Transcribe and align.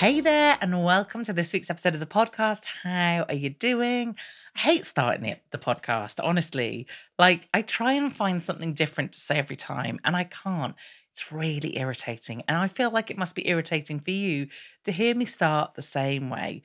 Hey 0.00 0.22
there, 0.22 0.56
and 0.62 0.82
welcome 0.82 1.24
to 1.24 1.34
this 1.34 1.52
week's 1.52 1.68
episode 1.68 1.92
of 1.92 2.00
the 2.00 2.06
podcast. 2.06 2.64
How 2.64 3.26
are 3.28 3.34
you 3.34 3.50
doing? 3.50 4.16
I 4.56 4.58
hate 4.58 4.86
starting 4.86 5.22
the, 5.22 5.36
the 5.50 5.58
podcast, 5.58 6.24
honestly. 6.24 6.86
Like, 7.18 7.46
I 7.52 7.60
try 7.60 7.92
and 7.92 8.10
find 8.10 8.40
something 8.40 8.72
different 8.72 9.12
to 9.12 9.20
say 9.20 9.36
every 9.36 9.56
time, 9.56 10.00
and 10.02 10.16
I 10.16 10.24
can't. 10.24 10.74
It's 11.12 11.30
really 11.30 11.76
irritating. 11.76 12.42
And 12.48 12.56
I 12.56 12.68
feel 12.68 12.90
like 12.90 13.10
it 13.10 13.18
must 13.18 13.34
be 13.34 13.46
irritating 13.46 14.00
for 14.00 14.10
you 14.10 14.46
to 14.84 14.90
hear 14.90 15.14
me 15.14 15.26
start 15.26 15.74
the 15.74 15.82
same 15.82 16.30
way. 16.30 16.62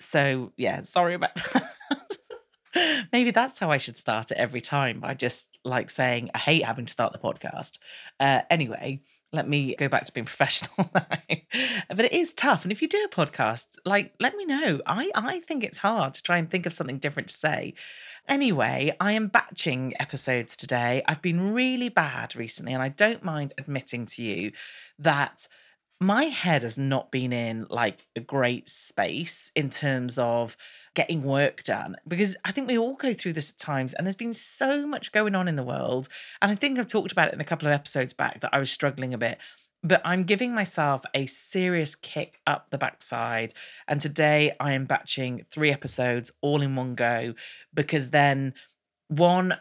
So, 0.00 0.50
yeah, 0.56 0.82
sorry 0.82 1.14
about 1.14 1.36
that. 2.74 3.06
Maybe 3.12 3.30
that's 3.30 3.56
how 3.56 3.70
I 3.70 3.78
should 3.78 3.96
start 3.96 4.32
it 4.32 4.36
every 4.36 4.62
time 4.62 4.98
by 4.98 5.14
just 5.14 5.46
like 5.64 5.90
saying, 5.90 6.30
I 6.34 6.38
hate 6.38 6.64
having 6.64 6.86
to 6.86 6.92
start 6.92 7.12
the 7.12 7.20
podcast. 7.20 7.78
Uh, 8.18 8.40
anyway, 8.50 9.02
let 9.32 9.48
me 9.48 9.74
go 9.76 9.88
back 9.88 10.04
to 10.04 10.12
being 10.12 10.26
professional. 10.32 10.90
But 10.92 12.06
it 12.06 12.12
is 12.12 12.32
tough 12.32 12.64
and 12.64 12.72
if 12.72 12.80
you 12.82 12.88
do 12.88 13.04
a 13.04 13.14
podcast 13.14 13.66
like 13.84 14.14
let 14.20 14.36
me 14.36 14.44
know. 14.44 14.80
I 14.86 15.10
i 15.14 15.40
think 15.40 15.64
it's 15.64 15.78
hard 15.78 16.14
to 16.14 16.22
try 16.22 16.38
and 16.38 16.50
think 16.50 16.66
of 16.66 16.72
something 16.72 16.98
different 16.98 17.28
to 17.28 17.34
say. 17.34 17.74
Anyway 18.28 18.94
i 19.00 19.12
am 19.12 19.28
batching 19.28 19.94
episodes 20.00 20.56
today. 20.56 21.02
I've 21.06 21.22
been 21.22 21.52
really 21.52 21.88
bad 21.88 22.36
recently 22.36 22.72
and 22.72 22.82
i 22.82 22.88
don't 22.88 23.24
mind 23.24 23.52
admitting 23.58 24.06
to 24.06 24.22
you 24.22 24.52
that 24.98 25.46
my 26.02 26.24
head 26.24 26.62
has 26.62 26.76
not 26.76 27.10
been 27.10 27.32
in 27.32 27.66
like 27.70 28.04
a 28.16 28.20
great 28.20 28.68
space 28.68 29.50
in 29.54 29.70
terms 29.70 30.18
of 30.18 30.56
getting 30.94 31.22
work 31.22 31.62
done 31.64 31.96
because 32.06 32.36
I 32.44 32.52
think 32.52 32.68
we 32.68 32.78
all 32.78 32.94
go 32.94 33.14
through 33.14 33.34
this 33.34 33.50
at 33.50 33.58
times 33.58 33.94
and 33.94 34.06
there's 34.06 34.16
been 34.16 34.32
so 34.32 34.86
much 34.86 35.12
going 35.12 35.34
on 35.34 35.48
in 35.48 35.56
the 35.56 35.62
world. 35.62 36.08
And 36.40 36.50
I 36.50 36.54
think 36.54 36.78
I've 36.78 36.86
talked 36.86 37.12
about 37.12 37.28
it 37.28 37.34
in 37.34 37.40
a 37.40 37.44
couple 37.44 37.68
of 37.68 37.72
episodes 37.72 38.12
back 38.12 38.40
that 38.40 38.50
I 38.52 38.58
was 38.58 38.70
struggling 38.70 39.14
a 39.14 39.18
bit 39.18 39.38
but 39.84 40.00
I'm 40.04 40.22
giving 40.22 40.54
myself 40.54 41.02
a 41.12 41.26
serious 41.26 41.94
kick 41.96 42.38
up 42.46 42.70
the 42.70 42.78
backside. 42.78 43.52
And 43.88 44.00
today 44.00 44.54
I 44.60 44.72
am 44.72 44.84
batching 44.84 45.44
3 45.50 45.72
episodes 45.72 46.30
all 46.40 46.62
in 46.62 46.76
one 46.76 46.94
go 46.94 47.34
because 47.74 48.10
then 48.10 48.54
one 49.08 49.56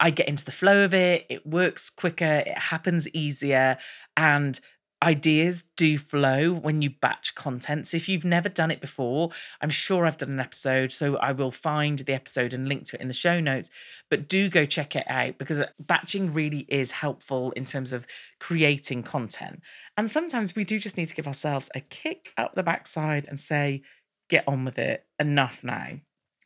I 0.00 0.10
get 0.10 0.28
into 0.28 0.44
the 0.44 0.52
flow 0.52 0.84
of 0.84 0.94
it, 0.94 1.26
it 1.28 1.46
works 1.46 1.90
quicker, 1.90 2.44
it 2.46 2.58
happens 2.58 3.08
easier 3.10 3.76
and 4.16 4.58
ideas 5.04 5.64
do 5.76 5.96
flow 5.98 6.52
when 6.52 6.82
you 6.82 6.90
batch 6.90 7.34
content. 7.34 7.86
So 7.86 7.96
if 7.96 8.08
you've 8.08 8.24
never 8.24 8.48
done 8.48 8.70
it 8.70 8.80
before, 8.80 9.30
I'm 9.60 9.70
sure 9.70 10.06
I've 10.06 10.16
done 10.16 10.30
an 10.30 10.40
episode. 10.40 10.92
So 10.92 11.16
I 11.16 11.32
will 11.32 11.50
find 11.50 11.98
the 12.00 12.12
episode 12.12 12.52
and 12.52 12.68
link 12.68 12.84
to 12.86 12.96
it 12.96 13.02
in 13.02 13.08
the 13.08 13.14
show 13.14 13.40
notes. 13.40 13.70
But 14.10 14.28
do 14.28 14.48
go 14.48 14.66
check 14.66 14.96
it 14.96 15.04
out 15.06 15.38
because 15.38 15.60
uh, 15.60 15.68
batching 15.78 16.32
really 16.32 16.66
is 16.68 16.90
helpful 16.90 17.52
in 17.52 17.64
terms 17.64 17.92
of 17.92 18.06
creating 18.40 19.02
content. 19.02 19.60
And 19.96 20.10
sometimes 20.10 20.54
we 20.56 20.64
do 20.64 20.78
just 20.78 20.96
need 20.96 21.08
to 21.08 21.14
give 21.14 21.26
ourselves 21.26 21.70
a 21.74 21.80
kick 21.80 22.32
up 22.36 22.54
the 22.54 22.62
backside 22.62 23.26
and 23.28 23.38
say, 23.38 23.82
get 24.28 24.44
on 24.48 24.64
with 24.64 24.78
it. 24.78 25.04
Enough 25.18 25.62
now. 25.62 26.00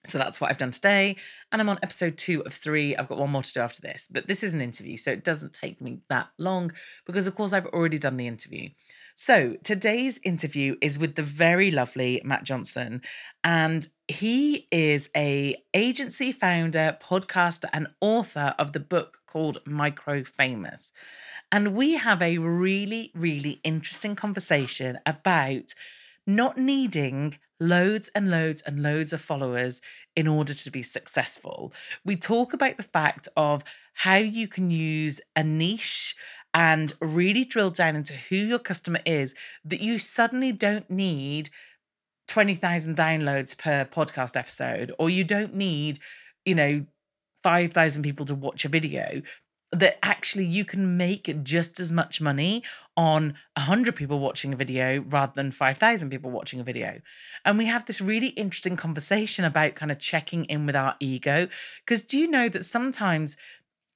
So 0.09 0.19
that's 0.19 0.41
what 0.41 0.51
I've 0.51 0.59
done 0.59 0.71
today. 0.71 1.17
And 1.53 1.61
I'm 1.61 1.69
on 1.69 1.79
episode 1.83 2.17
two 2.17 2.43
of 2.43 2.53
three. 2.53 2.97
I've 2.97 3.09
got 3.09 3.19
one 3.19 3.31
more 3.31 3.43
to 3.43 3.53
do 3.53 3.61
after 3.61 3.81
this, 3.81 4.09
but 4.11 4.27
this 4.27 4.43
is 4.43 4.55
an 4.55 4.61
interview. 4.61 4.97
So 4.97 5.11
it 5.11 5.25
doesn't 5.25 5.53
take 5.53 5.81
me 5.81 6.01
that 6.09 6.29
long 6.39 6.73
because, 7.07 7.27
of 7.27 7.35
course, 7.35 7.53
I've 7.53 7.67
already 7.67 7.99
done 7.99 8.17
the 8.17 8.27
interview. 8.27 8.71
So 9.15 9.57
today's 9.65 10.21
interview 10.23 10.77
is 10.81 10.99
with 10.99 11.17
the 11.17 11.23
very 11.23 11.71
lovely 11.71 12.23
Matt 12.25 12.45
Johnson. 12.45 13.03
And 13.43 13.87
he 14.07 14.69
is 14.71 15.11
a 15.17 15.57
agency 15.75 16.33
founder, 16.33 16.97
podcaster, 17.03 17.69
and 17.73 17.89
author 18.01 18.55
of 18.59 18.73
the 18.73 18.81
book 18.81 19.19
called 19.27 19.59
Micro 19.67 20.25
Famous. 20.25 20.93
And 21.51 21.75
we 21.75 21.95
have 21.95 22.23
a 22.23 22.39
really, 22.39 23.11
really 23.15 23.61
interesting 23.65 24.15
conversation 24.15 24.99
about 25.05 25.75
not 26.27 26.57
needing 26.57 27.39
loads 27.61 28.09
and 28.15 28.31
loads 28.31 28.63
and 28.63 28.83
loads 28.83 29.13
of 29.13 29.21
followers 29.21 29.81
in 30.17 30.27
order 30.27 30.55
to 30.55 30.71
be 30.71 30.83
successful. 30.83 31.73
We 32.05 32.17
talk 32.17 32.53
about 32.53 32.77
the 32.77 32.83
fact 32.83 33.29
of 33.37 33.65
how 33.95 34.17
you 34.17 34.49
can 34.49 34.71
use 34.71 35.21
a 35.35 35.43
niche 35.43 36.15
and 36.55 36.93
really 37.01 37.45
drill 37.45 37.71
down 37.71 37.97
into 37.97 38.15
who 38.15 38.37
your 38.37 38.59
customer 38.59 39.01
is 39.05 39.35
that 39.65 39.81
you 39.81 39.99
suddenly 39.99 40.53
don't 40.53 40.89
need 40.91 41.51
20,000 42.29 42.97
downloads 42.97 43.57
per 43.57 43.85
podcast 43.85 44.37
episode 44.37 44.93
or 44.99 45.11
you 45.11 45.25
don't 45.25 45.55
need, 45.55 45.99
you 46.45 46.55
know, 46.55 46.85
5,000 47.43 48.03
people 48.03 48.27
to 48.27 48.35
watch 48.35 48.65
a 48.65 48.69
video 48.69 49.23
that 49.73 49.99
actually 50.03 50.47
you 50.47 50.65
can 50.65 50.97
make 50.97 51.43
just 51.43 51.79
as 51.79 51.93
much 51.93 52.21
money 52.21 52.63
on 52.97 53.35
100 53.57 53.95
people 53.95 54.19
watching 54.19 54.53
a 54.53 54.57
video 54.57 55.01
rather 55.09 55.33
than 55.35 55.51
5,000 55.51 56.09
people 56.09 56.31
watching 56.31 56.59
a 56.59 56.65
video. 56.65 57.01
And 57.45 57.59
we 57.59 57.67
have 57.67 57.85
this 57.85 58.01
really 58.01 58.29
interesting 58.29 58.77
conversation 58.77 59.45
about 59.45 59.75
kind 59.75 59.93
of 59.93 59.99
checking 59.99 60.47
in 60.47 60.65
with 60.65 60.75
our 60.75 60.97
ego. 61.01 61.49
Because 61.85 62.03
do 62.03 62.19
you 62.19 62.29
know 62.29 62.49
that 62.49 62.65
sometimes 62.65 63.37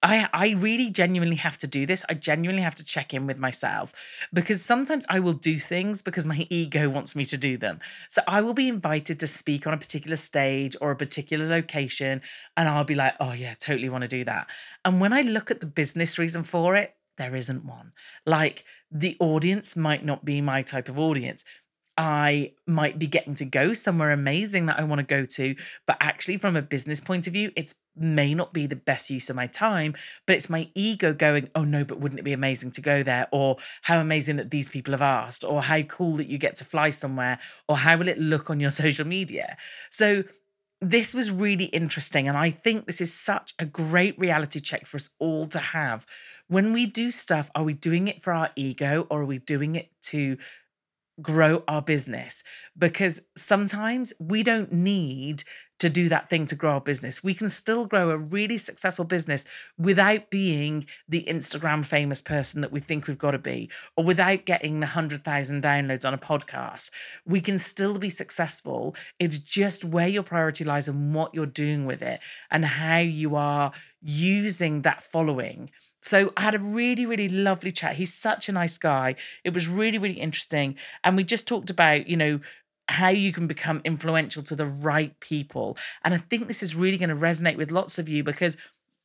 I, 0.03 0.29
I 0.33 0.51
really 0.59 0.91
genuinely 0.91 1.37
have 1.37 1.57
to 1.59 1.69
do 1.69 1.87
this. 1.87 2.05
I 2.09 2.15
genuinely 2.15 2.63
have 2.63 2.75
to 2.77 2.85
check 2.85 3.15
in 3.15 3.27
with 3.27 3.39
myself 3.39 3.93
because 4.33 4.61
sometimes 4.61 5.07
I 5.09 5.21
will 5.21 5.33
do 5.33 5.59
things 5.59 6.03
because 6.03 6.27
my 6.27 6.47
ego 6.51 6.89
wants 6.89 7.15
me 7.15 7.25
to 7.27 7.39
do 7.39 7.57
them. 7.57 7.79
So 8.09 8.21
I 8.27 8.41
will 8.41 8.55
be 8.55 8.69
invited 8.69 9.21
to 9.21 9.27
speak 9.27 9.67
on 9.67 9.75
a 9.75 9.79
particular 9.79 10.17
stage 10.17 10.77
or 10.81 10.91
a 10.91 10.97
particular 10.97 11.47
location, 11.47 12.21
and 12.57 12.69
I'll 12.69 12.85
be 12.85 12.97
like, 12.97 13.15
oh, 13.21 13.33
yeah, 13.33 13.55
totally 13.55 13.89
want 13.89 14.03
to 14.03 14.09
do 14.09 14.25
that. 14.25 14.51
And 14.85 15.01
when 15.01 15.13
I 15.13 15.23
look 15.23 15.51
at 15.51 15.61
the 15.61 15.67
business 15.67 16.19
reason 16.19 16.43
for 16.43 16.75
it, 16.75 16.97
there 17.19 17.37
isn't 17.37 17.65
one. 17.65 17.93
Like 18.27 18.65
the 18.91 19.17
audience 19.21 19.77
might 19.77 20.05
not 20.05 20.25
be 20.25 20.41
my 20.41 20.63
type 20.63 20.89
of 20.89 20.99
audience. 20.99 21.45
I 21.99 22.55
might 22.67 22.99
be 22.99 23.07
getting 23.07 23.35
to 23.37 23.45
go 23.45 23.75
somewhere 23.75 24.13
amazing 24.13 24.67
that 24.67 24.79
I 24.79 24.85
want 24.85 25.01
to 25.01 25.05
go 25.05 25.27
to, 25.27 25.55
but 25.87 25.99
actually, 26.01 26.39
from 26.39 26.57
a 26.57 26.63
business 26.63 27.01
point 27.01 27.27
of 27.27 27.35
view, 27.35 27.53
it's 27.55 27.75
may 27.97 28.35
not 28.35 28.53
be 28.53 28.67
the 28.67 28.77
best 28.77 29.11
use 29.11 29.29
of 29.31 29.37
my 29.37 29.47
time, 29.47 29.95
but 30.27 30.37
it's 30.37 30.51
my 30.51 30.69
ego 30.75 31.13
going, 31.13 31.49
oh 31.55 31.65
no, 31.65 31.85
but 31.85 32.01
wouldn't 32.01 32.19
it 32.19 32.25
be 32.25 32.33
amazing 32.33 32.71
to 32.73 32.81
go 32.81 33.03
there? 33.03 33.29
Or 33.33 33.57
how 33.83 33.99
amazing 33.99 34.37
that 34.37 34.51
these 34.51 34.69
people 34.69 34.93
have 34.93 35.03
asked, 35.03 35.45
or 35.45 35.63
how 35.63 35.83
cool 35.83 36.17
that 36.17 36.29
you 36.29 36.39
get 36.39 36.57
to 36.57 36.65
fly 36.65 36.91
somewhere, 36.91 37.39
or 37.69 37.77
how 37.77 37.97
will 37.97 38.09
it 38.09 38.19
look 38.19 38.51
on 38.51 38.61
your 38.61 38.71
social 38.83 39.07
media? 39.07 39.57
So, 39.91 40.25
this 40.83 41.15
was 41.15 41.31
really 41.31 41.67
interesting. 41.67 42.27
And 42.27 42.37
I 42.37 42.51
think 42.51 42.87
this 42.87 43.01
is 43.01 43.15
such 43.15 43.55
a 43.61 43.65
great 43.65 44.19
reality 44.19 44.59
check 44.59 44.85
for 44.85 44.97
us 44.97 45.11
all 45.21 45.47
to 45.47 45.61
have. 45.61 46.05
When 46.49 46.73
we 46.73 46.87
do 46.87 47.13
stuff, 47.13 47.53
are 47.55 47.63
we 47.63 47.73
doing 47.73 48.09
it 48.09 48.21
for 48.21 48.33
our 48.33 48.51
ego 48.57 49.07
or 49.09 49.23
are 49.23 49.27
we 49.27 49.39
doing 49.39 49.77
it 49.77 49.91
to 50.07 50.39
grow 51.21 51.63
our 51.69 51.83
business 51.83 52.43
because 52.79 53.21
sometimes 53.37 54.13
we 54.19 54.43
don't 54.43 54.73
need 54.73 55.45
to 55.83 55.91
do 55.91 56.09
that 56.09 56.31
thing 56.31 56.47
to 56.47 56.55
grow 56.55 56.75
our 56.75 56.81
business. 56.81 57.25
We 57.25 57.35
can 57.35 57.49
still 57.49 57.87
grow 57.87 58.11
a 58.11 58.17
really 58.17 58.57
successful 58.57 59.05
business 59.05 59.45
without 59.77 60.31
being 60.31 60.87
the 61.09 61.25
Instagram 61.29 61.85
famous 61.85 62.21
person 62.21 62.61
that 62.61 62.71
we 62.71 62.79
think 62.79 63.09
we've 63.09 63.19
got 63.19 63.33
to 63.33 63.39
be, 63.39 63.69
or 63.97 64.05
without 64.05 64.45
getting 64.45 64.79
the 64.79 64.87
100,000 64.87 65.61
downloads 65.61 66.07
on 66.07 66.15
a 66.15 66.19
podcast. 66.19 66.91
We 67.27 67.41
can 67.41 67.59
still 67.59 67.99
be 67.99 68.11
successful. 68.11 68.95
It's 69.19 69.41
just 69.41 69.85
where 69.85 70.07
your 70.07 70.23
priority 70.23 70.63
lies 70.63 70.87
and 70.87 71.13
what 71.17 71.35
you're 71.35 71.47
doing 71.47 71.85
with 71.85 72.01
it 72.01 72.21
and 72.53 72.65
how 72.65 72.99
you 72.99 73.35
are 73.35 73.73
using 74.01 74.83
that 74.83 75.03
following 75.03 75.69
so 76.03 76.33
I 76.37 76.43
had 76.43 76.55
a 76.55 76.59
really, 76.59 77.07
really 77.07 77.29
lovely 77.29 77.73
chat. 77.73 77.95
He's 77.95 78.13
such 78.13 78.49
a 78.49 78.53
nice 78.53 78.77
guy. 78.77 79.15
It 79.45 79.55
was 79.55 79.69
really, 79.69 79.99
really 79.99 80.21
interesting. 80.21 80.77
And 81.05 81.17
we 81.17 81.25
just 81.25 81.47
talked 81.47 81.71
about, 81.71 82.09
you 82.09 82.17
know, 82.17 82.41
how 82.89 83.09
you 83.09 83.33
can 83.33 83.47
become 83.47 83.81
influential 83.85 84.43
to 84.43 84.57
the 84.57 84.67
right 84.67 85.19
people. 85.21 85.79
And 86.05 86.13
I 86.13 86.19
think 86.19 86.49
this 86.49 86.63
is 86.63 86.75
really 86.75 86.99
going 86.99 87.09
to 87.09 87.15
resonate 87.15 87.57
with 87.57 87.71
lots 87.71 87.99
of 87.99 88.09
you 88.09 88.25
because 88.25 88.57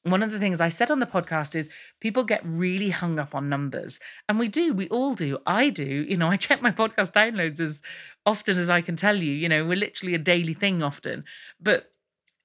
one 0.03 0.23
of 0.23 0.31
the 0.31 0.39
things 0.39 0.59
I 0.59 0.69
said 0.69 0.89
on 0.89 0.99
the 0.99 1.05
podcast 1.05 1.55
is 1.55 1.69
people 1.99 2.23
get 2.23 2.41
really 2.43 2.89
hung 2.89 3.19
up 3.19 3.35
on 3.35 3.49
numbers. 3.49 3.99
And 4.27 4.39
we 4.39 4.47
do, 4.47 4.73
we 4.73 4.87
all 4.89 5.13
do. 5.13 5.37
I 5.45 5.69
do. 5.69 5.85
You 5.85 6.17
know, 6.17 6.27
I 6.31 6.35
check 6.35 6.61
my 6.61 6.71
podcast 6.71 7.13
downloads 7.13 7.59
as 7.59 7.81
often 8.25 8.57
as 8.57 8.69
I 8.69 8.81
can 8.81 8.95
tell 8.95 9.15
you. 9.15 9.31
You 9.31 9.49
know, 9.49 9.65
we're 9.65 9.77
literally 9.77 10.15
a 10.15 10.19
daily 10.19 10.53
thing 10.53 10.81
often. 10.81 11.25
But 11.59 11.91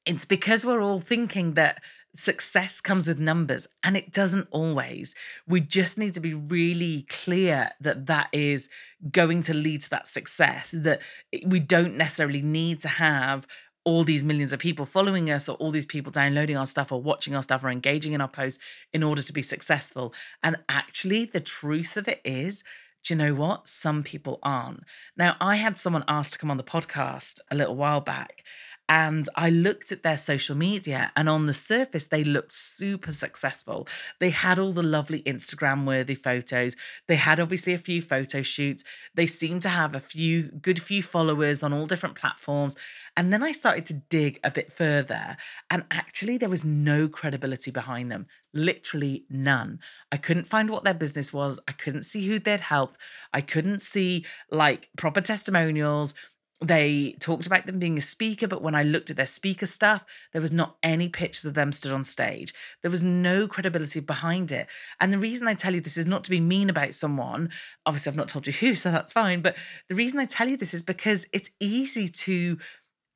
it's 0.05 0.25
because 0.25 0.67
we're 0.67 0.83
all 0.83 1.01
thinking 1.01 1.53
that 1.53 1.83
success 2.15 2.81
comes 2.81 3.09
with 3.09 3.19
numbers 3.19 3.67
and 3.83 3.97
it 3.97 4.13
doesn't 4.13 4.47
always 4.51 5.15
we 5.47 5.61
just 5.61 5.97
need 5.97 6.13
to 6.13 6.21
be 6.21 6.35
really 6.35 7.07
clear 7.09 7.71
that 7.81 8.07
that 8.07 8.29
is 8.33 8.69
going 9.11 9.41
to 9.41 9.55
lead 9.55 9.81
to 9.81 9.89
that 9.89 10.07
success 10.07 10.75
that 10.77 11.01
we 11.47 11.59
don't 11.59 11.97
necessarily 11.97 12.43
need 12.43 12.79
to 12.79 12.89
have 12.89 13.47
all 13.85 14.05
these 14.05 14.23
millions 14.23 14.53
of 14.53 14.61
people 14.61 14.85
following 14.85 15.31
us 15.31 15.49
or 15.49 15.57
all 15.57 15.71
these 15.71 15.87
people 15.87 16.13
downloading 16.13 16.57
our 16.57 16.67
stuff 16.67 16.93
or 16.93 17.01
watching 17.01 17.35
our 17.35 17.43
stuff 17.43 17.65
or 17.65 17.71
engaging 17.71 18.13
in 18.13 18.21
our 18.21 18.29
posts 18.29 18.63
in 18.93 19.03
order 19.03 19.23
to 19.23 19.33
be 19.33 19.43
successful 19.43 20.13
and 20.43 20.57
actually 20.69 21.25
the 21.25 21.41
truth 21.41 21.97
of 21.97 22.09
it 22.09 22.21
is 22.25 22.63
do 23.03 23.15
you 23.15 23.19
know 23.19 23.35
what? 23.35 23.67
Some 23.67 24.03
people 24.03 24.39
aren't. 24.43 24.85
Now, 25.17 25.37
I 25.41 25.57
had 25.57 25.77
someone 25.77 26.05
ask 26.07 26.33
to 26.33 26.39
come 26.39 26.51
on 26.51 26.57
the 26.57 26.63
podcast 26.63 27.41
a 27.51 27.57
little 27.57 27.75
while 27.75 28.01
back, 28.01 28.45
and 28.89 29.29
I 29.37 29.51
looked 29.51 29.93
at 29.93 30.03
their 30.03 30.17
social 30.17 30.57
media, 30.57 31.13
and 31.17 31.29
on 31.29 31.47
the 31.47 31.53
surface, 31.53 32.07
they 32.07 32.25
looked 32.25 32.53
super 32.53 33.13
successful. 33.13 33.87
They 34.19 34.31
had 34.31 34.59
all 34.59 34.73
the 34.73 34.83
lovely 34.83 35.23
Instagram 35.23 35.87
worthy 35.87 36.15
photos. 36.15 36.77
They 37.09 37.17
had 37.17 37.41
obviously 37.41 37.73
a 37.75 37.79
few 37.79 38.03
photo 38.03 38.43
shoots. 38.43 38.85
They 39.15 39.27
seemed 39.27 39.63
to 39.63 39.69
have 39.69 39.95
a 39.95 40.01
few 40.01 40.45
good 40.45 40.81
few 40.81 41.03
followers 41.03 41.63
on 41.63 41.73
all 41.73 41.87
different 41.87 42.17
platforms. 42.17 42.77
And 43.17 43.33
then 43.33 43.43
I 43.43 43.53
started 43.53 43.87
to 43.87 43.95
dig 43.95 44.41
a 44.45 44.51
bit 44.51 44.73
further, 44.73 45.37
and 45.71 45.85
actually, 45.91 46.39
there 46.39 46.49
was 46.49 46.65
no 46.65 47.09
credibility 47.09 47.71
behind 47.71 48.11
them 48.11 48.27
literally 48.55 49.25
none. 49.31 49.81
I 50.11 50.17
couldn't 50.17 50.49
find 50.49 50.71
what 50.71 50.85
their 50.85 50.95
business 50.95 51.33
was. 51.33 51.59
I 51.69 51.73
couldn't 51.73 52.05
see 52.05 52.27
who 52.27 52.39
they'd 52.39 52.61
helped. 52.61 52.99
I 53.33 53.41
couldn't 53.41 53.81
see 53.81 54.27
like 54.51 54.89
proper 54.97 55.21
testimonials 55.21 56.15
they 56.63 57.17
talked 57.19 57.47
about 57.47 57.67
them 57.67 57.79
being 57.79 57.99
a 57.99 58.03
speaker, 58.03 58.47
but 58.47 58.63
when 58.63 58.75
I 58.75 58.83
looked 58.83 59.11
at 59.11 59.17
their 59.17 59.27
speaker 59.27 59.67
stuff, 59.67 60.05
there 60.33 60.41
was 60.41 60.53
not 60.53 60.77
any 60.83 61.09
pictures 61.09 61.45
of 61.45 61.55
them 61.55 61.73
stood 61.73 61.93
on 61.93 62.05
stage. 62.05 62.55
There 62.83 62.91
was 62.91 63.03
no 63.03 63.49
credibility 63.49 64.01
behind 64.01 64.53
it. 64.53 64.69
And 65.01 65.13
the 65.13 65.19
reason 65.19 65.49
I 65.49 65.55
tell 65.55 65.75
you 65.75 65.81
this 65.81 65.97
is 65.97 66.07
not 66.07 66.25
to 66.25 66.31
be 66.31 66.41
mean 66.41 66.71
about 66.71 66.95
someone. 66.95 67.51
Obviously, 67.87 68.11
I've 68.11 68.17
not 68.17 68.29
told 68.29 68.47
you 68.47 68.53
who, 68.53 68.75
so 68.75 68.91
that's 68.91 69.13
fine. 69.13 69.43
But 69.43 69.57
the 69.89 69.95
reason 69.95 70.21
I 70.21 70.25
tell 70.25 70.49
you 70.49 70.57
this 70.57 70.75
is 70.75 70.83
because 70.83 71.27
it's 71.33 71.51
easy 71.61 72.09
to 72.09 72.59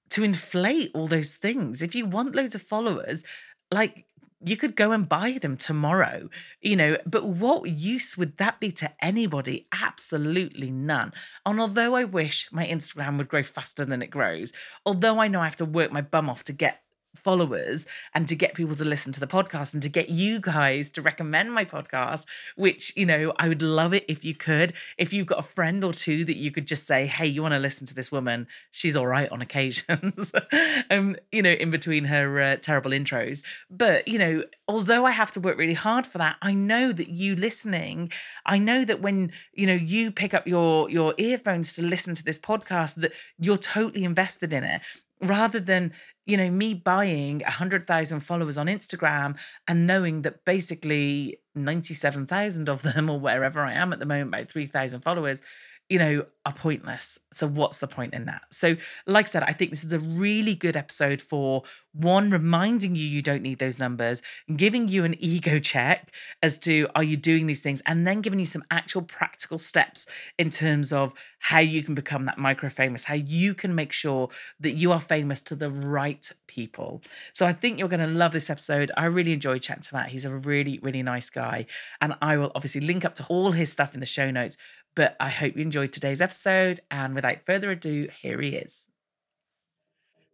to 0.08 0.22
inflate 0.22 0.92
all 0.94 1.08
those 1.08 1.34
things. 1.34 1.82
If 1.82 1.94
you 1.94 2.06
want 2.06 2.36
loads 2.36 2.54
of 2.54 2.62
followers, 2.62 3.24
like 3.72 4.05
you 4.44 4.56
could 4.56 4.76
go 4.76 4.92
and 4.92 5.08
buy 5.08 5.38
them 5.40 5.56
tomorrow, 5.56 6.28
you 6.60 6.76
know, 6.76 6.98
but 7.06 7.26
what 7.26 7.68
use 7.68 8.16
would 8.16 8.36
that 8.36 8.60
be 8.60 8.70
to 8.72 8.90
anybody? 9.02 9.66
Absolutely 9.82 10.70
none. 10.70 11.12
And 11.44 11.58
although 11.58 11.94
I 11.94 12.04
wish 12.04 12.48
my 12.52 12.66
Instagram 12.66 13.16
would 13.18 13.28
grow 13.28 13.42
faster 13.42 13.84
than 13.84 14.02
it 14.02 14.10
grows, 14.10 14.52
although 14.84 15.20
I 15.20 15.28
know 15.28 15.40
I 15.40 15.44
have 15.46 15.56
to 15.56 15.64
work 15.64 15.90
my 15.90 16.02
bum 16.02 16.28
off 16.28 16.44
to 16.44 16.52
get 16.52 16.82
followers 17.18 17.86
and 18.14 18.28
to 18.28 18.36
get 18.36 18.54
people 18.54 18.76
to 18.76 18.84
listen 18.84 19.12
to 19.12 19.20
the 19.20 19.26
podcast 19.26 19.74
and 19.74 19.82
to 19.82 19.88
get 19.88 20.08
you 20.08 20.40
guys 20.40 20.90
to 20.92 21.02
recommend 21.02 21.52
my 21.52 21.64
podcast 21.64 22.26
which 22.56 22.92
you 22.96 23.06
know 23.06 23.32
i 23.38 23.48
would 23.48 23.62
love 23.62 23.94
it 23.94 24.04
if 24.08 24.24
you 24.24 24.34
could. 24.34 24.72
If 24.98 25.12
you've 25.12 25.26
got 25.26 25.38
a 25.38 25.42
friend 25.42 25.82
or 25.84 25.92
two 25.92 26.24
that 26.24 26.36
you 26.36 26.50
could 26.50 26.66
just 26.66 26.86
say 26.86 27.06
hey 27.06 27.26
you 27.26 27.42
want 27.42 27.54
to 27.54 27.58
listen 27.58 27.86
to 27.88 27.94
this 27.94 28.12
woman? 28.12 28.46
She's 28.70 28.96
all 28.96 29.06
right 29.06 29.30
on 29.30 29.42
occasions. 29.42 30.32
Um 30.90 31.16
you 31.32 31.42
know 31.42 31.50
in 31.50 31.70
between 31.70 32.04
her 32.04 32.40
uh, 32.40 32.56
terrible 32.56 32.90
intros. 32.90 33.42
But 33.70 34.06
you 34.08 34.18
know 34.18 34.44
although 34.68 35.04
i 35.04 35.10
have 35.10 35.30
to 35.30 35.40
work 35.40 35.56
really 35.58 35.74
hard 35.74 36.06
for 36.06 36.18
that 36.18 36.36
i 36.42 36.52
know 36.52 36.92
that 36.92 37.08
you 37.08 37.36
listening 37.36 38.10
i 38.44 38.58
know 38.58 38.84
that 38.84 39.00
when 39.00 39.30
you 39.52 39.66
know 39.66 39.74
you 39.74 40.10
pick 40.10 40.34
up 40.34 40.46
your 40.46 40.90
your 40.90 41.14
earphones 41.18 41.72
to 41.72 41.82
listen 41.82 42.14
to 42.14 42.24
this 42.24 42.38
podcast 42.38 42.96
that 42.96 43.12
you're 43.38 43.56
totally 43.56 44.04
invested 44.04 44.52
in 44.52 44.64
it 44.64 44.80
rather 45.20 45.60
than 45.60 45.92
you 46.26 46.36
know 46.36 46.50
me 46.50 46.74
buying 46.74 47.40
100,000 47.40 48.20
followers 48.20 48.58
on 48.58 48.66
Instagram 48.66 49.38
and 49.66 49.86
knowing 49.86 50.22
that 50.22 50.44
basically 50.44 51.38
97,000 51.54 52.68
of 52.68 52.82
them 52.82 53.08
or 53.10 53.18
wherever 53.18 53.60
I 53.60 53.72
am 53.72 53.92
at 53.92 53.98
the 53.98 54.06
moment 54.06 54.28
about 54.28 54.50
3,000 54.50 55.00
followers 55.00 55.40
you 55.88 55.98
know, 55.98 56.26
are 56.44 56.52
pointless. 56.52 57.18
So, 57.32 57.46
what's 57.46 57.78
the 57.78 57.86
point 57.86 58.14
in 58.14 58.26
that? 58.26 58.42
So, 58.50 58.76
like 59.06 59.26
I 59.26 59.28
said, 59.28 59.42
I 59.44 59.52
think 59.52 59.70
this 59.70 59.84
is 59.84 59.92
a 59.92 60.00
really 60.00 60.54
good 60.54 60.76
episode 60.76 61.22
for 61.22 61.62
one, 61.96 62.30
reminding 62.30 62.94
you 62.94 63.06
you 63.06 63.22
don't 63.22 63.42
need 63.42 63.58
those 63.58 63.78
numbers, 63.78 64.22
giving 64.54 64.88
you 64.88 65.04
an 65.04 65.14
ego 65.18 65.58
check 65.58 66.12
as 66.42 66.58
to 66.58 66.88
are 66.94 67.02
you 67.02 67.16
doing 67.16 67.46
these 67.46 67.60
things, 67.60 67.82
and 67.86 68.06
then 68.06 68.20
giving 68.20 68.38
you 68.38 68.44
some 68.44 68.64
actual 68.70 69.02
practical 69.02 69.58
steps 69.58 70.06
in 70.38 70.50
terms 70.50 70.92
of 70.92 71.12
how 71.38 71.58
you 71.58 71.82
can 71.82 71.94
become 71.94 72.26
that 72.26 72.38
micro 72.38 72.68
famous, 72.68 73.04
how 73.04 73.14
you 73.14 73.54
can 73.54 73.74
make 73.74 73.92
sure 73.92 74.28
that 74.60 74.72
you 74.72 74.92
are 74.92 75.00
famous 75.00 75.40
to 75.42 75.54
the 75.54 75.70
right 75.70 76.30
people. 76.46 77.02
So, 77.32 77.46
I 77.46 77.52
think 77.52 77.78
you're 77.78 77.88
going 77.88 78.00
to 78.00 78.06
love 78.06 78.32
this 78.32 78.50
episode. 78.50 78.92
I 78.96 79.06
really 79.06 79.32
enjoyed 79.32 79.62
chatting 79.62 79.82
to 79.84 79.94
Matt. 79.94 80.08
He's 80.08 80.24
a 80.24 80.34
really, 80.34 80.78
really 80.82 81.02
nice 81.02 81.30
guy. 81.30 81.66
And 82.00 82.14
I 82.20 82.36
will 82.36 82.52
obviously 82.54 82.80
link 82.80 83.04
up 83.04 83.14
to 83.16 83.26
all 83.28 83.52
his 83.52 83.72
stuff 83.72 83.94
in 83.94 84.00
the 84.00 84.06
show 84.06 84.30
notes. 84.30 84.56
But 84.94 85.16
I 85.20 85.28
hope 85.28 85.56
you 85.56 85.62
enjoyed 85.62 85.92
today's 85.92 86.20
episode. 86.20 86.80
And 86.90 87.14
without 87.14 87.44
further 87.44 87.70
ado, 87.70 88.08
here 88.20 88.40
he 88.40 88.50
is. 88.50 88.88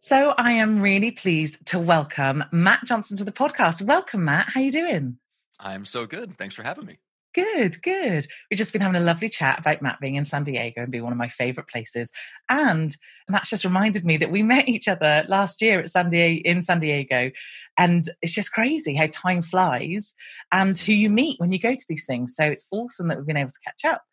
So 0.05 0.33
I 0.37 0.51
am 0.51 0.81
really 0.81 1.11
pleased 1.11 1.65
to 1.67 1.79
welcome 1.79 2.43
Matt 2.51 2.83
Johnson 2.83 3.15
to 3.15 3.23
the 3.23 3.31
podcast. 3.31 3.81
Welcome, 3.81 4.25
Matt. 4.25 4.49
How 4.49 4.59
are 4.59 4.63
you 4.63 4.69
doing? 4.69 5.17
I'm 5.61 5.85
so 5.85 6.05
good. 6.05 6.37
Thanks 6.37 6.55
for 6.55 6.61
having 6.61 6.85
me. 6.85 6.97
Good, 7.33 7.81
good. 7.81 8.27
We've 8.49 8.59
just 8.59 8.73
been 8.73 8.81
having 8.81 9.01
a 9.01 9.03
lovely 9.03 9.27
chat 9.27 9.57
about 9.57 9.81
Matt 9.81 9.99
being 9.99 10.15
in 10.15 10.25
San 10.25 10.43
Diego 10.43 10.83
and 10.83 10.91
being 10.91 11.03
one 11.03 11.13
of 11.13 11.17
my 11.17 11.29
favorite 11.29 11.67
places. 11.67 12.11
And 12.47 12.95
Matt's 13.27 13.49
just 13.49 13.65
reminded 13.65 14.05
me 14.05 14.17
that 14.17 14.29
we 14.29 14.43
met 14.43 14.69
each 14.69 14.87
other 14.87 15.25
last 15.27 15.61
year 15.61 15.79
at 15.79 15.89
San 15.89 16.11
Diego 16.11 16.41
in 16.45 16.61
San 16.61 16.79
Diego. 16.79 17.31
And 17.77 18.05
it's 18.21 18.33
just 18.33 18.51
crazy 18.51 18.93
how 18.93 19.07
time 19.11 19.41
flies 19.41 20.13
and 20.51 20.77
who 20.77 20.93
you 20.93 21.09
meet 21.09 21.39
when 21.39 21.51
you 21.51 21.59
go 21.59 21.73
to 21.73 21.85
these 21.89 22.05
things. 22.05 22.35
So 22.35 22.43
it's 22.43 22.67
awesome 22.69 23.07
that 23.07 23.17
we've 23.17 23.25
been 23.25 23.37
able 23.37 23.49
to 23.49 23.59
catch 23.65 23.83
up. 23.91 24.03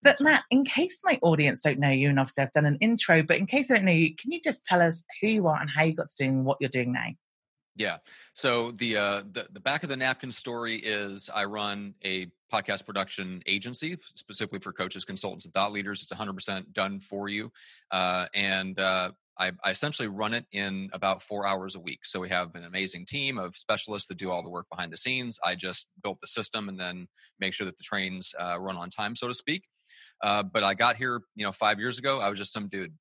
But 0.00 0.20
Matt, 0.20 0.44
in 0.50 0.64
case 0.64 1.00
my 1.02 1.18
audience 1.20 1.60
don't 1.60 1.80
know 1.80 1.90
you, 1.90 2.08
and 2.08 2.20
obviously 2.20 2.44
I've 2.44 2.52
done 2.52 2.66
an 2.66 2.78
intro, 2.80 3.24
but 3.24 3.38
in 3.38 3.46
case 3.46 3.68
they 3.68 3.74
don't 3.74 3.86
know 3.86 3.92
you, 3.92 4.14
can 4.14 4.30
you 4.30 4.40
just 4.40 4.64
tell 4.64 4.80
us 4.80 5.02
who 5.20 5.26
you 5.26 5.48
are 5.48 5.60
and 5.60 5.68
how 5.68 5.82
you 5.82 5.94
got 5.94 6.08
to 6.10 6.24
doing 6.24 6.44
what 6.44 6.58
you're 6.60 6.70
doing 6.70 6.92
now? 6.92 7.08
Yeah. 7.78 7.98
So 8.34 8.72
the 8.72 8.96
uh, 8.96 9.22
the 9.32 9.46
the 9.52 9.60
back 9.60 9.84
of 9.84 9.88
the 9.88 9.96
napkin 9.96 10.32
story 10.32 10.76
is 10.76 11.30
I 11.32 11.44
run 11.44 11.94
a 12.04 12.26
podcast 12.52 12.84
production 12.84 13.40
agency 13.46 13.96
specifically 14.16 14.58
for 14.58 14.72
coaches, 14.72 15.04
consultants, 15.04 15.44
and 15.44 15.54
thought 15.54 15.70
leaders. 15.70 16.02
It's 16.02 16.12
100% 16.12 16.72
done 16.72 16.98
for 16.98 17.28
you, 17.28 17.52
uh, 17.92 18.26
and 18.34 18.78
uh, 18.80 19.12
I, 19.38 19.52
I, 19.62 19.70
essentially 19.70 20.08
run 20.08 20.34
it 20.34 20.46
in 20.50 20.90
about 20.92 21.22
four 21.22 21.46
hours 21.46 21.76
a 21.76 21.80
week. 21.80 22.00
So 22.04 22.18
we 22.18 22.28
have 22.30 22.54
an 22.56 22.64
amazing 22.64 23.06
team 23.06 23.38
of 23.38 23.54
specialists 23.54 24.08
that 24.08 24.18
do 24.18 24.30
all 24.30 24.42
the 24.42 24.50
work 24.50 24.66
behind 24.70 24.92
the 24.92 24.96
scenes. 24.96 25.38
I 25.44 25.54
just 25.54 25.88
built 26.02 26.18
the 26.20 26.26
system 26.26 26.68
and 26.68 26.80
then 26.80 27.06
make 27.38 27.52
sure 27.52 27.66
that 27.66 27.78
the 27.78 27.84
trains 27.84 28.34
uh, 28.40 28.58
run 28.58 28.76
on 28.76 28.90
time, 28.90 29.14
so 29.14 29.28
to 29.28 29.34
speak. 29.34 29.62
Uh, 30.24 30.42
but 30.42 30.64
I 30.64 30.74
got 30.74 30.96
here, 30.96 31.20
you 31.36 31.44
know, 31.44 31.52
five 31.52 31.78
years 31.78 31.98
ago. 31.98 32.18
I 32.18 32.28
was 32.28 32.38
just 32.38 32.52
some 32.52 32.68
dude 32.68 32.94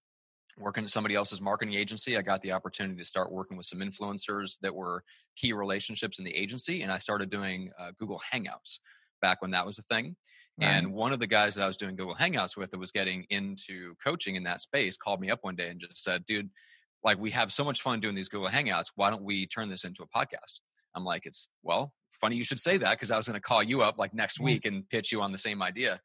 working 0.57 0.83
at 0.83 0.89
somebody 0.89 1.15
else's 1.15 1.41
marketing 1.41 1.75
agency. 1.75 2.17
I 2.17 2.21
got 2.21 2.41
the 2.41 2.51
opportunity 2.51 2.97
to 2.97 3.05
start 3.05 3.31
working 3.31 3.57
with 3.57 3.65
some 3.65 3.79
influencers 3.79 4.57
that 4.61 4.73
were 4.73 5.03
key 5.35 5.53
relationships 5.53 6.19
in 6.19 6.25
the 6.25 6.35
agency, 6.35 6.81
and 6.81 6.91
I 6.91 6.97
started 6.97 7.29
doing 7.29 7.71
uh, 7.79 7.91
Google 7.97 8.21
Hangouts 8.33 8.79
back 9.21 9.41
when 9.41 9.51
that 9.51 9.65
was 9.65 9.79
a 9.79 9.83
thing. 9.83 10.15
Right. 10.59 10.69
And 10.69 10.91
one 10.93 11.13
of 11.13 11.19
the 11.19 11.27
guys 11.27 11.55
that 11.55 11.63
I 11.63 11.67
was 11.67 11.77
doing 11.77 11.95
Google 11.95 12.15
Hangouts 12.15 12.57
with 12.57 12.71
that 12.71 12.79
was 12.79 12.91
getting 12.91 13.25
into 13.29 13.93
coaching 14.03 14.35
in 14.35 14.43
that 14.43 14.61
space 14.61 14.97
called 14.97 15.21
me 15.21 15.29
up 15.29 15.39
one 15.43 15.55
day 15.55 15.69
and 15.69 15.79
just 15.79 16.03
said, 16.03 16.25
dude, 16.25 16.49
like 17.03 17.19
we 17.19 17.29
have 17.31 17.53
so 17.53 17.63
much 17.63 17.81
fun 17.81 17.99
doing 17.99 18.15
these 18.15 18.29
Google 18.29 18.49
Hangouts. 18.49 18.87
Why 18.95 19.11
don't 19.11 19.23
we 19.23 19.45
turn 19.45 19.69
this 19.69 19.83
into 19.83 20.03
a 20.03 20.07
podcast? 20.07 20.59
I'm 20.95 21.05
like, 21.05 21.27
it's 21.27 21.47
well, 21.61 21.93
funny 22.19 22.35
you 22.35 22.43
should 22.43 22.59
say 22.59 22.77
that 22.77 22.93
because 22.93 23.11
I 23.11 23.17
was 23.17 23.27
going 23.27 23.35
to 23.35 23.41
call 23.41 23.61
you 23.61 23.83
up 23.83 23.99
like 23.99 24.15
next 24.15 24.39
week 24.39 24.65
and 24.65 24.89
pitch 24.89 25.11
you 25.11 25.21
on 25.21 25.31
the 25.31 25.37
same 25.37 25.61
idea. 25.61 26.01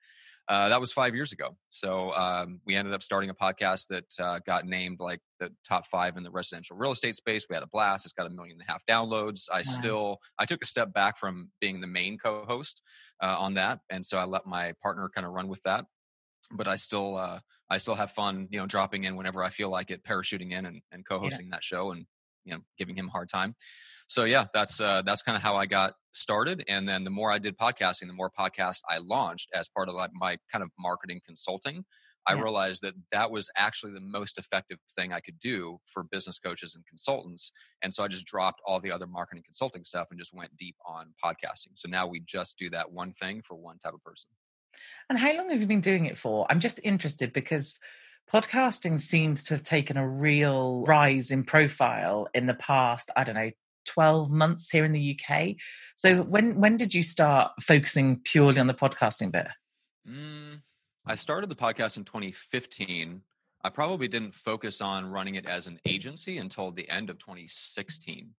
Uh, 0.52 0.68
that 0.68 0.78
was 0.78 0.92
five 0.92 1.14
years 1.14 1.32
ago. 1.32 1.56
So 1.70 2.12
um, 2.12 2.60
we 2.66 2.76
ended 2.76 2.92
up 2.92 3.02
starting 3.02 3.30
a 3.30 3.34
podcast 3.34 3.86
that 3.88 4.04
uh, 4.20 4.38
got 4.46 4.66
named 4.66 4.98
like 5.00 5.20
the 5.40 5.50
top 5.66 5.86
five 5.86 6.18
in 6.18 6.24
the 6.24 6.30
residential 6.30 6.76
real 6.76 6.92
estate 6.92 7.16
space. 7.16 7.46
We 7.48 7.54
had 7.54 7.62
a 7.62 7.68
blast. 7.68 8.04
It's 8.04 8.12
got 8.12 8.26
a 8.26 8.30
million 8.30 8.58
and 8.60 8.68
a 8.68 8.70
half 8.70 8.82
downloads. 8.86 9.48
I 9.50 9.60
wow. 9.60 9.62
still 9.62 10.18
I 10.38 10.44
took 10.44 10.62
a 10.62 10.66
step 10.66 10.92
back 10.92 11.16
from 11.16 11.50
being 11.62 11.80
the 11.80 11.86
main 11.86 12.18
co-host 12.18 12.82
uh, 13.22 13.34
on 13.38 13.54
that, 13.54 13.78
and 13.88 14.04
so 14.04 14.18
I 14.18 14.24
let 14.24 14.44
my 14.44 14.74
partner 14.82 15.08
kind 15.14 15.26
of 15.26 15.32
run 15.32 15.48
with 15.48 15.62
that. 15.62 15.86
But 16.50 16.68
I 16.68 16.76
still 16.76 17.16
uh, 17.16 17.38
I 17.70 17.78
still 17.78 17.94
have 17.94 18.10
fun, 18.10 18.46
you 18.50 18.60
know, 18.60 18.66
dropping 18.66 19.04
in 19.04 19.16
whenever 19.16 19.42
I 19.42 19.48
feel 19.48 19.70
like 19.70 19.90
it, 19.90 20.04
parachuting 20.04 20.52
in 20.52 20.66
and, 20.66 20.82
and 20.92 21.02
co-hosting 21.08 21.46
yeah. 21.46 21.52
that 21.52 21.64
show, 21.64 21.92
and 21.92 22.04
you 22.44 22.52
know, 22.52 22.60
giving 22.76 22.94
him 22.94 23.08
a 23.08 23.10
hard 23.10 23.30
time 23.30 23.54
so 24.12 24.24
yeah, 24.24 24.44
that's 24.52 24.78
uh, 24.78 25.00
that's 25.06 25.22
kind 25.22 25.36
of 25.36 25.42
how 25.42 25.56
I 25.56 25.64
got 25.64 25.94
started. 26.12 26.62
And 26.68 26.86
then 26.86 27.02
the 27.02 27.08
more 27.08 27.32
I 27.32 27.38
did 27.38 27.56
podcasting, 27.56 28.08
the 28.08 28.12
more 28.12 28.30
podcasts 28.38 28.82
I 28.86 28.98
launched 28.98 29.48
as 29.54 29.70
part 29.70 29.88
of 29.88 29.94
like 29.94 30.10
my 30.12 30.36
kind 30.52 30.62
of 30.62 30.70
marketing 30.78 31.22
consulting. 31.24 31.82
I 32.28 32.34
yeah. 32.34 32.42
realized 32.42 32.82
that 32.82 32.92
that 33.10 33.30
was 33.30 33.48
actually 33.56 33.94
the 33.94 34.02
most 34.02 34.36
effective 34.36 34.76
thing 34.94 35.14
I 35.14 35.20
could 35.20 35.38
do 35.38 35.78
for 35.86 36.04
business 36.04 36.38
coaches 36.38 36.74
and 36.74 36.84
consultants. 36.86 37.52
And 37.82 37.92
so 37.92 38.04
I 38.04 38.08
just 38.08 38.26
dropped 38.26 38.60
all 38.66 38.80
the 38.80 38.92
other 38.92 39.06
marketing 39.06 39.44
consulting 39.46 39.82
stuff 39.82 40.08
and 40.10 40.20
just 40.20 40.34
went 40.34 40.54
deep 40.58 40.76
on 40.86 41.14
podcasting. 41.24 41.72
So 41.76 41.88
now 41.88 42.06
we 42.06 42.20
just 42.20 42.58
do 42.58 42.68
that 42.68 42.92
one 42.92 43.12
thing 43.14 43.40
for 43.42 43.56
one 43.56 43.78
type 43.78 43.94
of 43.94 44.04
person. 44.04 44.28
And 45.08 45.18
how 45.18 45.34
long 45.34 45.48
have 45.48 45.60
you 45.62 45.66
been 45.66 45.80
doing 45.80 46.04
it 46.04 46.18
for? 46.18 46.46
I'm 46.50 46.60
just 46.60 46.80
interested 46.84 47.32
because 47.32 47.78
podcasting 48.30 48.98
seems 48.98 49.42
to 49.44 49.54
have 49.54 49.62
taken 49.62 49.96
a 49.96 50.06
real 50.06 50.84
rise 50.86 51.30
in 51.30 51.44
profile 51.44 52.28
in 52.34 52.46
the 52.46 52.54
past, 52.54 53.10
I 53.16 53.24
don't 53.24 53.36
know, 53.36 53.50
12 53.86 54.30
months 54.30 54.70
here 54.70 54.84
in 54.84 54.92
the 54.92 55.18
UK. 55.18 55.54
So 55.96 56.22
when 56.22 56.60
when 56.60 56.76
did 56.76 56.94
you 56.94 57.02
start 57.02 57.52
focusing 57.60 58.20
purely 58.24 58.58
on 58.58 58.66
the 58.66 58.74
podcasting 58.74 59.32
bit? 59.32 59.48
Mm, 60.08 60.60
I 61.06 61.14
started 61.14 61.50
the 61.50 61.56
podcast 61.56 61.96
in 61.96 62.04
2015. 62.04 63.22
I 63.64 63.68
probably 63.68 64.08
didn't 64.08 64.34
focus 64.34 64.80
on 64.80 65.06
running 65.06 65.36
it 65.36 65.46
as 65.46 65.66
an 65.66 65.78
agency 65.86 66.38
until 66.38 66.72
the 66.72 66.88
end 66.88 67.10
of 67.10 67.18
2016. 67.18 68.30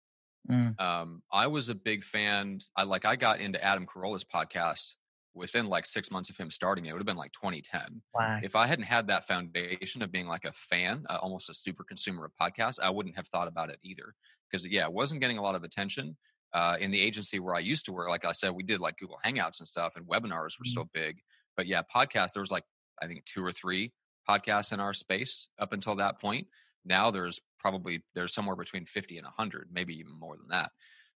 Mm. 0.51 0.79
Um, 0.81 1.23
I 1.31 1.47
was 1.47 1.69
a 1.69 1.75
big 1.75 2.03
fan. 2.03 2.59
I 2.75 2.83
like 2.83 3.05
I 3.05 3.15
got 3.15 3.39
into 3.39 3.63
Adam 3.63 3.85
Carolla's 3.85 4.25
podcast 4.25 4.95
within 5.35 5.67
like 5.67 5.85
six 5.85 6.11
months 6.11 6.29
of 6.29 6.37
him 6.37 6.51
starting 6.51 6.85
it, 6.85 6.89
it 6.89 6.93
would 6.93 6.99
have 6.99 7.07
been 7.07 7.17
like 7.17 7.31
2010. 7.31 8.01
Wow. 8.13 8.39
If 8.43 8.55
I 8.55 8.67
hadn't 8.67 8.85
had 8.85 9.07
that 9.07 9.27
foundation 9.27 10.01
of 10.01 10.11
being 10.11 10.27
like 10.27 10.45
a 10.45 10.51
fan, 10.51 11.05
uh, 11.09 11.17
almost 11.21 11.49
a 11.49 11.53
super 11.53 11.83
consumer 11.83 12.25
of 12.25 12.31
podcasts, 12.39 12.79
I 12.81 12.89
wouldn't 12.89 13.15
have 13.15 13.27
thought 13.27 13.47
about 13.47 13.69
it 13.69 13.79
either. 13.83 14.13
Because 14.53 14.67
yeah, 14.67 14.83
it 14.83 14.93
wasn't 14.93 15.19
getting 15.19 15.39
a 15.39 15.41
lot 15.41 15.55
of 15.55 15.63
attention. 15.63 16.15
Uh, 16.53 16.77
in 16.79 16.91
the 16.91 17.01
agency 17.01 17.39
where 17.39 17.55
I 17.55 17.59
used 17.59 17.83
to 17.85 17.91
work, 17.91 18.09
like 18.09 18.25
I 18.25 18.31
said, 18.31 18.51
we 18.51 18.61
did 18.61 18.79
like 18.79 18.97
Google 18.99 19.17
Hangouts 19.25 19.57
and 19.57 19.67
stuff, 19.67 19.95
and 19.95 20.05
webinars 20.05 20.59
were 20.59 20.65
mm-hmm. 20.65 20.69
still 20.69 20.89
big. 20.93 21.17
But 21.57 21.65
yeah, 21.65 21.81
podcasts, 21.93 22.33
there 22.33 22.41
was 22.41 22.51
like 22.51 22.63
I 23.01 23.07
think 23.07 23.25
two 23.25 23.43
or 23.43 23.51
three 23.51 23.91
podcasts 24.29 24.71
in 24.71 24.79
our 24.79 24.93
space 24.93 25.47
up 25.59 25.73
until 25.73 25.95
that 25.95 26.21
point. 26.21 26.47
Now 26.85 27.09
there's 27.09 27.39
probably 27.59 28.03
there's 28.13 28.33
somewhere 28.33 28.55
between 28.55 28.85
50 28.85 29.17
and 29.17 29.25
100, 29.25 29.69
maybe 29.71 29.95
even 29.95 30.19
more 30.19 30.37
than 30.37 30.47
that. 30.49 30.71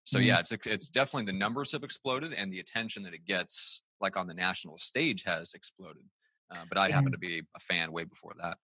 So 0.06 0.18
mm-hmm. 0.18 0.28
yeah, 0.28 0.40
it's 0.40 0.52
it's 0.66 0.90
definitely 0.90 1.32
the 1.32 1.38
numbers 1.38 1.72
have 1.74 1.84
exploded 1.84 2.34
and 2.34 2.52
the 2.52 2.60
attention 2.60 3.04
that 3.04 3.14
it 3.14 3.26
gets 3.26 3.82
like 4.02 4.18
on 4.18 4.28
the 4.28 4.34
national 4.34 4.78
stage 4.80 5.24
has 5.24 5.54
exploded. 5.54 6.04
Uh, 6.50 6.64
but 6.70 6.78
I 6.78 6.90
happen 6.90 7.12
to 7.12 7.18
be 7.18 7.42
a 7.56 7.60
fan 7.60 7.92
way 7.92 8.06
before 8.06 8.34
that. 8.42 8.58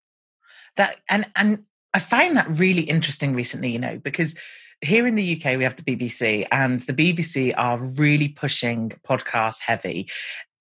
That 0.78 0.98
and 1.10 1.28
and 1.36 1.64
I 1.94 2.00
find 2.00 2.36
that 2.38 2.50
really 2.50 2.82
interesting 2.82 3.34
recently, 3.34 3.72
you 3.72 3.80
know, 3.80 4.00
because 4.00 4.36
here 4.82 5.08
in 5.08 5.16
the 5.16 5.36
UK 5.36 5.58
we 5.58 5.64
have 5.64 5.76
the 5.76 5.84
BBC 5.84 6.48
and 6.52 6.80
the 6.82 6.94
BBC 6.94 7.54
are 7.56 7.78
really 7.78 8.30
pushing 8.30 8.92
podcast 9.08 9.62
heavy. 9.62 10.10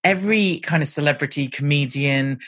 Every 0.05 0.59
kind 0.61 0.83
of 0.83 0.89
celebrity, 0.89 1.49
comedian, 1.49 2.39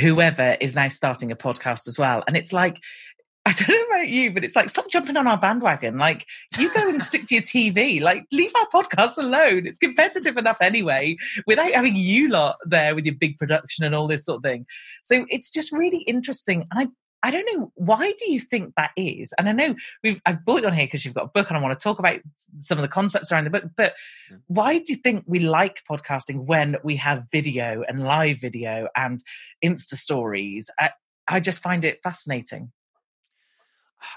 whoever 0.00 0.56
is 0.60 0.74
now 0.74 0.88
starting 0.88 1.30
a 1.32 1.36
podcast 1.36 1.86
as 1.86 1.98
well. 1.98 2.22
And 2.26 2.36
it's 2.36 2.52
like 2.52 2.78
I 3.48 3.52
don't 3.52 3.68
know 3.70 3.96
about 3.96 4.08
you, 4.08 4.30
but 4.30 4.44
it's 4.44 4.54
like 4.54 4.68
stop 4.68 4.90
jumping 4.90 5.16
on 5.16 5.26
our 5.26 5.38
bandwagon. 5.38 5.96
Like 5.96 6.26
you 6.58 6.72
go 6.74 6.86
and 6.86 7.02
stick 7.02 7.24
to 7.26 7.34
your 7.36 7.42
TV. 7.42 7.98
Like 7.98 8.26
leave 8.30 8.52
our 8.54 8.66
podcast 8.66 9.16
alone. 9.16 9.66
It's 9.66 9.78
competitive 9.78 10.36
enough 10.36 10.58
anyway, 10.60 11.16
without 11.46 11.72
having 11.72 11.96
you 11.96 12.28
lot 12.28 12.56
there 12.66 12.94
with 12.94 13.06
your 13.06 13.14
big 13.14 13.38
production 13.38 13.86
and 13.86 13.94
all 13.94 14.06
this 14.06 14.26
sort 14.26 14.38
of 14.38 14.42
thing. 14.42 14.66
So 15.02 15.24
it's 15.30 15.48
just 15.48 15.72
really 15.72 16.02
interesting. 16.02 16.66
I 16.72 16.88
I 17.22 17.30
don't 17.30 17.48
know 17.52 17.72
why 17.74 18.12
do 18.18 18.30
you 18.30 18.38
think 18.38 18.74
that 18.76 18.92
is? 18.96 19.32
And 19.38 19.48
I 19.48 19.52
know 19.52 19.74
we've 20.04 20.20
I've 20.24 20.44
brought 20.44 20.62
you 20.62 20.68
on 20.68 20.72
here 20.72 20.86
because 20.86 21.04
you've 21.04 21.14
got 21.14 21.24
a 21.24 21.28
book 21.28 21.48
and 21.48 21.58
I 21.58 21.60
want 21.60 21.78
to 21.78 21.82
talk 21.82 21.98
about 21.98 22.20
some 22.60 22.78
of 22.78 22.82
the 22.82 22.88
concepts 22.88 23.32
around 23.32 23.44
the 23.44 23.50
book. 23.50 23.64
But 23.76 23.94
why 24.46 24.78
do 24.78 24.84
you 24.88 24.96
think 24.96 25.24
we 25.26 25.40
like 25.40 25.82
podcasting 25.90 26.44
when 26.46 26.76
we 26.84 26.96
have 26.96 27.26
video 27.32 27.82
and 27.88 28.04
live 28.04 28.40
video 28.40 28.88
and 28.96 29.22
Insta 29.64 29.94
stories? 29.94 30.70
I, 30.78 30.90
I 31.26 31.40
just 31.40 31.60
find 31.60 31.84
it 31.84 32.00
fascinating. 32.02 32.72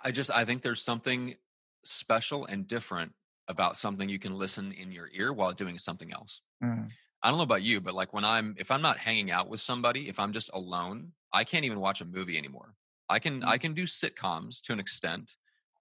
I 0.04 0.12
just 0.12 0.30
I 0.32 0.46
think 0.46 0.62
there's 0.62 0.84
something 0.84 1.36
special 1.84 2.46
and 2.46 2.68
different 2.68 3.14
about 3.48 3.78
something 3.78 4.08
you 4.08 4.20
can 4.20 4.34
listen 4.34 4.72
in 4.72 4.92
your 4.92 5.10
ear 5.14 5.34
while 5.34 5.54
doing 5.54 5.80
something 5.80 6.14
else. 6.14 6.42
Mm. 6.64 6.90
I 7.24 7.30
don't 7.30 7.38
know 7.38 7.44
about 7.44 7.64
you, 7.64 7.82
but 7.82 7.94
like 7.94 8.14
when 8.14 8.26
I'm 8.26 8.56
if 8.58 8.72
I'm 8.72 8.82
not 8.82 8.98
hanging 8.98 9.32
out 9.32 9.50
with 9.50 9.62
somebody, 9.62 10.08
if 10.08 10.20
I'm 10.20 10.34
just 10.34 10.50
alone, 10.54 11.12
I 11.34 11.44
can't 11.44 11.66
even 11.66 11.80
watch 11.80 12.02
a 12.02 12.06
movie 12.06 12.38
anymore. 12.38 12.76
I 13.12 13.20
can. 13.20 13.44
I 13.44 13.58
can 13.58 13.74
do 13.74 13.84
sitcoms 13.84 14.62
to 14.64 14.74
an 14.74 14.80
extent, 14.80 15.32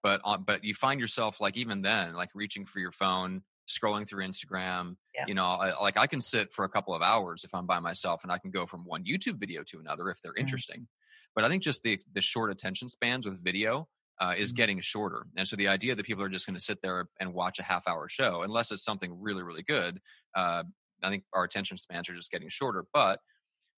but 0.03 0.21
uh, 0.25 0.37
but 0.37 0.63
you 0.63 0.75
find 0.75 0.99
yourself 0.99 1.39
like 1.39 1.57
even 1.57 1.81
then 1.81 2.13
like 2.13 2.29
reaching 2.35 2.65
for 2.65 2.79
your 2.79 2.91
phone, 2.91 3.41
scrolling 3.69 4.07
through 4.07 4.25
Instagram. 4.25 4.95
Yeah. 5.15 5.25
You 5.27 5.33
know, 5.33 5.45
I, 5.45 5.79
like 5.81 5.97
I 5.97 6.07
can 6.07 6.21
sit 6.21 6.51
for 6.51 6.65
a 6.65 6.69
couple 6.69 6.93
of 6.93 7.01
hours 7.01 7.43
if 7.43 7.51
I'm 7.53 7.65
by 7.65 7.79
myself, 7.79 8.23
and 8.23 8.31
I 8.31 8.37
can 8.37 8.51
go 8.51 8.65
from 8.65 8.81
one 8.85 9.03
YouTube 9.05 9.39
video 9.39 9.63
to 9.67 9.79
another 9.79 10.09
if 10.09 10.21
they're 10.21 10.33
mm. 10.33 10.39
interesting. 10.39 10.87
But 11.33 11.45
I 11.45 11.47
think 11.47 11.63
just 11.63 11.81
the 11.83 11.99
the 12.13 12.21
short 12.21 12.51
attention 12.51 12.89
spans 12.89 13.25
with 13.25 13.43
video 13.43 13.87
uh, 14.19 14.33
is 14.37 14.49
mm-hmm. 14.49 14.57
getting 14.57 14.81
shorter, 14.81 15.25
and 15.37 15.47
so 15.47 15.55
the 15.55 15.69
idea 15.69 15.95
that 15.95 16.05
people 16.05 16.23
are 16.23 16.29
just 16.29 16.45
going 16.45 16.57
to 16.57 16.63
sit 16.63 16.79
there 16.83 17.07
and 17.19 17.33
watch 17.33 17.59
a 17.59 17.63
half 17.63 17.87
hour 17.87 18.09
show, 18.09 18.41
unless 18.43 18.71
it's 18.71 18.83
something 18.83 19.15
really 19.19 19.43
really 19.43 19.63
good, 19.63 19.99
uh, 20.35 20.63
I 21.01 21.09
think 21.09 21.23
our 21.33 21.45
attention 21.45 21.77
spans 21.77 22.09
are 22.09 22.13
just 22.13 22.31
getting 22.31 22.49
shorter. 22.49 22.85
But 22.93 23.19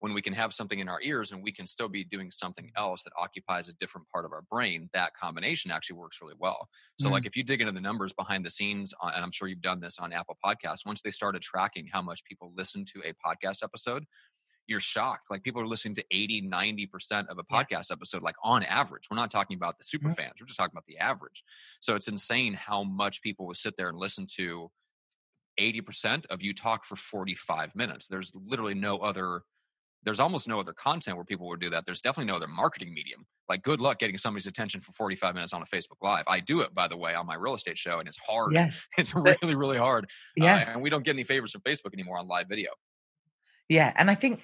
when 0.04 0.14
we 0.14 0.22
can 0.22 0.34
have 0.34 0.54
something 0.54 0.80
in 0.80 0.90
our 0.90 1.00
ears 1.02 1.32
and 1.32 1.42
we 1.42 1.54
can 1.54 1.66
still 1.66 1.88
be 1.88 2.04
doing 2.04 2.30
something 2.30 2.70
else 2.76 3.04
that 3.04 3.14
occupies 3.18 3.70
a 3.70 3.74
different 3.80 4.06
part 4.10 4.26
of 4.26 4.34
our 4.34 4.42
brain, 4.52 4.90
that 4.92 5.14
combination 5.16 5.72
actually 5.72 5.96
works 5.96 6.20
really 6.22 6.34
well. 6.38 6.68
So, 7.00 7.06
mm-hmm. 7.06 7.14
like 7.14 7.26
if 7.26 7.38
you 7.38 7.44
dig 7.46 7.62
into 7.62 7.72
the 7.72 7.80
numbers 7.80 8.12
behind 8.12 8.46
the 8.46 8.50
scenes, 8.50 8.94
on, 9.02 9.14
and 9.14 9.24
I'm 9.24 9.32
sure 9.32 9.48
you've 9.48 9.62
done 9.62 9.80
this 9.80 10.00
on 10.00 10.12
Apple 10.12 10.38
Podcasts, 10.46 10.86
once 10.86 11.00
they 11.00 11.10
started 11.10 11.42
tracking 11.42 11.88
how 11.90 12.02
much 12.02 12.22
people 12.26 12.52
listen 12.54 12.84
to 12.94 13.02
a 13.06 13.14
podcast 13.26 13.64
episode, 13.64 14.04
you're 14.68 14.82
shocked. 14.82 15.28
Like 15.32 15.42
people 15.42 15.62
are 15.62 15.68
listening 15.68 15.96
to 15.96 16.04
80, 16.12 16.50
90% 16.52 17.28
of 17.28 17.38
a 17.38 17.44
podcast 17.44 17.90
episode, 17.90 18.24
like 18.24 18.36
on 18.44 18.64
average. 18.64 19.04
We're 19.10 19.16
not 19.16 19.32
talking 19.32 19.56
about 19.56 19.78
the 19.78 19.86
super 19.86 20.10
mm-hmm. 20.10 20.16
fans, 20.16 20.34
we're 20.38 20.48
just 20.48 20.60
talking 20.60 20.74
about 20.74 20.86
the 20.86 20.98
average. 20.98 21.46
So 21.80 21.96
it's 21.96 22.10
insane 22.10 22.56
how 22.56 22.84
much 22.84 23.22
people 23.22 23.48
will 23.48 23.56
sit 23.56 23.76
there 23.78 23.88
and 23.88 23.98
listen 23.98 24.28
to 24.36 24.70
80% 25.60 26.26
of 26.30 26.42
you 26.42 26.54
talk 26.54 26.84
for 26.84 26.98
45 26.98 27.74
minutes. 27.74 28.08
There's 28.08 28.34
literally 28.36 28.74
no 28.74 28.98
other, 28.98 29.44
there's 30.06 30.20
almost 30.20 30.48
no 30.48 30.60
other 30.60 30.74
content 30.74 31.18
where 31.18 31.26
people 31.26 31.48
would 31.48 31.60
do 31.60 31.70
that. 31.70 31.86
There's 31.86 32.02
definitely 32.02 32.32
no 32.32 32.36
other 32.38 32.48
marketing 32.48 32.94
medium. 32.94 33.26
Like, 33.50 33.62
good 33.64 33.82
luck 33.82 34.00
getting 34.00 34.18
somebody's 34.18 34.48
attention 34.48 34.82
for 34.82 34.92
45 34.94 35.34
minutes 35.36 35.54
on 35.54 35.62
a 35.62 35.66
Facebook 35.66 35.98
Live. 36.02 36.24
I 36.28 36.40
do 36.40 36.62
it, 36.62 36.74
by 36.74 36.88
the 36.88 36.98
way, 36.98 37.14
on 37.16 37.26
my 37.26 37.36
real 37.36 37.56
estate 37.56 37.78
show, 37.78 38.00
and 38.00 38.08
it's 38.08 38.18
hard. 38.18 38.54
Yeah. 38.54 38.72
It's 38.98 39.14
really, 39.16 39.56
really 39.56 39.78
hard. 39.78 40.10
Yeah. 40.36 40.56
Uh, 40.56 40.72
and 40.74 40.82
we 40.82 40.90
don't 40.90 41.04
get 41.04 41.12
any 41.16 41.24
favors 41.24 41.52
from 41.52 41.62
Facebook 41.62 41.94
anymore 41.94 42.18
on 42.18 42.28
live 42.28 42.48
video. 42.48 42.72
Yeah. 43.70 43.94
And 43.96 44.10
I 44.12 44.16
think 44.16 44.42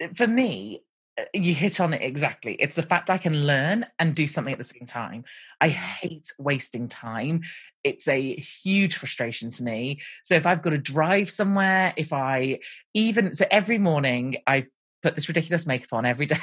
eh, 0.00 0.08
for 0.14 0.26
me, 0.26 0.82
uh, 1.18 1.24
you 1.34 1.54
hit 1.54 1.80
on 1.80 1.94
it 1.94 2.02
exactly. 2.02 2.54
It's 2.54 2.76
the 2.76 2.82
fact 2.82 3.10
I 3.10 3.18
can 3.18 3.46
learn 3.46 3.86
and 3.98 4.14
do 4.14 4.26
something 4.26 4.52
at 4.52 4.58
the 4.58 4.64
same 4.64 4.86
time. 4.86 5.24
I 5.60 5.68
Mm-hmm. 5.68 5.76
hate 6.08 6.32
wasting 6.38 6.88
time. 6.88 7.42
It's 7.84 8.08
a 8.08 8.34
huge 8.36 8.96
frustration 8.96 9.50
to 9.52 9.62
me. 9.62 10.00
So 10.24 10.34
if 10.34 10.46
I've 10.46 10.62
got 10.62 10.70
to 10.70 10.78
drive 10.78 11.30
somewhere, 11.30 11.92
if 11.96 12.12
I 12.12 12.60
even 12.94 13.34
so 13.34 13.46
every 13.50 13.78
morning 13.78 14.36
I 14.46 14.66
put 15.02 15.14
this 15.14 15.28
ridiculous 15.28 15.66
makeup 15.66 15.92
on 15.92 16.04
every 16.04 16.26
day. 16.26 16.36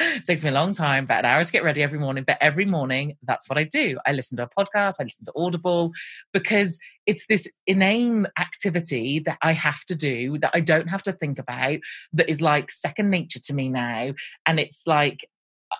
it 0.00 0.24
takes 0.24 0.42
me 0.42 0.50
a 0.50 0.52
long 0.52 0.72
time, 0.72 1.04
about 1.04 1.20
an 1.20 1.26
hour 1.26 1.44
to 1.44 1.52
get 1.52 1.64
ready 1.64 1.82
every 1.82 1.98
morning. 1.98 2.24
But 2.26 2.38
every 2.40 2.64
morning, 2.64 3.16
that's 3.22 3.48
what 3.48 3.58
I 3.58 3.64
do. 3.64 3.98
I 4.06 4.12
listen 4.12 4.36
to 4.36 4.44
a 4.44 4.48
podcast, 4.48 4.96
I 5.00 5.04
listen 5.04 5.26
to 5.26 5.32
Audible, 5.36 5.92
because 6.32 6.78
it's 7.06 7.26
this 7.26 7.50
inane 7.66 8.26
activity 8.38 9.18
that 9.20 9.38
I 9.42 9.52
have 9.52 9.84
to 9.86 9.94
do 9.94 10.38
that 10.38 10.52
I 10.54 10.60
don't 10.60 10.88
have 10.88 11.02
to 11.04 11.12
think 11.12 11.38
about, 11.38 11.78
that 12.12 12.28
is 12.28 12.40
like 12.40 12.70
second 12.70 13.10
nature 13.10 13.40
to 13.40 13.54
me 13.54 13.68
now. 13.68 14.12
And 14.46 14.60
it's 14.60 14.86
like 14.86 15.28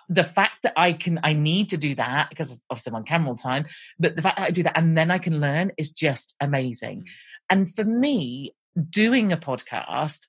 the 0.09 0.23
fact 0.23 0.63
that 0.63 0.73
I 0.75 0.93
can, 0.93 1.19
I 1.23 1.33
need 1.33 1.69
to 1.69 1.77
do 1.77 1.95
that 1.95 2.29
because 2.29 2.63
obviously 2.69 2.91
I'm 2.91 2.95
on 2.95 3.03
camera 3.03 3.29
all 3.29 3.35
the 3.35 3.41
time, 3.41 3.65
but 3.99 4.15
the 4.15 4.21
fact 4.21 4.37
that 4.37 4.47
I 4.47 4.51
do 4.51 4.63
that 4.63 4.77
and 4.77 4.97
then 4.97 5.11
I 5.11 5.19
can 5.19 5.39
learn 5.39 5.71
is 5.77 5.91
just 5.91 6.35
amazing. 6.39 7.01
Mm. 7.01 7.05
And 7.49 7.75
for 7.75 7.83
me, 7.83 8.55
doing 8.89 9.31
a 9.31 9.37
podcast, 9.37 10.25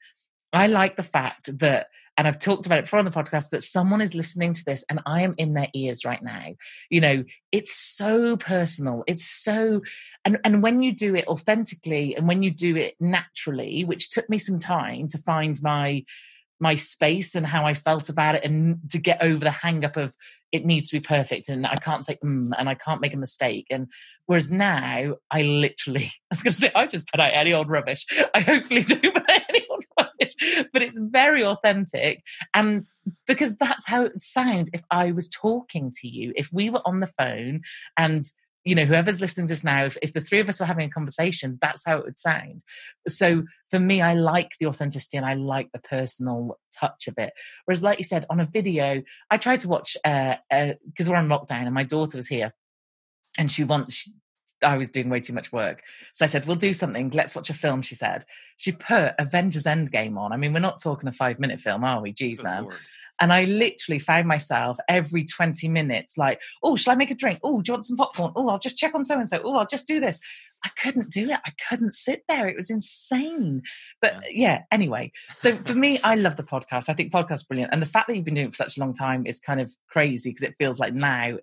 I 0.55 0.67
like 0.67 0.97
the 0.97 1.03
fact 1.03 1.59
that, 1.59 1.89
and 2.17 2.29
I've 2.29 2.39
talked 2.39 2.67
about 2.67 2.79
it 2.79 2.85
before 2.85 3.01
on 3.01 3.05
the 3.05 3.11
podcast, 3.11 3.51
that 3.51 3.63
someone 3.63 4.01
is 4.01 4.15
listening 4.15 4.53
to 4.53 4.65
this 4.65 4.85
and 4.89 5.01
I 5.05 5.23
am 5.23 5.35
in 5.37 5.55
their 5.55 5.69
ears 5.75 6.05
right 6.05 6.23
now. 6.23 6.55
You 6.89 7.01
know, 7.01 7.25
it's 7.51 7.75
so 7.75 8.37
personal. 8.37 9.03
It's 9.07 9.25
so, 9.25 9.83
and, 10.25 10.39
and 10.45 10.63
when 10.63 10.83
you 10.83 10.95
do 10.95 11.15
it 11.17 11.27
authentically 11.27 12.15
and 12.15 12.29
when 12.29 12.43
you 12.43 12.51
do 12.51 12.77
it 12.77 12.95
naturally, 13.01 13.85
which 13.85 14.11
took 14.11 14.31
me 14.31 14.39
some 14.39 14.59
time 14.59 15.09
to 15.09 15.19
find 15.19 15.61
my, 15.63 16.05
my 16.61 16.77
space 16.77 17.35
and 17.35 17.47
how 17.47 17.67
I 17.67 17.75
felt 17.75 18.09
about 18.09 18.37
it 18.37 18.45
and 18.45 18.79
to 18.91 18.99
get 18.99 19.23
over 19.23 19.45
the 19.45 19.51
hang 19.51 19.85
up 19.85 19.97
of 19.97 20.15
it 20.53 20.65
needs 20.65 20.89
to 20.89 20.97
be 20.97 21.01
perfect 21.01 21.49
and 21.49 21.67
I 21.67 21.77
can't 21.77 22.05
say 22.05 22.17
mm, 22.25 22.53
and 22.57 22.69
I 22.69 22.77
can't 22.77 23.01
make 23.01 23.13
a 23.13 23.19
mistake. 23.19 23.67
And 23.71 23.89
whereas 24.27 24.53
now 24.53 25.17
I 25.31 25.43
literally, 25.43 26.05
I 26.31 26.31
was 26.31 26.43
going 26.43 26.53
to 26.53 26.59
say, 26.59 26.71
I 26.75 26.87
just 26.87 27.09
put 27.09 27.21
out 27.21 27.33
any 27.35 27.53
old 27.53 27.69
rubbish. 27.69 28.07
I 28.33 28.41
hopefully 28.41 28.83
do 28.85 29.01
put 29.01 29.25
any 29.29 29.64
but 30.73 30.83
it's 30.83 30.99
very 30.99 31.45
authentic. 31.45 32.23
And 32.53 32.85
because 33.27 33.57
that's 33.57 33.87
how 33.87 34.05
it 34.05 34.13
would 34.13 34.21
sound 34.21 34.71
if 34.73 34.83
I 34.91 35.13
was 35.13 35.29
talking 35.29 35.93
to 36.01 36.09
you, 36.09 36.33
if 36.37 36.51
we 36.53 36.71
were 36.71 36.83
on 36.85 37.01
the 37.01 37.07
phone 37.07 37.63
and 37.97 38.25
you 38.65 38.75
know, 38.75 38.87
whoever's 38.87 39.21
listening 39.21 39.47
to 39.47 39.53
this 39.53 39.63
now, 39.63 39.85
if, 39.85 39.99
if 40.01 40.15
the 40.15 40.23
three 40.23 40.41
of 40.41 40.49
us 40.49 40.59
were 40.59 40.67
having 40.67 40.89
a 40.89 40.91
conversation, 40.91 41.59
that's 41.61 41.85
how 41.85 41.99
it 41.99 42.05
would 42.05 42.17
sound. 42.17 42.63
So 43.07 43.45
for 43.71 43.79
me, 43.79 44.01
I 44.01 44.15
like 44.15 44.53
the 44.59 44.67
authenticity 44.67 45.19
and 45.19 45.27
I 45.27 45.35
like 45.35 45.71
the 45.73 45.81
personal 45.81 46.59
touch 46.75 47.07
of 47.07 47.15
it. 47.19 47.35
Whereas, 47.67 47.83
like 47.83 47.99
you 47.99 48.05
said, 48.05 48.25
on 48.31 48.41
a 48.41 48.47
video, 48.47 49.03
I 49.31 49.37
tried 49.37 49.61
to 49.61 49.69
watch 49.69 49.97
because 50.03 50.39
uh, 50.51 50.55
uh, 50.55 50.75
we're 51.07 51.17
on 51.17 51.29
lockdown 51.29 51.67
and 51.67 51.75
my 51.75 51.85
daughter 51.85 52.17
was 52.17 52.27
here, 52.27 52.55
and 53.37 53.53
she 53.53 53.65
wants. 53.65 54.11
I 54.65 54.77
was 54.77 54.89
doing 54.89 55.09
way 55.09 55.21
too 55.21 55.33
much 55.33 55.53
work. 55.53 55.83
So 56.13 56.25
I 56.25 56.29
said, 56.29 56.47
we'll 56.47 56.57
do 56.57 56.73
something. 56.73 57.11
Let's 57.11 57.37
watch 57.37 57.51
a 57.51 57.55
film, 57.55 57.83
she 57.83 57.95
said. 57.95 58.25
She 58.57 58.73
put 58.73 59.15
Avengers 59.19 59.65
Endgame 59.65 60.19
on. 60.19 60.33
I 60.33 60.37
mean, 60.37 60.53
we're 60.53 60.61
not 60.61 60.83
talking 60.83 61.09
a 61.09 61.13
five 61.13 61.39
minute 61.39 61.61
film, 61.61 61.85
are 61.85 62.01
we? 62.01 62.13
Jeez, 62.13 62.39
Good 62.39 62.45
man. 62.45 62.63
Lord. 62.65 62.77
And 63.21 63.33
I 63.33 63.45
literally 63.45 63.99
found 63.99 64.27
myself 64.27 64.77
every 64.89 65.25
20 65.25 65.69
minutes 65.69 66.19
like, 66.19 66.43
oh, 66.63 66.75
shall 66.75 66.93
I 66.93 66.97
make 66.97 67.11
a 67.11 67.15
drink? 67.15 67.39
Oh, 67.45 67.63
do 67.63 67.71
you 67.71 67.75
want 67.75 67.85
some 67.85 67.97
popcorn? 67.97 68.33
Oh, 68.35 68.49
I'll 68.49 68.59
just 68.59 68.77
check 68.77 68.95
on 68.95 69.05
so 69.05 69.19
and 69.19 69.29
so. 69.29 69.41
Oh, 69.45 69.57
I'll 69.57 69.67
just 69.67 69.87
do 69.87 70.01
this. 70.01 70.19
I 70.65 70.71
couldn't 70.71 71.11
do 71.11 71.31
it. 71.31 71.39
I 71.45 71.53
couldn't 71.69 71.95
sit 71.95 72.25
there. 72.29 72.49
It 72.49 72.57
was 72.57 72.71
insane. 72.71 73.63
But 74.01 74.15
yeah, 74.31 74.31
yeah 74.31 74.63
anyway. 74.73 75.13
So 75.37 75.57
for 75.65 75.75
me, 75.75 75.99
I 76.03 76.17
love 76.17 76.37
the 76.37 76.43
podcast. 76.43 76.89
I 76.89 76.95
think 76.95 77.13
podcast 77.13 77.47
brilliant. 77.47 77.73
And 77.73 77.81
the 77.81 77.87
fact 77.87 78.09
that 78.09 78.17
you've 78.17 78.25
been 78.25 78.35
doing 78.35 78.49
it 78.49 78.57
for 78.57 78.65
such 78.65 78.77
a 78.77 78.81
long 78.81 78.93
time 78.93 79.27
is 79.27 79.39
kind 79.39 79.61
of 79.61 79.73
crazy 79.89 80.31
because 80.31 80.43
it 80.43 80.57
feels 80.59 80.81
like 80.81 80.95
now 80.95 81.39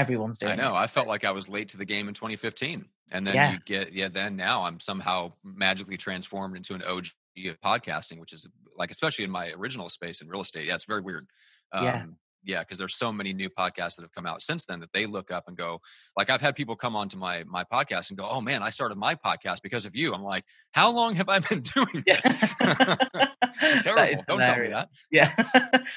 everyone's 0.00 0.38
doing 0.38 0.52
I 0.52 0.56
know. 0.56 0.74
it. 0.74 0.78
I 0.78 0.86
felt 0.86 1.06
like 1.08 1.24
I 1.24 1.30
was 1.30 1.48
late 1.48 1.68
to 1.70 1.76
the 1.76 1.84
game 1.84 2.08
in 2.08 2.14
2015, 2.14 2.84
and 3.12 3.26
then 3.26 3.34
Yeah. 3.34 3.52
you 3.52 3.58
get 3.64 3.92
yeah. 3.92 4.08
Then 4.08 4.36
now 4.36 4.62
I'm 4.62 4.80
somehow 4.80 5.32
magically 5.44 5.96
transformed 5.96 6.56
into 6.56 6.74
an 6.74 6.82
OG 6.82 7.06
of 7.48 7.60
podcasting, 7.60 8.18
which 8.18 8.32
is 8.32 8.46
like 8.76 8.90
especially 8.90 9.24
in 9.24 9.30
my 9.30 9.50
original 9.52 9.88
space 9.88 10.20
in 10.20 10.28
real 10.28 10.40
estate. 10.40 10.66
Yeah, 10.66 10.74
it's 10.74 10.84
very 10.84 11.00
weird. 11.02 11.26
Um, 11.72 11.84
Yeah. 11.84 12.04
Yeah, 12.42 12.60
because 12.60 12.78
there's 12.78 12.96
so 12.96 13.12
many 13.12 13.34
new 13.34 13.50
podcasts 13.50 13.96
that 13.96 14.00
have 14.02 14.12
come 14.14 14.24
out 14.24 14.40
since 14.40 14.64
then 14.64 14.80
that 14.80 14.88
they 14.94 15.04
look 15.04 15.30
up 15.30 15.44
and 15.46 15.58
go. 15.58 15.78
Like 16.16 16.30
I've 16.30 16.40
had 16.40 16.56
people 16.56 16.74
come 16.74 16.96
onto 16.96 17.18
my 17.18 17.44
my 17.44 17.64
podcast 17.64 18.08
and 18.08 18.16
go, 18.18 18.26
"Oh 18.26 18.40
man, 18.40 18.62
I 18.62 18.70
started 18.70 18.96
my 18.96 19.14
podcast 19.14 19.58
because 19.62 19.84
of 19.84 19.94
you." 19.94 20.14
I'm 20.14 20.22
like, 20.22 20.44
"How 20.72 20.90
long 20.90 21.14
have 21.16 21.28
I 21.28 21.40
been 21.40 21.60
doing 21.76 22.02
this?" 22.06 22.22
Terrible. 23.82 24.24
Don't 24.26 24.38
tell 24.40 24.56
me 24.58 24.68
that. 24.68 24.88
Yeah. 25.10 25.34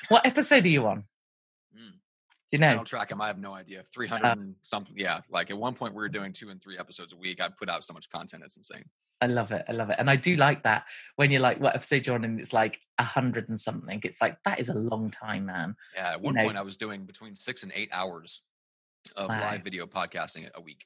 what 0.10 0.26
episode 0.26 0.66
are 0.66 0.70
you 0.70 0.86
on? 0.86 1.06
You 2.54 2.60
I 2.66 2.70
know? 2.70 2.76
don't 2.76 2.86
track 2.86 3.10
them. 3.10 3.20
I 3.20 3.28
have 3.28 3.40
no 3.40 3.54
idea. 3.54 3.84
300 3.94 4.28
and 4.38 4.56
something. 4.62 4.94
Yeah. 4.96 5.22
Like 5.30 5.50
at 5.50 5.58
one 5.58 5.74
point 5.74 5.94
we 5.96 6.02
were 6.04 6.08
doing 6.10 6.32
two 6.32 6.50
and 6.50 6.62
three 6.62 6.78
episodes 6.78 7.12
a 7.12 7.16
week. 7.18 7.42
I 7.42 7.50
put 7.50 7.68
out 7.70 7.84
so 7.84 7.94
much 7.94 8.10
content. 8.12 8.44
It's 8.46 8.58
insane. 8.58 8.86
I 9.22 9.26
love 9.28 9.52
it. 9.52 9.66
I 9.68 9.72
love 9.72 9.90
it. 9.90 9.96
And 9.98 10.10
I 10.10 10.16
do 10.18 10.36
like 10.36 10.64
that 10.64 10.84
when 11.16 11.32
you're 11.32 11.42
like, 11.42 11.60
what 11.60 11.74
episode 11.76 12.06
you're 12.06 12.16
on 12.16 12.24
and 12.24 12.40
it's 12.40 12.54
like 12.54 12.80
a 13.00 13.04
hundred 13.04 13.50
and 13.50 13.60
something. 13.60 14.00
It's 14.04 14.22
like, 14.22 14.38
that 14.46 14.60
is 14.60 14.70
a 14.70 14.74
long 14.76 15.10
time, 15.10 15.46
man. 15.48 15.76
Yeah. 15.96 16.12
At 16.12 16.18
You 16.20 16.26
one 16.26 16.36
know- 16.36 16.44
point 16.44 16.58
I 16.58 16.62
was 16.62 16.78
doing 16.78 17.06
between 17.06 17.36
six 17.36 17.64
and 17.64 17.72
eight 17.74 17.90
hours 17.92 18.44
of 19.16 19.30
Wow. 19.30 19.40
live 19.42 19.64
video 19.64 19.86
podcasting 19.88 20.48
a 20.54 20.62
week. 20.62 20.86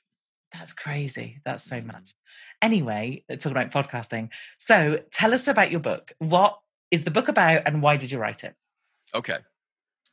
That's 0.53 0.71
crazy. 0.71 1.41
That's 1.43 1.63
so 1.65 1.81
much. 1.81 2.13
Anyway, 2.61 3.25
uh, 3.29 3.35
talking 3.35 3.57
about 3.57 3.71
podcasting. 3.71 4.29
So 4.57 5.01
tell 5.11 5.33
us 5.33 5.47
about 5.49 5.69
your 5.71 5.81
book. 5.81 6.13
What 6.19 6.57
is 6.91 7.03
the 7.03 7.11
book 7.11 7.27
about 7.27 7.63
and 7.65 7.81
why 7.81 7.97
did 7.97 8.11
you 8.11 8.19
write 8.19 8.43
it? 8.45 8.55
Okay. 9.13 9.39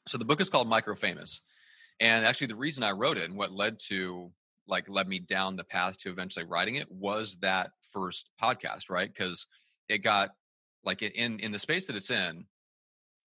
So 0.07 0.19
the 0.19 0.25
book 0.25 0.40
is 0.40 0.51
called 0.51 0.69
Micro 0.69 0.95
Famous. 0.95 1.40
And 2.01 2.27
actually 2.27 2.49
the 2.49 2.57
reason 2.57 2.83
I 2.83 2.93
wrote 2.93 3.17
it 3.17 3.25
and 3.25 3.38
what 3.38 3.53
led 3.53 3.79
to 3.88 4.33
like 4.67 4.88
led 4.88 5.09
me 5.09 5.19
down 5.19 5.57
the 5.57 5.64
path 5.64 5.99
to 5.99 6.11
eventually 6.11 6.45
writing 6.45 6.77
it 6.77 6.90
was 6.90 7.37
that 7.40 7.71
first 7.93 8.31
podcast, 8.43 8.90
right? 8.90 9.12
Because 9.12 9.47
it 9.88 9.99
got 9.99 10.31
like 10.85 11.03
in 11.03 11.38
in 11.40 11.53
the 11.53 11.59
space 11.59 11.87
that 11.87 11.97
it's 11.97 12.11
in, 12.11 12.47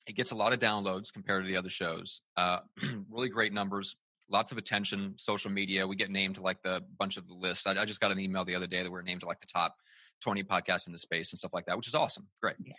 it 0.07 0.15
gets 0.15 0.33
a 0.33 0.35
lot 0.35 0.53
of 0.53 0.59
downloads 0.59 1.13
compared 1.13 1.45
to 1.45 1.49
the 1.49 1.57
other 1.57 1.71
shows. 1.71 2.21
Uh, 2.37 2.59
really 3.11 3.29
great 3.29 3.53
numbers, 3.53 3.97
lots 4.29 4.53
of 4.53 4.59
attention, 4.59 5.15
social 5.17 5.51
media. 5.51 5.87
We 5.87 5.97
get 5.97 6.11
named 6.11 6.37
to 6.37 6.43
like 6.43 6.63
the 6.63 6.83
bunch 6.99 7.17
of 7.17 7.29
the 7.29 7.35
lists. 7.35 7.67
I, 7.67 7.81
I 7.81 7.85
just 7.85 8.01
got 8.01 8.13
an 8.13 8.19
email 8.19 8.45
the 8.45 8.55
other 8.55 8.67
day 8.67 8.83
that 8.83 8.91
we 8.91 8.99
are 8.99 9.03
named 9.03 9.21
to 9.21 9.27
like 9.27 9.41
the 9.41 9.47
top 9.47 9.77
20 10.23 10.43
podcasts 10.45 10.87
in 10.87 10.93
the 10.93 10.99
space 10.99 11.33
and 11.33 11.39
stuff 11.39 11.53
like 11.53 11.67
that, 11.67 11.77
which 11.77 11.89
is 11.89 11.95
awesome. 11.95 12.27
Great. 12.41 12.57
Yeah. 12.63 12.75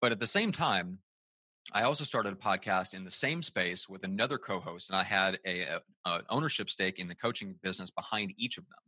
But 0.00 0.12
at 0.12 0.20
the 0.20 0.26
same 0.26 0.52
time, 0.52 0.98
I 1.72 1.82
also 1.82 2.04
started 2.04 2.32
a 2.32 2.36
podcast 2.36 2.94
in 2.94 3.04
the 3.04 3.10
same 3.10 3.42
space 3.42 3.88
with 3.88 4.04
another 4.04 4.38
co-host, 4.38 4.90
and 4.90 4.96
I 4.98 5.02
had 5.02 5.38
a, 5.46 5.80
a, 6.04 6.20
ownership 6.28 6.68
stake 6.68 6.98
in 6.98 7.08
the 7.08 7.14
coaching 7.14 7.54
business 7.62 7.90
behind 7.90 8.34
each 8.36 8.58
of 8.58 8.64
them. 8.68 8.78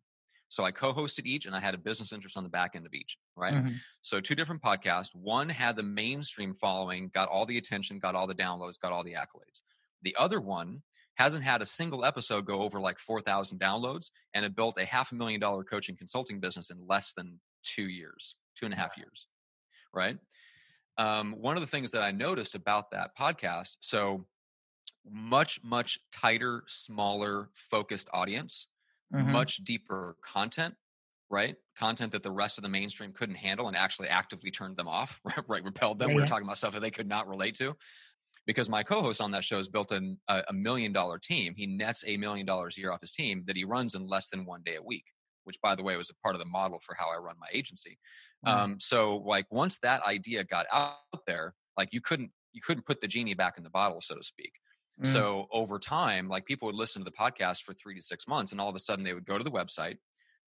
So 0.49 0.63
I 0.63 0.71
co-hosted 0.71 1.25
each, 1.25 1.47
and 1.47 1.57
I 1.57 1.61
had 1.61 1.75
a 1.75 1.79
business 1.79 2.13
interest 2.13 2.37
on 2.37 2.45
the 2.45 2.51
back 2.51 2.77
end 2.77 2.87
of 2.87 2.95
each. 2.95 3.17
Right. 3.35 3.55
Mhm. 3.55 3.77
So 4.03 4.21
two 4.21 4.35
different 4.35 4.63
podcasts. 4.63 5.15
One 5.15 5.49
had 5.49 5.75
the 5.75 5.83
mainstream 5.83 6.55
following, 6.55 7.11
got 7.13 7.29
all 7.29 7.47
the 7.47 7.59
attention, 7.59 7.99
got 7.99 8.15
all 8.15 8.27
the 8.27 8.35
downloads, 8.35 8.79
got 8.79 8.93
all 8.93 9.03
the 9.03 9.15
accolades. 9.15 9.63
The 10.03 10.15
other 10.17 10.41
one 10.41 10.83
hasn't 11.17 11.45
had 11.45 11.63
a 11.63 11.67
single 11.67 12.05
episode 12.05 12.45
go 12.45 12.63
over 12.63 12.79
like 12.79 12.99
4,000 12.99 13.59
downloads 13.59 14.11
and 14.35 14.45
it 14.45 14.55
built 14.55 14.79
a 14.79 14.85
half 14.85 15.13
a 15.13 15.15
million 15.15 15.41
dollar 15.41 15.65
coaching 15.65 15.97
consulting 15.97 16.41
business 16.41 16.71
in 16.71 16.87
less 16.87 17.13
than 17.15 17.41
two 17.63 17.89
years, 17.89 18.37
two 18.55 18.67
and 18.67 18.75
a 18.75 18.77
half 18.77 18.97
years. 18.97 19.27
Right. 19.93 20.19
Um, 20.99 21.33
one 21.35 21.57
of 21.57 21.61
the 21.61 21.67
things 21.67 21.93
that 21.93 22.03
I 22.03 22.11
noticed 22.11 22.55
about 22.55 22.91
that 22.93 23.17
podcast, 23.17 23.77
so 23.81 24.27
much, 25.05 25.63
much 25.63 25.99
tighter, 26.13 26.65
smaller, 26.67 27.51
focused 27.55 28.09
audience, 28.13 28.69
Mhm. 29.11 29.23
much 29.33 29.59
deeper 29.59 30.17
content 30.23 30.77
right? 31.31 31.57
Content 31.77 32.13
that 32.13 32.23
the 32.23 32.31
rest 32.31 32.59
of 32.59 32.63
the 32.63 32.69
mainstream 32.69 33.13
couldn't 33.13 33.37
handle 33.37 33.69
and 33.69 33.77
actually 33.77 34.09
actively 34.09 34.51
turned 34.51 34.77
them 34.77 34.89
off 34.89 35.21
right 35.49 35.65
repelled 35.65 35.99
them. 35.99 36.13
Yeah, 36.13 36.15
we 36.15 36.21
were 36.23 36.27
talking 36.27 36.47
about 36.47 36.59
stuff 36.59 36.75
that 36.75 36.81
they 36.81 36.91
could 36.91 37.09
not 37.09 37.29
relate 37.29 37.57
to. 37.57 37.77
Because 38.47 38.69
my 38.69 38.83
co-host 38.85 39.21
on 39.21 39.33
that 39.33 39.45
show 39.45 39.57
has 39.59 39.69
built 39.69 39.93
an, 39.93 40.21
a, 40.29 40.45
a 40.49 40.53
million 40.53 40.93
dollar 40.93 41.19
team. 41.19 41.55
He 41.57 41.67
nets 41.67 42.05
a 42.07 42.17
million 42.17 42.47
dollars 42.47 42.79
a 42.79 42.81
year 42.81 42.93
off 42.93 43.01
his 43.01 43.13
team 43.13 43.45
that 43.47 43.57
he 43.57 43.65
runs 43.65 43.95
in 43.97 44.07
less 44.07 44.29
than 44.29 44.47
one 44.47 44.63
day 44.65 44.77
a 44.77 44.83
week 44.83 45.13
which 45.47 45.61
by 45.63 45.75
the 45.75 45.83
way 45.83 45.97
was 45.97 46.11
a 46.11 46.15
part 46.23 46.35
of 46.35 46.39
the 46.41 46.47
model 46.47 46.81
for 46.85 46.95
how 46.99 47.09
i 47.11 47.17
run 47.17 47.37
my 47.41 47.49
agency 47.53 47.99
Mm. 48.45 48.51
um, 48.53 48.79
so 48.79 49.17
like 49.25 49.47
once 49.51 49.79
that 49.79 50.03
idea 50.03 50.45
got 50.45 50.67
out 50.71 50.97
there 51.27 51.55
like 51.79 51.89
you 51.93 52.03
couldn't 52.03 52.31
you 52.53 52.61
couldn't 52.61 52.85
put 52.85 53.01
the 53.01 53.09
genie 53.09 53.33
back 53.35 53.55
in 53.57 53.65
the 53.65 53.71
bottle 53.71 54.01
so 54.03 54.15
to 54.15 54.23
speak 54.23 54.53
Mm. 55.03 55.07
so 55.13 55.47
over 55.53 55.79
time, 55.79 56.27
like 56.27 56.47
people 56.47 56.65
would 56.67 56.75
listen 56.75 57.05
to 57.05 57.05
the 57.05 57.15
podcast 57.15 57.65
for 57.65 57.75
three 57.75 57.95
to 57.97 58.01
six 58.01 58.27
months, 58.27 58.53
and 58.53 58.61
all 58.63 58.71
of 58.71 58.75
a 58.75 58.79
sudden 58.79 59.05
they 59.05 59.13
would 59.13 59.27
go 59.27 59.37
to 59.37 59.45
the 59.45 59.51
website, 59.51 59.99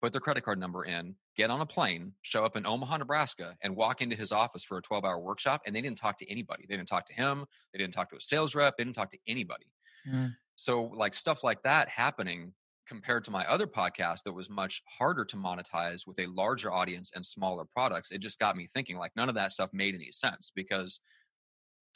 put 0.03 0.12
their 0.12 0.21
credit 0.21 0.43
card 0.43 0.60
number 0.60 0.84
in, 0.86 1.15
get 1.36 1.49
on 1.49 1.62
a 1.62 1.65
plane, 1.65 2.13
show 2.21 2.45
up 2.45 2.55
in 2.55 2.63
Omaha, 2.63 2.97
Nebraska, 2.97 3.58
and 3.63 3.75
walk 3.75 4.03
into 4.03 4.15
his 4.15 4.31
office 4.31 4.63
for 4.63 4.77
a 4.77 4.84
12 4.84 5.03
hour 5.03 5.19
workshop. 5.19 5.62
And 5.65 5.75
they 5.75 5.81
didn't 5.81 5.97
talk 5.97 6.19
to 6.19 6.29
anybody. 6.29 6.65
They 6.69 6.75
didn't 6.77 6.89
talk 6.89 7.08
to 7.08 7.13
him. 7.13 7.45
They 7.73 7.79
didn't 7.79 7.95
talk 7.95 8.12
to 8.12 8.17
a 8.17 8.21
sales 8.21 8.53
rep. 8.53 8.77
They 8.77 8.84
didn't 8.84 8.95
talk 8.95 9.10
to 9.13 9.17
anybody. 9.27 9.65
Mm. 10.08 10.36
So, 10.58 10.84
like 10.84 11.15
stuff 11.15 11.43
like 11.43 11.63
that 11.63 11.89
happening 11.89 12.53
compared 12.88 13.24
to 13.26 13.32
my 13.32 13.45
other 13.45 13.67
podcast 13.67 14.24
that 14.24 14.34
was 14.34 14.50
much 14.50 14.82
harder 14.88 15.26
to 15.26 15.36
monetize 15.36 16.06
with 16.06 16.19
a 16.19 16.28
larger 16.28 16.71
audience 16.71 17.12
and 17.15 17.26
smaller 17.26 17.65
products, 17.65 18.12
it 18.12 18.19
just 18.19 18.39
got 18.39 18.56
me 18.56 18.67
thinking 18.67 18.98
like 18.98 19.12
none 19.15 19.30
of 19.30 19.36
that 19.36 19.52
stuff 19.52 19.69
made 19.74 19.95
any 19.95 20.12
sense 20.12 20.52
because 20.56 21.00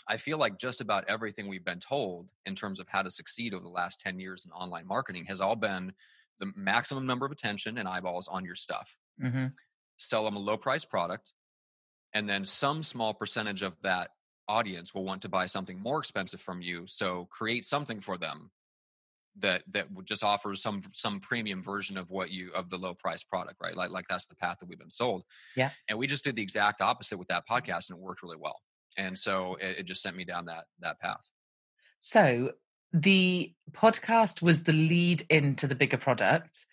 I 0.08 0.18
feel 0.18 0.38
like 0.38 0.58
just 0.58 0.82
about 0.82 1.06
everything 1.08 1.48
we've 1.48 1.66
been 1.66 1.80
told 1.80 2.28
in 2.46 2.56
terms 2.56 2.80
of 2.80 2.88
how 2.88 3.02
to 3.02 3.12
succeed 3.12 3.54
over 3.54 3.64
the 3.64 3.70
last 3.70 4.00
10 4.00 4.20
years 4.20 4.46
in 4.46 4.52
online 4.52 4.88
marketing 4.88 5.26
has 5.26 5.42
all 5.42 5.56
been 5.56 5.94
the 6.40 6.52
maximum 6.56 7.06
number 7.06 7.26
of 7.26 7.32
attention 7.32 7.78
and 7.78 7.88
eyeballs 7.88 8.28
on 8.28 8.46
your 8.46 8.56
stuff. 8.56 8.96
Mm-hmm. 9.22 9.48
Sell 9.98 10.24
them 10.24 10.38
a 10.38 10.40
low 10.40 10.58
price 10.58 10.86
product, 10.86 11.34
and 12.14 12.28
then 12.28 12.46
some 12.46 12.82
small 12.82 13.14
percentage 13.14 13.62
of 13.62 13.76
that 13.84 14.12
audience 14.48 14.96
will 14.96 15.04
want 15.04 15.22
to 15.22 15.30
buy 15.30 15.46
something 15.46 15.80
more 15.80 16.00
expensive 16.00 16.42
from 16.42 16.62
you. 16.62 16.84
So 16.88 17.28
create 17.30 17.66
something 17.66 18.00
for 18.00 18.18
them 18.18 18.50
that 19.42 19.64
that 19.72 19.92
would 19.92 20.06
just 20.06 20.24
offers 20.24 20.62
some 20.62 20.82
some 20.94 21.20
premium 21.20 21.64
version 21.64 21.98
of 21.98 22.10
what 22.10 22.32
you 22.32 22.52
of 22.54 22.70
the 22.70 22.78
low 22.78 22.94
price 22.94 23.24
product, 23.24 23.58
right? 23.62 23.76
Like 23.76 23.90
like 23.90 24.06
that's 24.10 24.26
the 24.26 24.36
path 24.36 24.58
that 24.60 24.68
we've 24.68 24.80
been 24.80 24.90
sold. 24.90 25.24
Yeah. 25.56 25.72
And 25.88 25.98
we 25.98 26.08
just 26.08 26.24
did 26.24 26.36
the 26.36 26.42
exact 26.42 26.82
opposite 26.82 27.18
with 27.18 27.28
that 27.30 27.48
podcast, 27.48 27.90
and 27.90 27.98
it 27.98 28.02
worked 28.02 28.24
really 28.24 28.38
well. 28.38 28.60
And 28.98 29.18
so 29.18 29.56
it, 29.56 29.80
it 29.80 29.84
just 29.84 30.02
sent 30.02 30.16
me 30.16 30.26
down 30.26 30.46
that 30.46 30.66
that 30.80 31.00
path. 31.00 31.22
So 32.00 32.52
the 32.94 33.54
podcast 33.72 34.42
was 34.42 34.64
the 34.64 34.74
lead 34.74 35.26
into 35.30 35.68
the 35.68 35.76
bigger 35.76 35.98
product. 35.98 36.66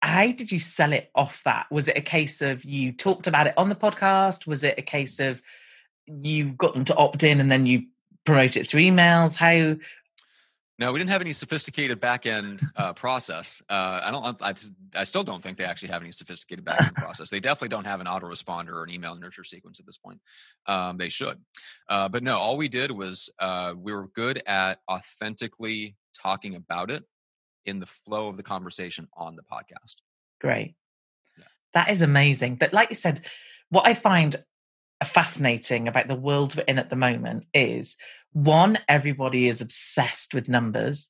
How 0.00 0.32
did 0.32 0.50
you 0.50 0.58
sell 0.58 0.92
it 0.92 1.10
off 1.14 1.42
that? 1.44 1.66
Was 1.70 1.88
it 1.88 1.96
a 1.96 2.02
case 2.02 2.42
of 2.42 2.64
you 2.64 2.92
talked 2.92 3.26
about 3.26 3.46
it 3.46 3.54
on 3.56 3.68
the 3.68 3.76
podcast? 3.76 4.46
Was 4.46 4.64
it 4.64 4.74
a 4.78 4.82
case 4.82 5.20
of 5.20 5.40
you 6.06 6.52
got 6.52 6.74
them 6.74 6.84
to 6.86 6.96
opt 6.96 7.22
in 7.22 7.40
and 7.40 7.52
then 7.52 7.66
you 7.66 7.84
promote 8.24 8.56
it 8.56 8.66
through 8.66 8.82
emails? 8.82 9.36
How 9.36 9.76
no, 10.82 10.90
we 10.90 10.98
didn't 10.98 11.10
have 11.10 11.20
any 11.20 11.32
sophisticated 11.32 12.00
back 12.00 12.26
end 12.26 12.60
uh, 12.74 12.92
process. 12.92 13.62
Uh, 13.70 14.00
I 14.02 14.10
don't. 14.10 14.42
I, 14.42 14.54
I, 14.96 15.04
still 15.04 15.22
don't 15.22 15.40
think 15.40 15.56
they 15.56 15.64
actually 15.64 15.90
have 15.90 16.02
any 16.02 16.10
sophisticated 16.10 16.64
back 16.64 16.82
end 16.82 16.94
process. 16.96 17.30
They 17.30 17.38
definitely 17.38 17.68
don't 17.68 17.86
have 17.86 18.00
an 18.00 18.08
autoresponder 18.08 18.70
or 18.70 18.82
an 18.82 18.90
email 18.90 19.14
nurture 19.14 19.44
sequence 19.44 19.78
at 19.78 19.86
this 19.86 19.96
point. 19.96 20.20
Um, 20.66 20.96
they 20.96 21.08
should, 21.08 21.38
uh, 21.88 22.08
but 22.08 22.24
no. 22.24 22.36
All 22.36 22.56
we 22.56 22.66
did 22.66 22.90
was 22.90 23.30
uh, 23.38 23.74
we 23.76 23.92
were 23.92 24.08
good 24.08 24.42
at 24.44 24.80
authentically 24.90 25.94
talking 26.20 26.56
about 26.56 26.90
it 26.90 27.04
in 27.64 27.78
the 27.78 27.86
flow 27.86 28.26
of 28.26 28.36
the 28.36 28.42
conversation 28.42 29.06
on 29.16 29.36
the 29.36 29.42
podcast. 29.42 29.94
Great, 30.40 30.74
yeah. 31.38 31.44
that 31.74 31.90
is 31.90 32.02
amazing. 32.02 32.56
But 32.56 32.72
like 32.72 32.90
you 32.90 32.96
said, 32.96 33.24
what 33.70 33.86
I 33.86 33.94
find 33.94 34.34
fascinating 35.04 35.86
about 35.86 36.08
the 36.08 36.16
world 36.16 36.56
we're 36.56 36.64
in 36.64 36.80
at 36.80 36.90
the 36.90 36.96
moment 36.96 37.44
is 37.54 37.96
one, 38.32 38.78
everybody 38.88 39.48
is 39.48 39.60
obsessed 39.60 40.34
with 40.34 40.48
numbers 40.48 41.08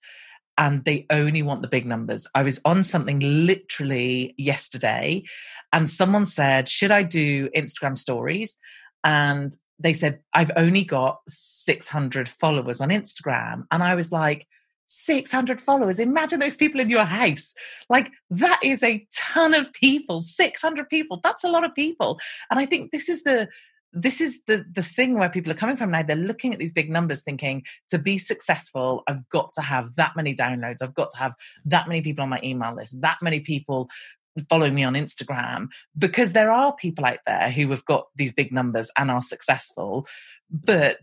and 0.59 0.85
they 0.85 1.07
only 1.11 1.43
want 1.43 1.63
the 1.63 1.69
big 1.69 1.87
numbers. 1.87 2.27
I 2.35 2.43
was 2.43 2.61
on 2.65 2.85
something 2.85 3.21
literally 3.21 4.35
yesterday 4.37 5.25
and 5.73 5.89
someone 5.89 6.27
said, 6.27 6.69
Should 6.69 6.91
I 6.91 7.03
do 7.03 7.49
Instagram 7.51 7.97
stories? 7.97 8.57
And 9.05 9.53
they 9.79 9.93
said, 9.93 10.21
I've 10.33 10.51
only 10.57 10.85
got 10.85 11.21
600 11.29 12.29
followers 12.29 12.81
on 12.81 12.91
Instagram. 12.91 13.65
And 13.71 13.83
I 13.83 13.95
was 13.95 14.13
like, 14.13 14.47
600 14.87 15.61
followers. 15.61 15.99
Imagine 15.99 16.39
those 16.39 16.57
people 16.57 16.81
in 16.81 16.91
your 16.91 17.05
house. 17.05 17.55
Like, 17.89 18.11
that 18.31 18.61
is 18.63 18.83
a 18.83 19.07
ton 19.13 19.55
of 19.55 19.73
people. 19.73 20.21
600 20.21 20.89
people. 20.89 21.21
That's 21.25 21.45
a 21.45 21.49
lot 21.49 21.65
of 21.65 21.75
people. 21.75 22.21
And 22.51 22.61
I 22.61 22.67
think 22.67 22.93
this 22.93 23.09
is 23.09 23.23
the 23.23 23.49
this 23.93 24.21
is 24.21 24.41
the 24.47 24.65
the 24.73 24.83
thing 24.83 25.19
where 25.19 25.29
people 25.29 25.53
are 25.53 25.57
coming 25.57 25.77
from 25.77 25.91
now 25.91 26.03
they're 26.03 26.17
looking 26.17 26.53
at 26.53 26.59
these 26.59 26.73
big 26.73 26.91
numbers 26.91 27.23
thinking 27.23 27.63
to 27.89 27.99
be 27.99 28.19
successful 28.19 29.03
i've 29.07 29.29
got 29.29 29.53
to 29.53 29.61
have 29.61 29.95
that 29.97 30.17
many 30.17 30.35
downloads 30.35 30.83
i've 30.83 30.95
got 30.95 31.11
to 31.11 31.19
have 31.19 31.35
that 31.65 31.89
many 31.89 32.01
people 32.01 32.23
on 32.23 32.29
my 32.29 32.41
email 32.43 32.75
list 32.75 33.01
that 33.01 33.19
many 33.23 33.41
people 33.41 33.89
following 34.49 34.75
me 34.75 34.83
on 34.83 34.95
instagram 34.95 35.69
because 35.99 36.33
there 36.33 36.51
are 36.51 36.75
people 36.75 37.05
out 37.05 37.19
there 37.27 37.51
who 37.51 37.69
have 37.71 37.85
got 37.85 38.07
these 38.17 38.33
big 38.33 38.53
numbers 38.53 38.91
and 38.97 39.11
are 39.11 39.21
successful 39.21 40.07
but 40.51 40.99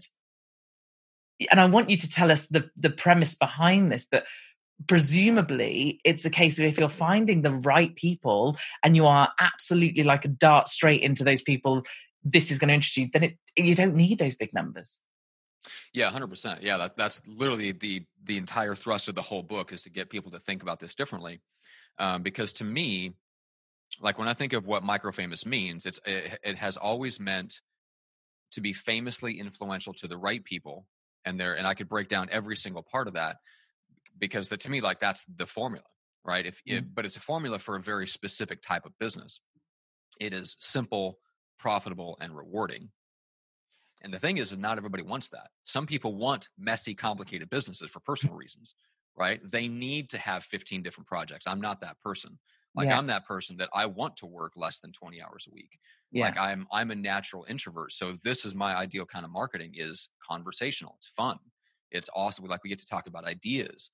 and 1.52 1.60
i 1.60 1.66
want 1.66 1.90
you 1.90 1.98
to 1.98 2.10
tell 2.10 2.32
us 2.32 2.48
the 2.48 2.70
the 2.76 2.90
premise 2.90 3.36
behind 3.36 3.92
this 3.92 4.06
but 4.10 4.26
presumably 4.88 6.00
it's 6.06 6.26
a 6.26 6.30
case 6.30 6.58
of 6.58 6.66
if 6.66 6.78
you're 6.78 6.90
finding 6.90 7.42
the 7.42 7.52
right 7.52 7.96
people 7.96 8.58
and 8.84 8.96
you 8.96 9.06
are 9.06 9.30
absolutely 9.40 10.04
like 10.04 10.24
a 10.24 10.30
dart 10.30 10.68
straight 10.70 11.02
into 11.02 11.24
those 11.24 11.42
people 11.42 11.84
this 12.24 12.52
is 12.52 12.60
going 12.60 12.70
to 12.70 12.74
interest 12.74 12.98
you, 12.98 13.10
then 13.12 13.24
it, 13.24 13.38
you 13.56 13.76
don't 13.76 13.96
need 13.96 14.20
those 14.20 14.36
big 14.36 14.54
numbers. 14.54 15.00
Yeah, 15.94 16.10
hundred 16.10 16.28
percent. 16.28 16.64
Yeah, 16.64 16.78
that, 16.78 16.98
that's 16.98 17.22
literally 17.28 17.72
the 17.74 18.06
the 18.24 18.38
entire 18.38 18.76
thrust 18.76 19.08
of 19.08 19.16
the 19.16 19.22
whole 19.22 19.44
book 19.44 19.74
is 19.74 19.82
to 19.84 19.90
get 19.90 20.10
people 20.10 20.32
to 20.32 20.40
think 20.40 20.62
about 20.62 20.80
this 20.80 20.96
differently. 20.96 21.42
Um, 21.98 22.24
because 22.24 22.54
to 22.54 22.64
me, 22.64 23.14
like 24.00 24.18
when 24.18 24.28
I 24.28 24.34
think 24.34 24.54
of 24.54 24.66
what 24.66 24.84
micro 24.84 25.12
famous 25.12 25.46
means, 25.46 25.86
it's 25.86 26.00
it, 26.06 26.40
it 26.44 26.58
has 26.58 26.78
always 26.78 27.20
meant 27.20 27.60
to 28.52 28.62
be 28.62 28.74
famously 28.74 29.40
influential 29.40 29.94
to 29.94 30.08
the 30.08 30.18
right 30.18 30.44
people, 30.44 30.86
and 31.26 31.40
there 31.40 31.56
and 31.56 31.68
I 31.68 31.74
could 31.74 31.90
break 31.90 32.08
down 32.08 32.30
every 32.32 32.56
single 32.56 32.84
part 32.84 33.08
of 33.08 33.16
that 33.16 33.38
because 34.18 34.50
that 34.50 34.62
to 34.62 34.72
me 34.72 34.82
like 34.82 35.00
that's 35.00 35.26
the 35.36 35.46
formula, 35.46 35.86
right? 36.24 36.46
If 36.46 36.62
mm. 36.68 36.78
it, 36.78 36.96
but 36.96 37.06
it's 37.06 37.18
a 37.18 37.22
formula 37.22 37.60
for 37.60 37.76
a 37.76 37.82
very 37.82 38.08
specific 38.08 38.62
type 38.62 38.86
of 38.86 38.98
business. 39.00 39.42
It 40.20 40.34
is 40.34 40.58
simple 40.60 41.20
profitable, 41.60 42.18
and 42.22 42.36
rewarding. 42.36 42.90
And 44.02 44.14
the 44.14 44.20
thing 44.20 44.38
is, 44.38 44.52
is 44.52 44.58
not 44.58 44.78
everybody 44.78 45.04
wants 45.04 45.30
that. 45.30 45.50
Some 45.64 45.86
people 45.86 46.16
want 46.16 46.50
messy, 46.58 46.96
complicated 46.96 47.50
businesses 47.50 47.92
for 47.92 48.00
personal 48.00 48.36
reasons, 48.36 48.74
right? 49.18 49.42
They 49.44 49.68
need 49.68 50.10
to 50.12 50.18
have 50.18 50.46
15 50.46 50.82
different 50.82 51.08
projects. 51.08 51.46
I'm 51.48 51.62
not 51.62 51.82
that 51.82 52.00
person. 52.04 52.40
Like 52.76 52.88
yeah. 52.88 52.98
I'm 52.98 53.08
that 53.08 53.26
person 53.26 53.58
that 53.58 53.70
I 53.74 53.88
want 53.88 54.16
to 54.18 54.26
work 54.26 54.54
less 54.56 54.80
than 54.80 54.92
20 54.92 55.22
hours 55.22 55.48
a 55.50 55.54
week. 55.54 55.78
Yeah. 56.12 56.26
Like 56.26 56.38
I'm 56.38 56.68
I'm 56.72 56.92
a 56.92 56.96
natural 56.96 57.46
introvert. 57.50 57.92
So 57.92 58.18
this 58.24 58.46
is 58.46 58.56
my 58.56 58.76
ideal 58.76 59.06
kind 59.06 59.26
of 59.26 59.32
marketing 59.32 59.74
is 59.76 60.10
conversational. 60.28 60.96
It's 60.98 61.08
fun. 61.08 61.38
It's 61.92 62.10
awesome. 62.16 62.46
Like 62.46 62.64
we 62.64 62.70
get 62.70 62.80
to 62.80 62.86
talk 62.86 63.08
about 63.08 63.26
ideas. 63.26 63.92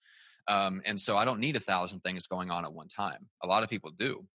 Um, 0.48 0.82
and 0.86 1.00
so 1.00 1.18
I 1.18 1.26
don't 1.26 1.40
need 1.40 1.56
a 1.56 1.60
thousand 1.60 2.02
things 2.02 2.28
going 2.28 2.52
on 2.52 2.66
at 2.66 2.74
one 2.74 2.88
time. 2.88 3.28
A 3.44 3.48
lot 3.48 3.64
of 3.64 3.70
people 3.70 3.92
do. 3.98 4.26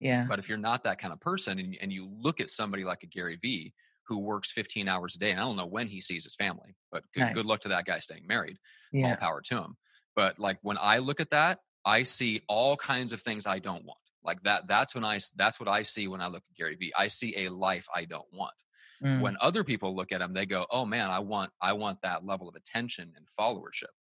Yeah. 0.00 0.26
But 0.28 0.38
if 0.38 0.48
you're 0.48 0.58
not 0.58 0.84
that 0.84 0.98
kind 0.98 1.12
of 1.12 1.20
person 1.20 1.58
and, 1.58 1.76
and 1.80 1.92
you 1.92 2.08
look 2.20 2.40
at 2.40 2.50
somebody 2.50 2.84
like 2.84 3.02
a 3.02 3.06
Gary 3.06 3.38
Vee 3.40 3.72
who 4.06 4.18
works 4.18 4.50
15 4.52 4.88
hours 4.88 5.16
a 5.16 5.18
day, 5.18 5.30
and 5.30 5.40
I 5.40 5.44
don't 5.44 5.56
know 5.56 5.66
when 5.66 5.88
he 5.88 6.00
sees 6.00 6.24
his 6.24 6.34
family, 6.34 6.76
but 6.90 7.04
good, 7.14 7.22
right. 7.22 7.34
good 7.34 7.46
luck 7.46 7.60
to 7.60 7.68
that 7.68 7.84
guy 7.84 7.98
staying 7.98 8.26
married. 8.26 8.58
Yeah. 8.92 9.10
All 9.10 9.16
power 9.16 9.42
to 9.42 9.56
him. 9.56 9.76
But 10.16 10.38
like 10.38 10.58
when 10.62 10.78
I 10.80 10.98
look 10.98 11.20
at 11.20 11.30
that, 11.30 11.58
I 11.84 12.04
see 12.04 12.42
all 12.48 12.76
kinds 12.76 13.12
of 13.12 13.20
things 13.20 13.46
I 13.46 13.58
don't 13.58 13.84
want. 13.84 13.98
Like 14.24 14.42
that, 14.42 14.66
that's 14.68 14.94
when 14.94 15.04
I, 15.04 15.20
that's 15.36 15.60
what 15.60 15.68
I 15.68 15.82
see 15.82 16.08
when 16.08 16.20
I 16.20 16.26
look 16.26 16.42
at 16.48 16.56
Gary 16.56 16.76
Vee. 16.76 16.92
I 16.96 17.08
see 17.08 17.44
a 17.44 17.50
life 17.50 17.86
I 17.94 18.04
don't 18.04 18.26
want. 18.32 18.54
Mm. 19.02 19.20
When 19.20 19.36
other 19.40 19.62
people 19.62 19.94
look 19.94 20.10
at 20.12 20.20
him, 20.20 20.34
they 20.34 20.44
go, 20.44 20.66
"Oh 20.72 20.84
man, 20.84 21.08
I 21.08 21.20
want, 21.20 21.52
I 21.62 21.74
want 21.74 21.98
that 22.02 22.26
level 22.26 22.48
of 22.48 22.56
attention 22.56 23.12
and 23.14 23.26
followership." 23.38 23.94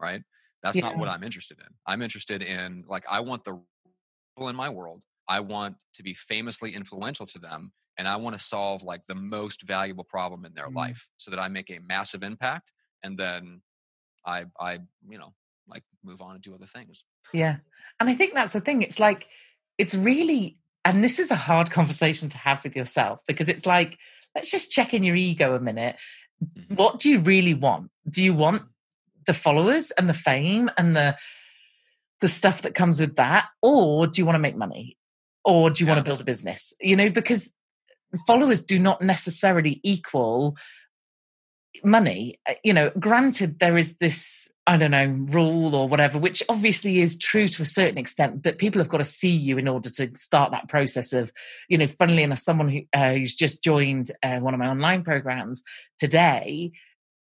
Right? 0.00 0.22
That's 0.62 0.76
yeah. 0.76 0.82
not 0.82 0.98
what 0.98 1.08
I'm 1.08 1.22
interested 1.22 1.58
in. 1.60 1.72
I'm 1.86 2.02
interested 2.02 2.42
in 2.42 2.84
like 2.88 3.04
I 3.08 3.20
want 3.20 3.44
the 3.44 3.60
people 4.36 4.48
in 4.48 4.56
my 4.56 4.68
world 4.68 5.00
I 5.28 5.40
want 5.40 5.76
to 5.94 6.02
be 6.02 6.14
famously 6.14 6.74
influential 6.74 7.26
to 7.26 7.38
them 7.38 7.72
and 7.98 8.06
I 8.06 8.16
want 8.16 8.38
to 8.38 8.44
solve 8.44 8.82
like 8.82 9.06
the 9.06 9.14
most 9.14 9.62
valuable 9.62 10.04
problem 10.04 10.44
in 10.44 10.52
their 10.54 10.68
mm. 10.68 10.76
life 10.76 11.08
so 11.18 11.30
that 11.30 11.40
I 11.40 11.48
make 11.48 11.70
a 11.70 11.80
massive 11.86 12.22
impact 12.22 12.72
and 13.02 13.18
then 13.18 13.62
I 14.26 14.44
I 14.58 14.80
you 15.08 15.18
know 15.18 15.32
like 15.68 15.82
move 16.04 16.20
on 16.20 16.34
and 16.34 16.42
do 16.42 16.54
other 16.54 16.66
things. 16.66 17.04
Yeah. 17.32 17.56
And 17.98 18.08
I 18.08 18.14
think 18.14 18.34
that's 18.34 18.52
the 18.52 18.60
thing. 18.60 18.82
It's 18.82 19.00
like 19.00 19.26
it's 19.78 19.94
really 19.94 20.58
and 20.84 21.02
this 21.02 21.18
is 21.18 21.30
a 21.30 21.36
hard 21.36 21.70
conversation 21.78 22.28
to 22.30 22.38
have 22.38 22.62
with 22.64 22.76
yourself 22.76 23.20
because 23.26 23.48
it's 23.48 23.66
like 23.66 23.98
let's 24.34 24.50
just 24.50 24.70
check 24.70 24.94
in 24.94 25.02
your 25.02 25.16
ego 25.16 25.54
a 25.54 25.60
minute. 25.60 25.96
Mm-hmm. 26.44 26.74
What 26.74 27.00
do 27.00 27.10
you 27.10 27.20
really 27.20 27.54
want? 27.54 27.90
Do 28.08 28.22
you 28.22 28.34
want 28.34 28.62
the 29.26 29.34
followers 29.34 29.90
and 29.92 30.08
the 30.08 30.14
fame 30.14 30.70
and 30.76 30.96
the 30.96 31.16
the 32.20 32.28
stuff 32.28 32.62
that 32.62 32.74
comes 32.74 33.00
with 33.00 33.16
that 33.16 33.46
or 33.60 34.06
do 34.06 34.20
you 34.20 34.24
want 34.24 34.36
to 34.36 34.40
make 34.40 34.56
money 34.56 34.96
or 35.46 35.70
do 35.70 35.82
you 35.82 35.86
yeah. 35.86 35.94
want 35.94 36.04
to 36.04 36.08
build 36.08 36.20
a 36.20 36.24
business 36.24 36.74
you 36.80 36.96
know 36.96 37.08
because 37.08 37.50
followers 38.26 38.60
do 38.60 38.78
not 38.78 39.00
necessarily 39.00 39.80
equal 39.82 40.56
money 41.82 42.38
uh, 42.48 42.54
you 42.64 42.74
know 42.74 42.90
granted 42.98 43.58
there 43.58 43.78
is 43.78 43.96
this 43.98 44.48
i 44.66 44.76
don't 44.76 44.90
know 44.90 45.06
rule 45.30 45.74
or 45.74 45.88
whatever 45.88 46.18
which 46.18 46.42
obviously 46.48 47.00
is 47.00 47.18
true 47.18 47.48
to 47.48 47.62
a 47.62 47.66
certain 47.66 47.98
extent 47.98 48.42
that 48.42 48.58
people 48.58 48.80
have 48.80 48.88
got 48.88 48.98
to 48.98 49.04
see 49.04 49.30
you 49.30 49.58
in 49.58 49.68
order 49.68 49.90
to 49.90 50.10
start 50.16 50.50
that 50.50 50.68
process 50.68 51.12
of 51.12 51.30
you 51.68 51.78
know 51.78 51.86
funnily 51.86 52.22
enough 52.22 52.38
someone 52.38 52.68
who, 52.68 52.80
uh, 52.94 53.12
who's 53.12 53.34
just 53.34 53.62
joined 53.62 54.10
uh, 54.22 54.38
one 54.38 54.54
of 54.54 54.60
my 54.60 54.68
online 54.68 55.04
programs 55.04 55.62
today 55.98 56.72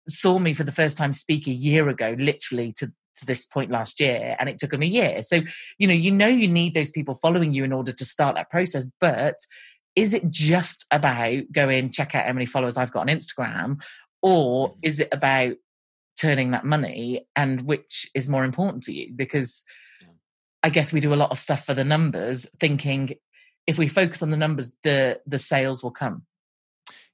saw 0.09 0.39
me 0.39 0.53
for 0.53 0.65
the 0.65 0.73
first 0.73 0.97
time 0.97 1.13
speak 1.13 1.47
a 1.47 1.53
year 1.53 1.89
ago 1.89 2.15
literally 2.19 2.73
to 2.73 2.93
to 3.17 3.27
this 3.27 3.47
point 3.47 3.71
last 3.71 4.01
year 4.01 4.37
and 4.39 4.49
it 4.49 4.59
took 4.59 4.71
them 4.71 4.83
a 4.83 4.87
year. 4.87 5.23
So 5.23 5.43
you 5.79 5.87
know 5.87 5.95
you 5.95 6.11
know 6.11 6.29
you 6.29 6.49
need 6.49 6.75
those 6.75 6.91
people 6.91 7.15
following 7.15 7.53
you 7.53 7.65
in 7.65 7.73
order 7.73 7.93
to 7.93 8.05
start 8.05 8.37
that 8.37 8.51
process 8.51 8.91
but 9.01 9.37
is 9.95 10.15
it 10.15 10.31
just 10.31 10.87
about 10.91 11.43
going 11.53 11.91
check 11.91 12.15
out 12.15 12.27
how 12.27 12.33
many 12.33 12.47
followers 12.47 12.79
i've 12.79 12.93
got 12.93 13.03
on 13.03 13.15
instagram 13.15 13.79
or 14.23 14.71
mm-hmm. 14.71 14.79
is 14.83 15.01
it 15.01 15.09
about 15.13 15.55
turning 16.19 16.53
that 16.53 16.65
money 16.65 17.27
and 17.35 17.63
which 17.63 18.09
is 18.15 18.29
more 18.29 18.45
important 18.45 18.85
to 18.85 18.93
you? 18.93 19.13
Because 19.15 19.65
i 20.63 20.69
guess 20.69 20.93
we 20.93 21.01
do 21.01 21.13
a 21.13 21.17
lot 21.17 21.31
of 21.33 21.39
stuff 21.39 21.67
for 21.67 21.75
the 21.75 21.85
numbers 21.85 22.47
thinking 22.61 23.11
if 23.67 23.79
we 23.79 23.89
focus 23.89 24.23
on 24.23 24.31
the 24.31 24.37
numbers 24.37 24.73
the 24.85 25.21
the 25.27 25.39
sales 25.39 25.83
will 25.83 25.91
come. 25.91 26.25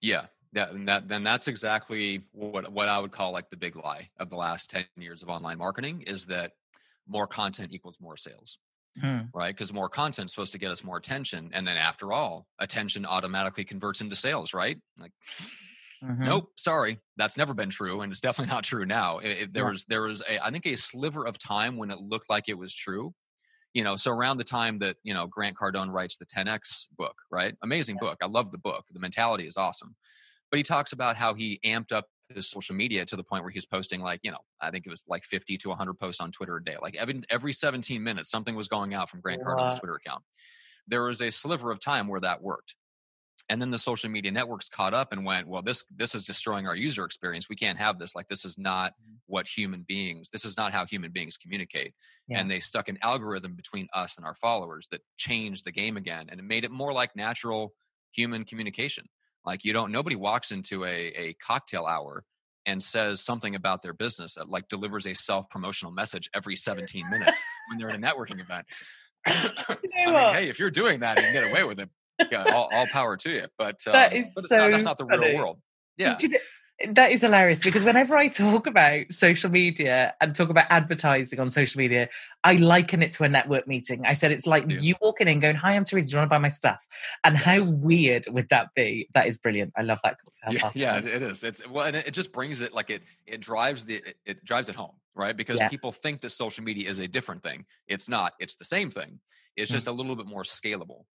Yeah 0.01 0.27
Yeah, 0.59 0.71
and 0.71 0.88
that 0.88 1.09
then 1.09 1.23
that's 1.23 1.47
exactly 1.49 2.27
what 2.33 2.71
what 2.73 2.88
I 2.88 2.99
would 2.99 3.12
call 3.12 3.31
like 3.33 3.49
the 3.51 3.57
big 3.57 3.77
lie 3.77 4.11
of 4.18 4.29
the 4.31 4.37
last 4.37 4.71
10 4.71 4.87
years 4.97 5.23
of 5.23 5.29
online 5.29 5.59
marketing 5.59 6.03
is 6.03 6.27
that 6.27 6.53
more 7.07 7.27
content 7.27 7.73
equals 7.73 7.99
more 8.01 8.16
sales. 8.16 8.59
Hmm. 9.01 9.21
Right? 9.33 9.55
Because 9.55 9.73
more 9.73 9.88
content 9.88 10.27
is 10.27 10.33
supposed 10.33 10.53
to 10.55 10.59
get 10.59 10.73
us 10.73 10.83
more 10.83 10.97
attention. 10.97 11.51
And 11.53 11.64
then 11.66 11.77
after 11.77 12.12
all, 12.12 12.49
attention 12.59 13.07
automatically 13.07 13.64
converts 13.64 14.01
into 14.01 14.16
sales, 14.16 14.53
right? 14.53 14.79
Like 14.99 15.12
Mhm. 16.03 16.25
Nope, 16.27 16.53
sorry, 16.57 17.01
that's 17.16 17.37
never 17.37 17.55
been 17.55 17.71
true, 17.71 18.03
and 18.03 18.12
it's 18.12 18.21
definitely 18.21 18.53
not 18.55 18.62
true 18.64 18.87
now. 18.87 19.18
It, 19.18 19.31
it- 19.31 19.53
there 19.53 19.64
Yeah. 19.64 19.71
was 19.71 19.85
there 19.88 20.03
was 20.03 20.23
a 20.29 20.44
I 20.44 20.51
think 20.51 20.66
a 20.66 20.77
sliver 20.77 21.27
of 21.27 21.38
time 21.38 21.77
when 21.77 21.90
it 21.90 21.99
looked 21.99 22.31
like 22.31 22.49
it 22.49 22.55
was 22.59 22.73
true. 22.75 23.14
You 23.75 23.85
know, 23.85 23.97
so 23.97 24.11
around 24.12 24.38
the 24.38 24.44
time 24.44 24.79
that 24.81 24.97
you 25.03 25.14
know 25.14 25.27
Grant 25.27 25.57
Cardone 25.57 25.92
writes 25.92 26.16
the 26.16 26.27
10x 26.27 26.88
book, 26.97 27.16
right? 27.31 27.55
Amazing 27.62 27.99
book. 27.99 28.18
I 28.23 28.27
love 28.27 28.51
the 28.53 28.59
book. 28.59 28.87
The 28.92 29.01
mentality 29.01 29.47
is 29.47 29.57
awesome, 29.57 29.97
but 30.51 30.59
he 30.59 30.63
talks 30.63 30.93
about 30.93 31.17
how 31.17 31.35
he 31.35 31.61
amped 31.65 31.93
up 31.93 32.07
his 32.29 32.49
social 32.49 32.75
media 32.75 33.07
to 33.07 33.17
the 33.17 33.25
point 33.25 33.43
where 33.43 33.51
he's 33.53 33.67
posting 33.67 34.01
like 34.03 34.21
you 34.23 34.31
know 34.31 34.41
I 34.61 34.71
think 34.71 34.87
it 34.87 34.91
was 34.91 35.03
like 35.09 35.25
50 35.25 35.57
to 35.59 35.69
100 35.71 35.95
posts 35.99 36.21
on 36.21 36.33
Twitter 36.33 36.57
a 36.57 36.65
day. 36.65 36.77
Like 36.81 36.97
every 36.97 37.23
every 37.31 37.53
17 37.53 38.03
minutes, 38.03 38.31
something 38.31 38.55
was 38.55 38.69
going 38.69 38.95
out 38.95 39.09
from 39.11 39.21
Grant 39.21 39.43
Cardone's? 39.43 39.75
Twitter 39.75 39.95
account. 39.97 40.25
There 40.87 41.05
was 41.05 41.23
a 41.23 41.31
sliver 41.31 41.71
of 41.73 41.81
time 41.81 42.09
where 42.09 42.21
that 42.21 42.43
worked 42.43 42.77
and 43.49 43.61
then 43.63 43.71
the 43.71 43.79
social 43.79 44.11
media 44.11 44.31
networks 44.31 44.69
caught 44.69 44.95
up 44.95 45.13
and 45.13 45.25
went 45.25 45.47
well 45.49 45.63
this 45.63 45.85
this 45.91 46.15
is 46.15 46.25
destroying 46.25 46.67
our 46.67 46.77
user 46.77 47.05
experience 47.05 47.49
we 47.49 47.57
can't 47.57 47.79
have 47.79 47.99
this 47.99 48.15
like 48.15 48.29
this 48.29 48.45
is 48.45 48.59
not 48.59 48.95
Mhm. 49.01 49.21
what 49.27 49.47
human 49.47 49.83
beings 49.83 50.31
this 50.31 50.45
is 50.45 50.57
not 50.57 50.73
how 50.73 50.85
human 50.87 51.13
beings 51.13 51.37
communicate 51.37 51.95
Yeah. 52.27 52.41
and 52.41 52.51
they 52.51 52.61
stuck 52.61 52.89
an 52.89 52.99
algorithm 53.03 53.55
between 53.55 53.89
us 53.93 54.17
and 54.17 54.27
our 54.27 54.35
followers 54.35 54.89
that 54.91 55.03
changed 55.17 55.65
the 55.65 55.73
game 55.73 55.97
again 55.97 56.29
and 56.31 56.41
it 56.41 56.45
made 56.45 56.65
it 56.65 56.71
more 56.71 56.93
like 56.93 57.15
natural 57.17 57.75
human 58.13 58.45
communication 58.45 59.07
like 59.49 59.65
you 59.65 59.73
don't 59.73 59.91
nobody 59.91 60.17
walks 60.17 60.51
into 60.53 60.85
a, 60.85 60.91
a 61.25 61.35
cocktail 61.35 61.87
hour 61.87 62.23
and 62.67 62.83
says 62.83 63.21
something 63.25 63.55
about 63.55 63.83
their 63.83 63.95
business 63.95 64.35
that 64.35 64.49
like 64.49 64.69
delivers 64.69 65.07
a 65.07 65.15
self-promotional 65.15 65.93
message 65.93 66.29
every 66.35 66.55
17 66.55 67.09
minutes 67.11 67.41
when 67.69 67.79
they're 67.79 67.89
at 67.89 67.97
a 67.97 67.99
networking 67.99 68.41
event 68.41 68.67
I 69.27 69.77
mean, 70.07 70.35
hey, 70.35 70.49
if 70.49 70.59
you're 70.59 70.71
doing 70.71 71.01
that 71.01 71.19
and 71.19 71.27
you 71.27 71.33
can 71.33 71.43
get 71.43 71.51
away 71.51 71.65
with 71.65 71.81
it, 71.81 71.89
yeah, 72.31 72.45
all, 72.55 72.69
all 72.73 72.87
power 72.87 73.17
to 73.17 73.31
you. 73.31 73.45
But 73.59 73.77
um, 73.87 73.93
That 73.93 74.13
is 74.15 74.33
but 74.35 74.45
it's 74.45 74.51
not, 74.51 74.71
that's 74.71 74.85
not 74.85 74.97
the 74.99 75.07
funny. 75.07 75.27
real 75.31 75.37
world. 75.39 75.59
Yeah, 75.97 76.15
Do 76.17 76.27
you 76.29 76.33
know- 76.35 76.39
that 76.93 77.11
is 77.11 77.23
hilarious 77.23 77.59
because 77.59 77.83
whenever 77.83 78.17
I 78.17 78.29
talk 78.29 78.67
about 78.69 79.12
social 79.12 79.51
media 79.51 80.14
and 80.21 80.35
talk 80.35 80.49
about 80.49 80.67
advertising 80.71 81.41
on 81.41 81.51
social 81.51 81.79
media, 81.79 82.09
I 82.45 82.55
liken 82.55 83.03
it 83.03 83.11
to 83.14 83.25
a 83.25 83.29
network 83.29 83.67
meeting. 83.67 84.07
I 84.07 84.12
said 84.14 84.31
it's 84.31 84.47
like 84.47 84.64
Yeah. 84.69 84.79
you 84.81 84.95
walking 85.01 85.27
in 85.27 85.41
going, 85.41 85.57
Hi, 85.57 85.73
I'm 85.75 85.85
Teresa, 85.85 86.09
do 86.09 86.12
you 86.12 86.19
want 86.19 86.29
to 86.29 86.31
buy 86.31 86.38
my 86.38 86.49
stuff? 86.49 86.87
And 87.25 87.37
how 87.37 87.64
weird 87.64 88.27
would 88.29 88.49
that 88.51 88.69
be? 88.75 89.09
That 89.14 89.27
is 89.27 89.37
brilliant. 89.38 89.73
I 89.77 89.83
love 89.83 89.99
that. 90.05 90.19
cocktail 90.21 90.73
yeah, 90.75 90.99
yeah, 91.03 91.17
it 91.17 91.23
is. 91.23 91.43
It's 91.43 91.67
well, 91.69 91.87
and 91.87 91.97
it, 91.97 92.12
just 92.12 92.31
brings 92.33 92.61
it 92.61 92.73
like 92.73 92.91
it 92.91 93.03
it 93.27 93.41
drives 93.41 93.85
the 93.85 93.97
it, 93.97 94.17
it 94.25 94.45
drives 94.45 94.69
it 94.69 94.77
home, 94.77 94.95
right? 95.17 95.37
Because 95.37 95.59
Yeah. 95.59 95.69
people 95.69 95.91
think 95.91 96.21
that 96.21 96.31
social 96.31 96.62
media 96.62 96.88
is 96.88 96.99
a 97.01 97.09
different 97.09 97.43
thing. 97.43 97.64
It's 97.88 98.09
not. 98.09 98.35
It's 98.38 98.55
the 98.55 98.64
same 98.64 98.91
thing. 98.93 99.19
It's 99.57 99.71
Mm. 99.71 99.75
just 99.75 99.87
a 99.88 99.93
little 99.93 100.14
bit 100.14 100.27
more 100.27 100.45
scalable. 100.45 101.07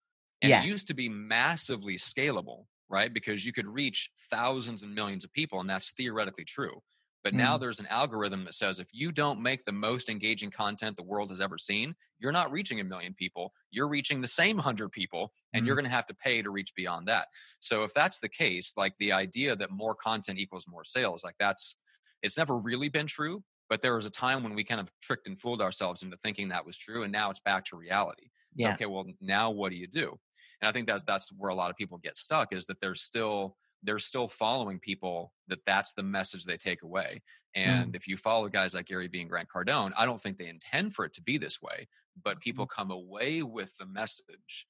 And 0.42 0.50
Yeah. 0.50 0.62
it 0.64 0.66
used 0.66 0.88
to 0.88 0.94
be 0.94 1.08
massively 1.08 1.96
scalable, 1.96 2.66
right? 2.94 3.14
Because 3.14 3.46
you 3.46 3.54
could 3.54 3.68
reach 3.68 4.12
thousands 4.30 4.84
and 4.84 4.96
millions 4.96 5.26
of 5.26 5.34
people, 5.34 5.60
and 5.60 5.70
that's 5.70 5.92
theoretically 5.92 6.46
true. 6.46 6.82
But 7.24 7.34
now 7.34 7.58
Mm. 7.58 7.58
there's 7.58 7.80
an 7.80 7.88
algorithm 7.88 8.44
that 8.46 8.54
says 8.54 8.80
if 8.82 8.90
you 8.92 9.12
don't 9.12 9.42
make 9.42 9.64
the 9.64 9.72
most 9.72 10.10
engaging 10.10 10.52
content 10.52 10.98
the 10.98 11.04
world 11.04 11.30
has 11.32 11.40
ever 11.40 11.58
seen, 11.58 11.96
you're 12.20 12.34
not 12.34 12.52
reaching 12.52 12.82
a 12.82 12.84
million 12.84 13.14
people. 13.14 13.54
You're 13.72 13.88
reaching 13.90 14.22
the 14.22 14.28
same 14.28 14.58
hundred 14.58 14.92
people, 14.92 15.34
and 15.54 15.66
you're 15.66 15.76
going 15.76 15.86
to 15.86 15.92
have 15.92 16.06
to 16.08 16.14
pay 16.14 16.42
to 16.42 16.52
reach 16.52 16.76
beyond 16.76 17.08
that. 17.08 17.30
So 17.62 17.84
if 17.86 17.94
that's 17.94 18.20
the 18.20 18.30
case, 18.30 18.74
like 18.76 18.98
the 19.00 19.14
idea 19.14 19.56
that 19.56 19.72
more 19.72 19.96
content 19.96 20.38
equals 20.40 20.68
more 20.68 20.84
sales, 20.84 21.24
like 21.24 21.36
that's 21.40 21.76
it's 22.22 22.38
never 22.38 22.58
really 22.58 22.90
been 22.90 23.08
true. 23.08 23.44
But 23.70 23.82
there 23.82 23.96
was 23.96 24.06
a 24.06 24.12
time 24.12 24.44
when 24.44 24.54
we 24.54 24.64
kind 24.64 24.82
of 24.82 24.92
tricked 25.02 25.26
and 25.28 25.40
fooled 25.40 25.62
ourselves 25.62 26.04
into 26.04 26.18
thinking 26.18 26.50
that 26.50 26.66
was 26.66 26.78
true, 26.78 27.04
and 27.04 27.12
now 27.12 27.30
it's 27.32 27.40
back 27.40 27.66
to 27.66 27.78
reality. 27.78 28.30
So 28.58 28.70
Yeah. 28.70 28.72
okay, 28.72 28.86
well 28.86 29.06
now 29.22 29.50
what 29.52 29.70
do 29.70 29.76
you 29.78 29.88
do? 29.88 30.20
And 30.64 30.70
I 30.70 30.72
think 30.72 30.88
that's 30.88 31.04
that's 31.04 31.30
where 31.38 31.52
a 31.52 31.56
lot 31.56 31.70
of 31.70 31.76
people 31.76 31.98
get 31.98 32.16
stuck 32.16 32.54
is 32.54 32.66
that 32.68 32.80
they're 32.80 32.96
still 32.96 33.58
they're 33.84 34.00
still 34.00 34.30
following 34.30 34.80
people 34.80 35.34
that 35.50 35.60
that's 35.66 35.92
the 35.92 36.04
message 36.04 36.46
they 36.46 36.56
take 36.56 36.84
away. 36.84 37.22
Mm. 37.58 37.68
And 37.68 37.96
if 37.98 38.08
you 38.08 38.16
follow 38.16 38.48
guys 38.48 38.74
like 38.74 38.86
Gary 38.86 39.10
Vee 39.10 39.20
and 39.20 39.30
Grant 39.30 39.50
Cardone, 39.50 39.92
I 39.98 40.06
don't 40.06 40.22
think 40.22 40.38
they 40.38 40.48
intend 40.48 40.96
for 40.96 41.04
it 41.04 41.12
to 41.16 41.22
be 41.22 41.38
this 41.38 41.62
way, 41.62 41.90
but 42.24 42.40
people 42.40 42.66
mm-hmm. 42.66 42.80
come 42.82 42.92
away 42.92 43.44
with 43.44 43.76
the 43.78 43.86
message. 43.86 44.68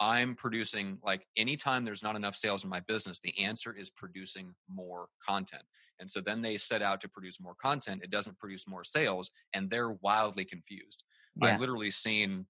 I'm 0.00 0.34
producing 0.34 0.98
like 1.04 1.24
anytime 1.36 1.84
there's 1.84 2.02
not 2.02 2.16
enough 2.16 2.34
sales 2.34 2.64
in 2.64 2.70
my 2.70 2.80
business, 2.80 3.20
the 3.22 3.38
answer 3.38 3.72
is 3.72 3.88
producing 3.88 4.52
more 4.68 5.06
content. 5.24 5.62
And 6.00 6.10
so 6.10 6.20
then 6.20 6.42
they 6.42 6.56
set 6.56 6.82
out 6.82 7.00
to 7.02 7.08
produce 7.08 7.38
more 7.40 7.54
content. 7.62 8.02
It 8.02 8.10
doesn't 8.10 8.38
produce 8.40 8.66
more 8.66 8.82
sales, 8.82 9.30
and 9.54 9.70
they're 9.70 9.92
wildly 9.92 10.44
confused. 10.44 11.04
I 11.40 11.56
literally 11.56 11.92
seen 11.92 12.46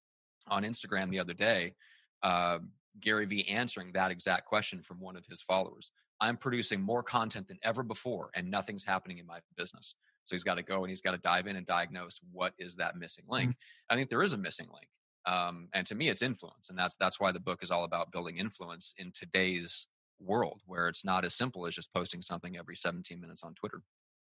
on 0.49 0.63
Instagram 0.63 1.11
the 1.11 1.19
other 1.19 1.35
day 1.35 1.75
uh, 2.23 2.59
Gary 3.01 3.27
Vee 3.27 3.49
answering 3.49 3.93
that 3.93 4.11
exact 4.11 4.47
question 4.47 4.83
from 4.83 5.01
one 5.01 5.17
of 5.17 5.25
his 5.27 5.43
followers. 5.43 5.91
I'm 6.21 6.37
producing 6.37 6.83
more 6.83 7.03
content 7.03 7.49
than 7.49 7.59
ever 7.63 7.83
before, 7.83 8.31
and 8.35 8.51
nothing's 8.51 8.85
happening 8.85 9.19
in 9.19 9.27
my 9.27 9.39
business. 9.57 9.95
So 10.25 10.35
he's 10.35 10.43
got 10.43 10.57
to 10.57 10.63
go 10.63 10.83
and 10.85 10.91
he's 10.91 11.01
got 11.01 11.13
to 11.13 11.19
dive 11.19 11.47
in 11.47 11.57
and 11.57 11.67
diagnose 11.67 12.21
what 12.31 12.53
is 12.59 12.77
that 12.77 12.97
missing 12.97 13.25
link. 13.29 13.57
I 13.89 13.97
think 13.97 14.11
there 14.11 14.23
is 14.23 14.35
a 14.35 14.39
missing 14.39 14.69
link, 14.73 14.87
um, 15.27 15.69
and 15.73 15.87
to 15.87 15.95
me, 15.95 16.09
it's 16.09 16.23
influence, 16.23 16.69
and 16.69 16.79
that's 16.79 16.95
that's 16.97 17.19
why 17.19 17.33
the 17.33 17.41
book 17.41 17.63
is 17.63 17.71
all 17.71 17.85
about 17.85 18.13
building 18.13 18.37
influence 18.37 18.93
in 18.99 19.13
today's 19.13 19.87
world, 20.21 20.61
where 20.67 20.89
it's 20.89 21.05
not 21.05 21.25
as 21.25 21.35
simple 21.35 21.67
as 21.67 21.75
just 21.75 21.93
posting 21.95 22.21
something 22.21 22.57
every 22.59 22.77
17 22.77 23.19
minutes 23.21 23.43
on 23.43 23.55
Twitter. 23.55 23.81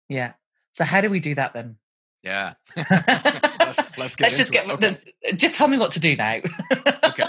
Yeah. 0.08 0.32
So 0.70 0.84
how 0.84 1.02
do 1.02 1.10
we 1.10 1.20
do 1.20 1.34
that 1.34 1.52
then? 1.52 1.76
Yeah, 2.22 2.54
let's, 2.76 3.78
let's 3.98 4.16
get 4.16 4.20
Let's 4.24 4.36
just 4.38 4.52
get 4.52 4.64
it. 4.66 4.70
Okay. 4.72 4.86
let's- 4.86 5.00
just 5.36 5.54
tell 5.54 5.68
me 5.68 5.76
what 5.76 5.90
to 5.92 6.00
do 6.00 6.16
now. 6.16 6.40
okay. 7.04 7.24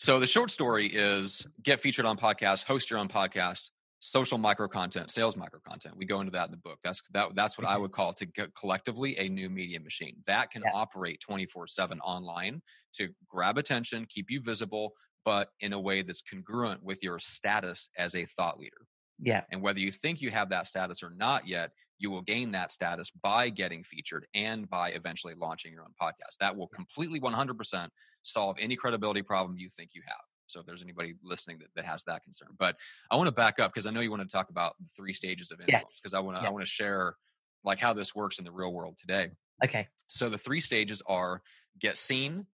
So 0.00 0.18
the 0.18 0.26
short 0.26 0.50
story 0.50 0.86
is 0.86 1.46
get 1.62 1.80
featured 1.80 2.06
on 2.06 2.16
podcasts, 2.16 2.64
host 2.64 2.88
your 2.88 2.98
own 2.98 3.08
podcast, 3.08 3.70
social 4.00 4.38
micro 4.38 4.66
content, 4.66 5.10
sales 5.10 5.36
micro 5.36 5.60
content. 5.60 5.94
We 5.96 6.06
go 6.06 6.20
into 6.20 6.30
that 6.32 6.46
in 6.46 6.52
the 6.52 6.56
book. 6.56 6.78
That's 6.82 7.02
that, 7.12 7.34
that's 7.34 7.58
what 7.58 7.66
I 7.66 7.76
Mhm. 7.76 7.76
would 7.76 7.92
call 7.92 8.14
to 8.14 8.24
get 8.24 8.54
collectively 8.54 9.18
a 9.18 9.28
new 9.28 9.50
media 9.50 9.78
machine 9.78 10.22
that 10.26 10.50
can 10.50 10.64
Yeah. 10.64 10.72
operate 10.72 11.20
24/7 11.20 12.00
online 12.00 12.62
to 12.94 13.10
grab 13.28 13.58
attention, 13.58 14.06
keep 14.08 14.30
you 14.30 14.40
visible, 14.40 14.94
but 15.24 15.50
in 15.60 15.74
a 15.74 15.80
way 15.80 16.00
that's 16.00 16.22
congruent 16.22 16.82
with 16.82 17.02
your 17.02 17.18
status 17.18 17.90
as 17.98 18.14
a 18.14 18.24
thought 18.24 18.58
leader. 18.58 18.86
yeah. 19.18 19.44
And 19.50 19.62
whether 19.62 19.80
you 19.80 19.90
think 19.92 20.20
you 20.20 20.30
have 20.30 20.48
that 20.50 20.66
status 20.66 21.02
or 21.02 21.10
not 21.10 21.46
yet, 21.46 21.72
you 21.98 22.10
will 22.10 22.22
gain 22.22 22.52
that 22.52 22.72
status 22.72 23.10
by 23.10 23.50
getting 23.50 23.82
featured 23.84 24.26
and 24.34 24.68
by 24.70 24.90
eventually 24.92 25.34
launching 25.34 25.72
your 25.72 25.82
own 25.84 25.94
podcast. 26.00 26.36
That 26.38 26.56
will 26.56 26.68
completely 26.68 27.20
100% 27.20 27.92
solve 28.22 28.56
any 28.58 28.76
credibility 28.76 29.22
problem 29.22 29.58
you 29.58 29.68
think 29.68 29.90
you 29.94 30.02
have. 30.06 30.16
So 30.46 30.60
if 30.60 30.66
there's 30.66 30.82
anybody 30.82 31.14
listening 31.22 31.58
that, 31.60 31.68
that 31.76 31.84
has 31.84 32.02
that 32.04 32.22
concern. 32.24 32.48
But 32.58 32.76
I 33.10 33.16
want 33.16 33.28
to 33.28 33.32
back 33.32 33.58
up 33.58 33.72
because 33.72 33.86
I 33.86 33.90
know 33.90 34.00
you 34.00 34.10
want 34.10 34.22
to 34.22 34.28
talk 34.28 34.50
about 34.50 34.74
the 34.80 34.86
three 34.96 35.12
stages 35.12 35.50
of 35.50 35.60
influence 35.60 35.94
Yes. 35.94 36.00
because 36.02 36.14
I 36.14 36.20
want 36.20 36.36
to 36.38 36.42
Yeah. 36.42 36.48
I 36.48 36.50
want 36.50 36.62
to 36.64 36.70
share 36.70 37.16
like 37.64 37.78
how 37.78 37.92
this 37.92 38.14
works 38.14 38.38
in 38.38 38.44
the 38.44 38.52
real 38.52 38.72
world 38.72 38.98
today. 38.98 39.30
Okay. 39.64 39.88
So 40.08 40.28
the 40.28 40.38
three 40.38 40.60
stages 40.60 41.02
are 41.06 41.42
get 41.78 41.96
seen, 41.96 42.46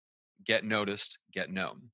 get 0.44 0.64
noticed, 0.64 1.18
get 1.32 1.50
known 1.50 1.90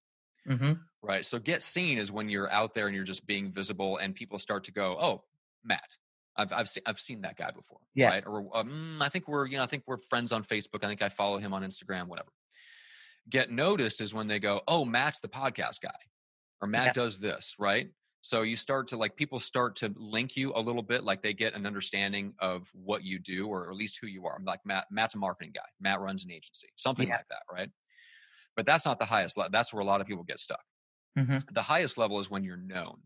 hmm 0.46 0.84
right? 1.02 1.24
So 1.26 1.38
get 1.38 1.62
seen 1.62 1.98
is 1.98 2.12
when 2.12 2.28
you're 2.28 2.50
out 2.50 2.74
there 2.74 2.86
and 2.86 2.94
you're 2.94 3.04
just 3.04 3.26
being 3.26 3.52
visible, 3.52 3.96
and 3.98 4.14
people 4.14 4.38
start 4.38 4.64
to 4.64 4.72
go, 4.72 4.96
"Oh, 4.98 5.24
Matt, 5.64 5.96
I've 6.36 6.52
I've 6.52 6.68
seen 6.68 6.82
I've 6.86 7.00
seen 7.00 7.22
that 7.22 7.36
guy 7.36 7.50
before, 7.50 7.80
Yeah. 7.94 8.10
right?" 8.10 8.24
Or 8.26 8.56
um, 8.56 9.00
I 9.00 9.08
think 9.08 9.28
we're 9.28 9.46
you 9.46 9.56
know 9.56 9.62
I 9.62 9.66
think 9.66 9.84
we're 9.86 9.98
friends 9.98 10.32
on 10.32 10.44
Facebook. 10.44 10.84
I 10.84 10.88
think 10.88 11.02
I 11.02 11.08
follow 11.08 11.38
him 11.38 11.52
on 11.54 11.62
Instagram, 11.62 12.06
whatever. 12.08 12.30
Get 13.30 13.50
noticed 13.50 14.00
is 14.00 14.12
when 14.14 14.26
they 14.26 14.38
go, 14.40 14.62
"Oh, 14.68 14.84
Matt's 14.84 15.20
the 15.20 15.28
podcast 15.28 15.80
guy," 15.80 15.98
or 16.60 16.68
Matt 16.68 16.92
Yeah. 16.92 16.94
does 16.94 17.18
this, 17.18 17.54
right? 17.58 17.90
So 18.22 18.42
you 18.42 18.56
start 18.56 18.88
to 18.88 18.96
like 18.96 19.16
people 19.16 19.40
start 19.40 19.76
to 19.76 19.92
link 19.96 20.36
you 20.36 20.52
a 20.54 20.60
little 20.60 20.82
bit, 20.82 21.04
like 21.04 21.22
they 21.22 21.34
get 21.34 21.54
an 21.54 21.66
understanding 21.66 22.34
of 22.40 22.68
what 22.74 23.04
you 23.04 23.18
do, 23.18 23.48
or 23.48 23.70
at 23.70 23.76
least 23.76 23.98
who 24.00 24.06
you 24.08 24.26
are. 24.26 24.38
Like 24.44 24.64
Matt, 24.66 24.86
Matt's 24.90 25.14
a 25.14 25.18
marketing 25.18 25.52
guy. 25.54 25.66
Matt 25.80 26.00
runs 26.00 26.24
an 26.24 26.30
agency, 26.32 26.68
something 26.76 27.08
Yeah. 27.08 27.14
like 27.14 27.26
that, 27.30 27.42
right? 27.52 27.70
But 28.56 28.66
that's 28.66 28.84
not 28.86 28.98
the 28.98 29.06
highest. 29.06 29.36
le- 29.38 29.50
That's 29.50 29.72
where 29.72 29.82
a 29.82 29.84
lot 29.86 30.00
of 30.00 30.06
people 30.06 30.24
get 30.24 30.40
stuck 30.40 30.64
hmm 31.16 31.52
the 31.52 31.62
highest 31.62 31.98
level 31.98 32.20
is 32.20 32.30
when 32.30 32.44
you're 32.44 32.56
known, 32.56 33.02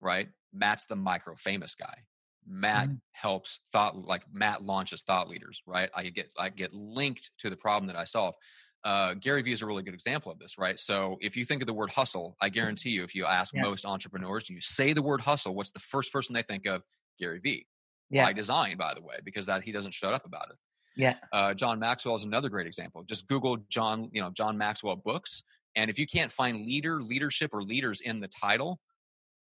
right? 0.00 0.28
Matt's 0.52 0.86
the 0.86 0.96
micro 0.96 1.36
famous 1.36 1.74
guy. 1.74 2.04
Matt 2.46 2.90
Mhm. 2.90 3.00
helps 3.12 3.60
thought 3.72 3.96
like 3.96 4.24
Matt 4.32 4.62
launches 4.62 5.02
thought 5.02 5.28
leaders, 5.28 5.62
right? 5.66 5.90
I 5.94 6.08
get 6.10 6.30
I 6.38 6.48
get 6.50 6.72
linked 6.74 7.30
to 7.38 7.50
the 7.50 7.56
problem 7.56 7.86
that 7.88 7.96
I 7.96 8.04
solve. 8.04 8.34
Uh, 8.84 9.14
Gary 9.14 9.42
Vee 9.42 9.52
is 9.52 9.62
a 9.62 9.66
really 9.66 9.82
good 9.82 9.94
example 9.94 10.30
of 10.30 10.38
this, 10.38 10.58
right? 10.58 10.78
So 10.78 11.16
if 11.20 11.36
you 11.36 11.44
think 11.44 11.60
of 11.62 11.66
the 11.66 11.74
word 11.74 11.90
hustle, 11.90 12.36
I 12.40 12.48
guarantee 12.48 12.90
you, 12.90 13.02
if 13.02 13.14
you 13.14 13.26
ask 13.26 13.52
Yeah. 13.52 13.62
most 13.62 13.84
entrepreneurs 13.84 14.48
and 14.48 14.54
you 14.56 14.62
say 14.62 14.92
the 14.92 15.02
word 15.02 15.20
hustle, 15.20 15.54
what's 15.54 15.72
the 15.72 15.80
first 15.80 16.12
person 16.12 16.34
they 16.34 16.42
think 16.42 16.66
of? 16.66 16.82
Gary 17.18 17.40
Vee. 17.40 17.66
Yeah. 18.10 18.26
By 18.26 18.32
design, 18.32 18.76
by 18.76 18.94
the 18.94 19.02
way, 19.02 19.16
because 19.24 19.46
that 19.46 19.62
he 19.62 19.72
doesn't 19.72 19.92
shut 19.92 20.14
up 20.14 20.24
about 20.24 20.50
it. 20.50 20.56
Yeah. 20.96 21.16
Uh, 21.32 21.52
John 21.54 21.78
Maxwell 21.80 22.14
is 22.14 22.24
another 22.24 22.48
great 22.48 22.66
example. 22.68 23.02
Just 23.02 23.26
Google 23.26 23.56
John, 23.68 24.08
you 24.12 24.22
know, 24.22 24.30
John 24.30 24.56
Maxwell 24.56 24.96
books, 24.96 25.42
and 25.74 25.90
if 25.90 25.98
you 25.98 26.06
can't 26.06 26.30
find 26.30 26.64
leader, 26.64 27.02
leadership, 27.02 27.50
or 27.52 27.62
leaders 27.62 28.00
in 28.00 28.20
the 28.20 28.28
title, 28.28 28.78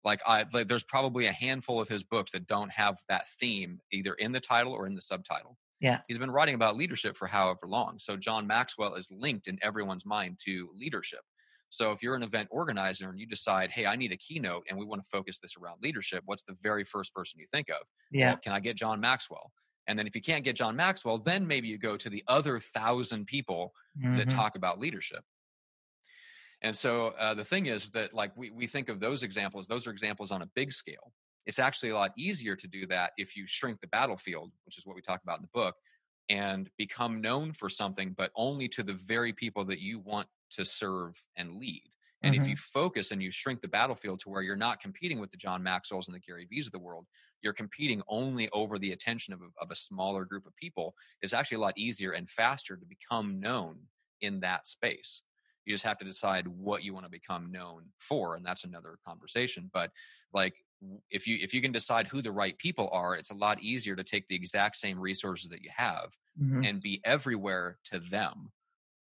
Like 0.04 0.20
I 0.26 0.44
like 0.52 0.68
there's 0.68 0.84
probably 0.84 1.26
a 1.26 1.32
handful 1.32 1.80
of 1.80 1.88
his 1.88 2.02
books 2.04 2.32
that 2.32 2.46
don't 2.46 2.70
have 2.72 2.96
that 3.08 3.26
theme 3.38 3.80
either 3.92 4.14
in 4.14 4.32
the 4.32 4.40
title 4.40 4.72
or 4.72 4.86
in 4.86 4.94
the 4.94 5.02
subtitle. 5.02 5.58
Yeah. 5.80 6.02
He's 6.08 6.18
been 6.18 6.30
writing 6.30 6.54
about 6.54 6.76
leadership 6.76 7.16
for 7.16 7.26
however 7.26 7.60
long. 7.66 7.98
So 7.98 8.16
John 8.16 8.46
Maxwell 8.46 8.94
is 8.94 9.10
linked 9.10 9.48
in 9.48 9.58
everyone's 9.62 10.04
mind 10.06 10.38
to 10.44 10.70
leadership. 10.74 11.20
So 11.70 11.92
if 11.92 12.02
you're 12.02 12.16
an 12.16 12.22
event 12.22 12.48
organizer 12.50 13.08
and 13.08 13.18
you 13.18 13.26
decide, 13.26 13.70
hey, 13.70 13.86
I 13.86 13.96
need 13.96 14.12
a 14.12 14.16
keynote 14.16 14.66
and 14.68 14.78
we 14.78 14.84
want 14.84 15.02
to 15.02 15.08
focus 15.08 15.38
this 15.38 15.56
around 15.56 15.80
leadership, 15.82 16.22
what's 16.26 16.42
the 16.42 16.56
very 16.62 16.84
first 16.84 17.14
person 17.14 17.38
you 17.40 17.46
think 17.52 17.68
of? 17.70 17.86
Yeah. 18.10 18.32
Well, 18.32 18.36
can 18.38 18.52
I 18.52 18.60
get 18.60 18.76
John 18.76 19.00
Maxwell? 19.00 19.52
And 19.86 19.98
then 19.98 20.06
if 20.06 20.14
you 20.14 20.20
can't 20.20 20.44
get 20.44 20.56
John 20.56 20.76
Maxwell, 20.76 21.18
then 21.18 21.46
maybe 21.46 21.68
you 21.68 21.78
go 21.78 21.96
to 21.96 22.10
the 22.10 22.24
other 22.28 22.60
thousand 22.60 23.26
people 23.26 23.72
that 24.12 24.28
Mhm. 24.28 24.34
talk 24.34 24.56
about 24.56 24.78
leadership. 24.78 25.24
And 26.62 26.76
so 26.76 27.08
uh, 27.08 27.34
the 27.34 27.44
thing 27.44 27.66
is 27.66 27.90
that 27.90 28.12
like 28.12 28.36
we, 28.36 28.50
we 28.50 28.66
think 28.66 28.88
of 28.88 29.00
those 29.00 29.22
examples, 29.22 29.66
those 29.66 29.86
are 29.86 29.90
examples 29.90 30.30
on 30.30 30.42
a 30.42 30.46
big 30.46 30.72
scale. 30.72 31.12
It's 31.46 31.58
actually 31.58 31.90
a 31.90 31.94
lot 31.94 32.12
easier 32.16 32.56
to 32.56 32.68
do 32.68 32.86
that 32.86 33.12
if 33.16 33.36
you 33.36 33.46
shrink 33.46 33.80
the 33.80 33.86
battlefield, 33.86 34.52
which 34.64 34.78
is 34.78 34.86
what 34.86 34.96
we 34.96 35.02
talk 35.02 35.22
about 35.22 35.38
in 35.38 35.42
the 35.42 35.48
book, 35.48 35.76
and 36.28 36.70
become 36.76 37.20
known 37.20 37.52
for 37.52 37.68
something, 37.68 38.12
but 38.12 38.30
only 38.36 38.68
to 38.68 38.82
the 38.82 38.94
very 38.94 39.32
people 39.32 39.64
that 39.64 39.80
you 39.80 39.98
want 39.98 40.28
to 40.50 40.64
serve 40.64 41.22
and 41.36 41.56
lead. 41.56 41.82
And 42.22 42.34
if 42.34 42.46
Mhm. 42.46 42.48
you 42.48 42.56
focus 42.56 43.10
and 43.10 43.22
you 43.22 43.30
shrink 43.30 43.62
the 43.62 43.68
battlefield 43.68 44.20
to 44.20 44.28
where 44.28 44.42
you're 44.42 44.54
not 44.56 44.80
competing 44.80 45.18
with 45.18 45.30
the 45.30 45.38
John 45.38 45.62
Maxwell's 45.62 46.06
and 46.06 46.14
the 46.14 46.20
Gary 46.20 46.46
V's 46.48 46.66
of 46.66 46.72
the 46.72 46.78
world, 46.78 47.06
you're 47.42 47.54
competing 47.54 48.02
only 48.08 48.48
over 48.50 48.78
the 48.78 48.92
attention 48.92 49.32
of 49.32 49.40
a, 49.40 49.46
of 49.58 49.70
a 49.70 49.74
smaller 49.74 50.24
group 50.26 50.46
of 50.46 50.54
people, 50.56 50.94
is 51.22 51.32
actually 51.32 51.56
a 51.56 51.60
lot 51.60 51.78
easier 51.78 52.12
and 52.12 52.28
faster 52.28 52.76
to 52.76 52.84
become 52.86 53.40
known 53.40 53.88
in 54.20 54.40
that 54.40 54.66
space. 54.66 55.22
You 55.64 55.74
just 55.74 55.84
have 55.84 55.98
to 55.98 56.04
decide 56.04 56.46
what 56.46 56.82
you 56.84 56.92
want 56.92 57.06
to 57.06 57.10
become 57.10 57.50
known 57.50 57.92
for, 57.98 58.36
and 58.36 58.44
that's 58.44 58.64
another 58.64 58.98
conversation. 59.06 59.70
But 59.72 59.90
like 60.32 60.54
if 61.10 61.26
you 61.26 61.38
if 61.40 61.52
you 61.52 61.60
can 61.60 61.72
decide 61.72 62.06
who 62.06 62.22
the 62.22 62.32
right 62.32 62.56
people 62.58 62.88
are, 62.92 63.14
it's 63.16 63.30
a 63.30 63.34
lot 63.34 63.62
easier 63.62 63.94
to 63.96 64.04
take 64.04 64.26
the 64.28 64.34
exact 64.34 64.76
same 64.76 64.98
resources 64.98 65.48
that 65.48 65.62
you 65.62 65.70
have 65.74 66.16
Mhm. 66.40 66.66
and 66.66 66.82
be 66.82 67.00
everywhere 67.04 67.78
to 67.84 67.98
them 68.00 68.52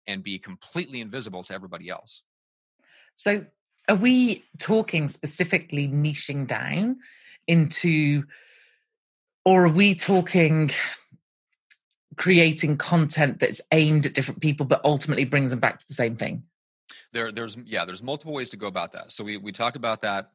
and 0.06 0.22
be 0.22 0.38
completely 0.38 1.00
invisible 1.00 1.42
to 1.44 1.52
everybody 1.52 1.88
else. 1.88 2.22
So, 3.14 3.46
are 3.88 3.96
we 3.96 4.44
talking 4.58 5.08
specifically 5.08 5.86
niching 5.88 6.46
down 6.46 7.00
into, 7.46 8.24
or 9.44 9.66
are 9.66 9.72
we 9.72 9.94
talking 9.94 10.70
creating 12.16 12.78
content 12.78 13.38
that's 13.38 13.60
aimed 13.72 14.06
at 14.06 14.14
different 14.14 14.40
people 14.40 14.64
but 14.64 14.80
ultimately 14.84 15.24
brings 15.24 15.50
them 15.50 15.60
back 15.60 15.78
to 15.78 15.86
the 15.86 15.94
same 15.94 16.16
thing? 16.16 16.44
there 17.12 17.32
there's 17.32 17.56
yeah 17.64 17.84
there's 17.84 18.02
multiple 18.02 18.32
ways 18.32 18.48
to 18.48 18.56
go 18.56 18.66
about 18.68 18.92
that 18.92 19.12
so 19.12 19.22
we 19.24 19.36
we 19.36 19.52
talk 19.52 19.76
about 19.76 20.00
that 20.00 20.32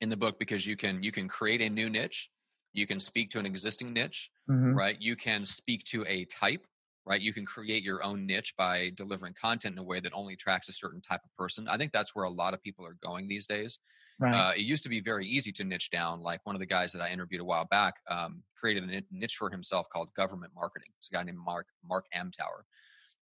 in 0.00 0.08
the 0.08 0.16
book 0.16 0.38
because 0.38 0.66
you 0.66 0.76
can 0.76 1.02
you 1.02 1.12
can 1.12 1.28
create 1.28 1.60
a 1.62 1.68
new 1.70 1.88
niche 1.90 2.30
you 2.72 2.86
can 2.86 3.00
speak 3.00 3.30
to 3.30 3.38
an 3.38 3.46
existing 3.46 3.92
niche 3.92 4.30
Mhm. 4.48 4.74
right? 4.76 5.00
You 5.00 5.16
can 5.16 5.46
speak 5.46 5.84
to 5.86 6.04
a 6.06 6.24
type 6.26 6.66
right? 7.06 7.20
You 7.20 7.34
can 7.34 7.44
create 7.44 7.82
your 7.82 8.02
own 8.02 8.24
niche 8.24 8.54
by 8.56 8.90
delivering 8.94 9.34
content 9.34 9.74
in 9.74 9.78
a 9.78 9.82
way 9.82 10.00
that 10.00 10.14
only 10.14 10.32
attracts 10.32 10.70
a 10.70 10.72
certain 10.72 11.02
type 11.02 11.20
of 11.22 11.30
person. 11.36 11.68
I 11.68 11.76
think 11.76 11.92
that's 11.92 12.14
where 12.14 12.24
a 12.24 12.30
lot 12.30 12.54
of 12.54 12.62
people 12.62 12.86
are 12.86 12.94
going 13.02 13.28
these 13.28 13.46
days. 13.46 13.78
Right. 14.18 14.34
uh, 14.34 14.52
it 14.56 14.60
used 14.62 14.84
to 14.84 14.88
be 14.88 15.00
very 15.00 15.26
easy 15.26 15.52
to 15.52 15.64
niche 15.64 15.90
down. 15.90 16.20
Like 16.22 16.40
one 16.46 16.54
of 16.56 16.60
the 16.60 16.66
guys 16.66 16.92
that 16.92 17.02
i 17.02 17.10
interviewed 17.10 17.42
a 17.42 17.44
while 17.44 17.66
back 17.66 17.94
um, 18.08 18.42
created 18.56 18.84
a 18.90 19.02
niche 19.10 19.36
for 19.36 19.50
himself 19.50 19.86
called 19.92 20.14
government 20.14 20.52
marketing. 20.54 20.92
It's 20.98 21.08
a 21.10 21.14
guy 21.14 21.22
named 21.24 21.38
mark 21.38 21.66
mark 21.82 22.06
amtower. 22.14 22.62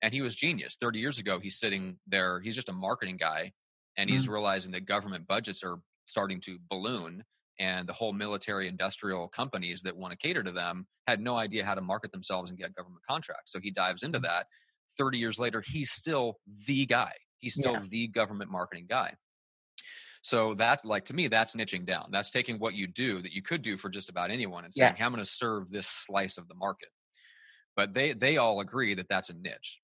And 0.01 0.13
he 0.13 0.21
was 0.21 0.35
genius. 0.35 0.75
30 0.79 0.99
years 0.99 1.19
ago 1.19 1.39
he's 1.39 1.59
sitting 1.59 1.99
there 2.07 2.39
he's 2.41 2.55
just 2.55 2.69
a 2.69 2.73
marketing 2.73 3.17
guy 3.17 3.53
and 3.97 4.09
he's 4.09 4.27
realizing 4.27 4.71
that 4.73 4.85
government 4.85 5.27
budgets 5.27 5.63
are 5.63 5.77
starting 6.05 6.39
to 6.41 6.57
balloon 6.69 7.23
and 7.59 7.87
the 7.87 7.93
whole 7.93 8.11
military 8.11 8.67
industrial 8.67 9.27
companies 9.27 9.81
that 9.83 9.95
want 9.95 10.11
to 10.11 10.17
cater 10.17 10.41
to 10.41 10.51
them 10.51 10.87
had 11.07 11.21
no 11.21 11.37
idea 11.37 11.63
how 11.63 11.75
to 11.75 11.81
market 11.81 12.11
themselves 12.11 12.49
and 12.49 12.57
get 12.57 12.73
government 12.75 13.03
contracts. 13.07 13.51
So 13.51 13.59
he 13.59 13.69
dives 13.69 14.03
into 14.03 14.19
mm. 14.19 14.23
that. 14.23 14.47
30 14.97 15.17
years 15.17 15.37
later 15.39 15.63
he's 15.65 15.91
still 15.91 16.37
the 16.67 16.85
guy. 16.85 17.13
He's 17.37 17.53
still 17.53 17.73
Yeah. 17.73 17.83
the 17.89 18.07
government 18.07 18.51
marketing 18.51 18.87
guy. 18.89 19.15
So 20.23 20.53
that's 20.55 20.85
like 20.85 21.05
to 21.05 21.13
me 21.13 21.27
that's 21.27 21.55
niching 21.55 21.85
down. 21.85 22.09
That's 22.11 22.31
taking 22.31 22.59
what 22.59 22.73
you 22.73 22.87
do 22.87 23.21
that 23.21 23.31
you 23.31 23.41
could 23.41 23.61
do 23.61 23.77
for 23.77 23.89
just 23.89 24.09
about 24.09 24.31
anyone 24.31 24.65
and 24.65 24.73
saying 24.73 24.93
Yeah. 24.93 24.97
hey, 24.97 25.03
i'm 25.05 25.11
going 25.11 25.23
to 25.23 25.29
serve 25.29 25.71
this 25.71 25.87
slice 25.87 26.37
of 26.37 26.47
the 26.47 26.55
market. 26.55 26.89
But 27.75 27.93
they 27.93 28.13
they 28.13 28.37
all 28.37 28.59
agree 28.59 28.95
that 28.95 29.07
that's 29.07 29.29
a 29.29 29.33
niche. 29.33 29.79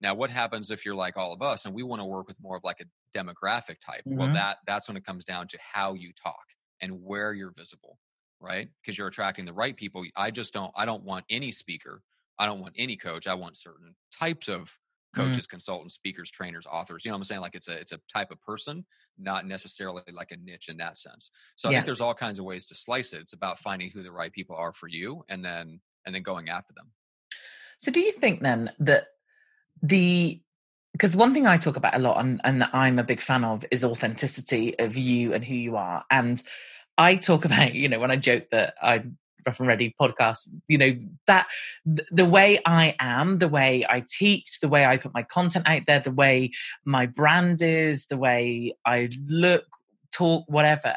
Now 0.00 0.14
what 0.14 0.30
happens 0.30 0.70
if 0.70 0.84
you're 0.84 0.94
like 0.94 1.16
all 1.16 1.32
of 1.32 1.40
us 1.40 1.64
and 1.64 1.74
we 1.74 1.82
want 1.82 2.00
to 2.00 2.06
work 2.06 2.28
with 2.28 2.40
more 2.40 2.56
of 2.56 2.64
like 2.64 2.80
a 2.80 2.84
demographic 3.14 3.76
type 3.80 4.04
well 4.14 4.28
Mhm. 4.28 4.34
that 4.34 4.58
that's 4.66 4.88
when 4.88 4.96
it 4.96 5.04
comes 5.04 5.24
down 5.24 5.46
to 5.48 5.58
how 5.60 5.94
you 5.94 6.12
talk 6.12 6.44
and 6.80 7.02
where 7.02 7.32
you're 7.32 7.52
visible 7.52 7.98
right? 8.40 8.68
Because 8.82 8.98
you're 8.98 9.06
attracting 9.08 9.46
the 9.46 9.54
right 9.54 9.76
people. 9.76 10.04
I 10.16 10.30
just 10.30 10.52
don't 10.52 10.72
i 10.76 10.84
don't 10.84 11.04
want 11.04 11.24
any 11.30 11.50
speaker. 11.50 12.02
I 12.38 12.46
don't 12.46 12.60
want 12.60 12.74
any 12.76 12.96
coach. 12.96 13.26
I 13.26 13.34
want 13.34 13.56
certain 13.56 13.94
types 14.12 14.48
of 14.48 14.70
Mm. 15.16 15.38
coaches 15.38 15.46
consultants 15.46 15.94
speakers 15.94 16.30
trainers 16.30 16.66
authors. 16.66 17.04
You 17.04 17.10
know 17.10 17.14
what 17.14 17.18
i'm 17.20 17.24
saying? 17.24 17.40
Like 17.40 17.54
it's 17.54 17.68
a 17.68 17.74
it's 17.78 17.92
a 17.92 18.00
type 18.12 18.30
of 18.32 18.40
person 18.42 18.84
not 19.16 19.46
necessarily 19.46 20.02
like 20.12 20.32
a 20.32 20.36
niche 20.36 20.68
in 20.68 20.76
that 20.78 20.98
sense. 20.98 21.30
So 21.56 21.68
i 21.68 21.72
Yeah. 21.72 21.72
think 21.72 21.86
there's 21.86 22.00
all 22.00 22.14
kinds 22.14 22.38
of 22.38 22.44
ways 22.44 22.66
to 22.66 22.74
slice 22.74 23.12
it. 23.12 23.20
It's 23.20 23.32
about 23.32 23.58
finding 23.58 23.90
who 23.90 24.02
the 24.02 24.12
right 24.12 24.32
people 24.32 24.56
are 24.56 24.72
for 24.72 24.88
you 24.88 25.24
and 25.28 25.44
then 25.44 25.80
and 26.04 26.14
then 26.14 26.22
going 26.22 26.48
after 26.48 26.72
them. 26.74 26.92
So, 27.78 27.90
do 27.90 28.00
you 28.00 28.12
think 28.12 28.40
then 28.40 28.72
that 28.78 29.08
the 29.82 30.42
because 30.94 31.16
one 31.16 31.34
thing 31.34 31.44
I 31.44 31.56
talk 31.56 31.76
about 31.76 31.96
a 31.96 31.98
lot 31.98 32.20
and, 32.20 32.40
and 32.44 32.62
that 32.62 32.70
I'm 32.72 33.00
a 33.00 33.04
big 33.04 33.20
fan 33.20 33.44
of 33.44 33.64
is 33.72 33.82
authenticity 33.82 34.78
of 34.78 34.96
you 34.96 35.34
and 35.34 35.44
who 35.44 35.56
you 35.56 35.76
are. 35.76 36.04
And 36.08 36.40
I 36.96 37.16
talk 37.16 37.44
about, 37.44 37.74
you 37.74 37.88
know, 37.88 37.98
when 37.98 38.12
I 38.12 38.16
joke 38.16 38.44
that 38.52 38.74
I 38.80 39.04
Rough 39.44 39.58
and 39.58 39.68
Ready 39.68 39.94
podcast, 40.00 40.48
you 40.68 40.78
know, 40.78 40.96
that 41.26 41.48
th- 41.84 42.08
the 42.12 42.24
way 42.24 42.60
I 42.64 42.94
am, 43.00 43.38
the 43.38 43.48
way 43.48 43.84
I 43.88 44.04
teach, 44.06 44.60
the 44.60 44.68
way 44.68 44.86
I 44.86 44.96
put 44.96 45.12
my 45.12 45.24
content 45.24 45.68
out 45.68 45.82
there, 45.86 45.98
the 45.98 46.12
way 46.12 46.52
my 46.84 47.06
brand 47.06 47.60
is, 47.60 48.06
the 48.06 48.16
way 48.16 48.74
I 48.86 49.10
look, 49.26 49.64
talk, 50.12 50.44
whatever, 50.46 50.94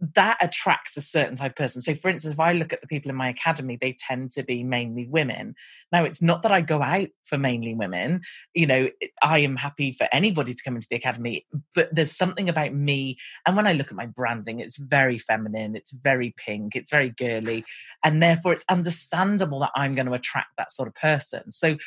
that 0.00 0.36
attracts 0.40 0.96
a 0.96 1.00
certain 1.00 1.36
type 1.36 1.52
of 1.52 1.56
person. 1.56 1.80
So, 1.80 1.94
for 1.94 2.08
instance, 2.08 2.34
if 2.34 2.40
I 2.40 2.52
look 2.52 2.72
at 2.72 2.80
the 2.80 2.86
people 2.86 3.10
in 3.10 3.16
my 3.16 3.28
academy, 3.28 3.76
they 3.80 3.92
tend 3.92 4.32
to 4.32 4.42
be 4.42 4.64
mainly 4.64 5.06
women. 5.06 5.54
Now, 5.92 6.04
it's 6.04 6.20
not 6.20 6.42
that 6.42 6.52
I 6.52 6.60
go 6.60 6.82
out 6.82 7.08
for 7.24 7.38
mainly 7.38 7.74
women. 7.74 8.22
You 8.54 8.66
know, 8.66 8.88
I 9.22 9.38
am 9.38 9.56
happy 9.56 9.92
for 9.92 10.08
anybody 10.12 10.52
to 10.52 10.62
come 10.62 10.74
into 10.74 10.88
the 10.90 10.96
academy, 10.96 11.46
but 11.74 11.94
there's 11.94 12.16
something 12.16 12.48
about 12.48 12.74
me. 12.74 13.18
And 13.46 13.56
when 13.56 13.66
I 13.66 13.72
look 13.72 13.88
at 13.88 13.96
my 13.96 14.06
branding, 14.06 14.60
it's 14.60 14.76
very 14.76 15.18
feminine, 15.18 15.76
it's 15.76 15.92
very 15.92 16.34
pink, 16.36 16.74
it's 16.74 16.90
very 16.90 17.10
girly. 17.10 17.64
And 18.02 18.22
therefore, 18.22 18.52
it's 18.52 18.64
understandable 18.68 19.60
that 19.60 19.72
I'm 19.76 19.94
going 19.94 20.06
to 20.06 20.12
attract 20.12 20.56
that 20.58 20.72
sort 20.72 20.88
of 20.88 20.94
person. 20.94 21.52
So, 21.52 21.74
Mhm. 21.74 21.78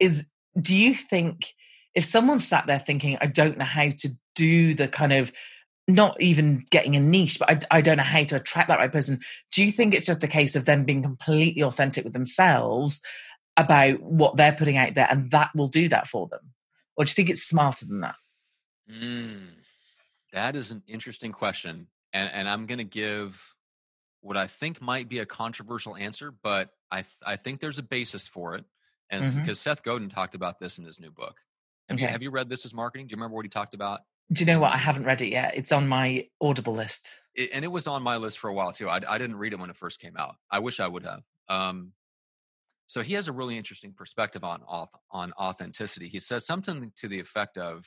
is 0.00 0.26
do 0.60 0.74
you 0.74 0.94
think 0.94 1.54
if 1.94 2.04
someone 2.04 2.38
sat 2.38 2.66
there 2.66 2.78
thinking, 2.78 3.18
I 3.20 3.26
don't 3.26 3.58
know 3.58 3.64
how 3.64 3.90
to 3.90 4.10
do 4.34 4.74
the 4.74 4.88
kind 4.88 5.12
of 5.12 5.32
not 5.88 6.20
even 6.20 6.64
getting 6.70 6.96
a 6.96 7.00
niche, 7.00 7.38
but 7.38 7.66
I, 7.70 7.78
I 7.78 7.80
don't 7.80 7.96
know 7.96 8.02
how 8.02 8.22
to 8.24 8.36
attract 8.36 8.68
that 8.68 8.78
right 8.78 8.92
person. 8.92 9.20
Do 9.52 9.64
you 9.64 9.72
think 9.72 9.94
it's 9.94 10.06
just 10.06 10.24
a 10.24 10.28
case 10.28 10.54
of 10.56 10.64
them 10.64 10.84
being 10.84 11.02
completely 11.02 11.62
authentic 11.62 12.04
with 12.04 12.12
themselves 12.12 13.00
about 13.56 14.00
what 14.00 14.36
they're 14.36 14.52
putting 14.52 14.76
out 14.76 14.94
there 14.94 15.08
and 15.10 15.30
that 15.32 15.50
will 15.54 15.66
do 15.66 15.88
that 15.88 16.06
for 16.06 16.28
them? 16.28 16.52
Or 16.96 17.04
do 17.04 17.10
you 17.10 17.14
think 17.14 17.30
it's 17.30 17.42
smarter 17.42 17.86
than 17.86 18.00
that? 18.00 18.16
Mm, 18.90 19.48
that 20.32 20.56
is 20.56 20.70
an 20.70 20.82
interesting 20.86 21.32
question, 21.32 21.86
and 22.12 22.30
and 22.32 22.48
I'm 22.48 22.66
going 22.66 22.78
to 22.78 22.84
give 22.84 23.42
what 24.20 24.36
I 24.36 24.46
think 24.46 24.82
might 24.82 25.08
be 25.08 25.20
a 25.20 25.26
controversial 25.26 25.96
answer, 25.96 26.32
but 26.42 26.70
I 26.90 27.02
th- 27.02 27.22
I 27.24 27.36
think 27.36 27.60
there's 27.60 27.78
a 27.78 27.82
basis 27.82 28.26
for 28.26 28.54
it, 28.56 28.64
and 29.10 29.24
because 29.34 29.60
Seth 29.60 29.82
Godin 29.82 30.08
talked 30.08 30.34
about 30.34 30.58
this 30.58 30.78
in 30.78 30.84
his 30.84 31.00
new 31.00 31.10
book. 31.10 31.40
Have 31.88 31.98
you 31.98 32.04
Okay. 32.04 32.12
have 32.12 32.22
you 32.22 32.30
read 32.30 32.48
This 32.48 32.64
Is 32.64 32.74
Marketing? 32.74 33.06
Do 33.06 33.12
you 33.12 33.16
remember 33.16 33.36
what 33.36 33.44
he 33.44 33.48
talked 33.48 33.74
about? 33.74 34.00
Do 34.32 34.40
you 34.44 34.46
know 34.46 34.60
what? 34.60 34.72
I 34.72 34.76
haven't 34.76 35.04
read 35.04 35.22
it 35.22 35.28
yet. 35.28 35.54
It's 35.56 35.72
on 35.72 35.88
my 35.88 36.28
Audible 36.40 36.72
list. 36.74 37.08
It, 37.34 37.50
and 37.52 37.64
it 37.64 37.68
was 37.68 37.86
on 37.86 38.02
my 38.02 38.16
list 38.16 38.38
for 38.38 38.48
a 38.48 38.54
while 38.54 38.72
too. 38.72 38.88
I, 38.88 39.00
I 39.08 39.18
didn't 39.18 39.36
read 39.36 39.52
it 39.52 39.58
when 39.58 39.70
it 39.70 39.76
first 39.76 40.00
came 40.00 40.16
out. 40.16 40.36
I 40.50 40.58
wish 40.60 40.78
I 40.80 40.86
would 40.86 41.02
have. 41.02 41.22
Um, 41.48 41.92
so 42.86 43.02
he 43.02 43.14
has 43.14 43.28
a 43.28 43.32
really 43.32 43.56
interesting 43.56 43.92
perspective 43.92 44.42
on 44.44 44.62
on 45.10 45.32
authenticity. 45.32 46.08
He 46.08 46.18
says 46.20 46.44
something 46.46 46.92
to 46.96 47.08
the 47.08 47.20
effect 47.20 47.56
of, 47.56 47.86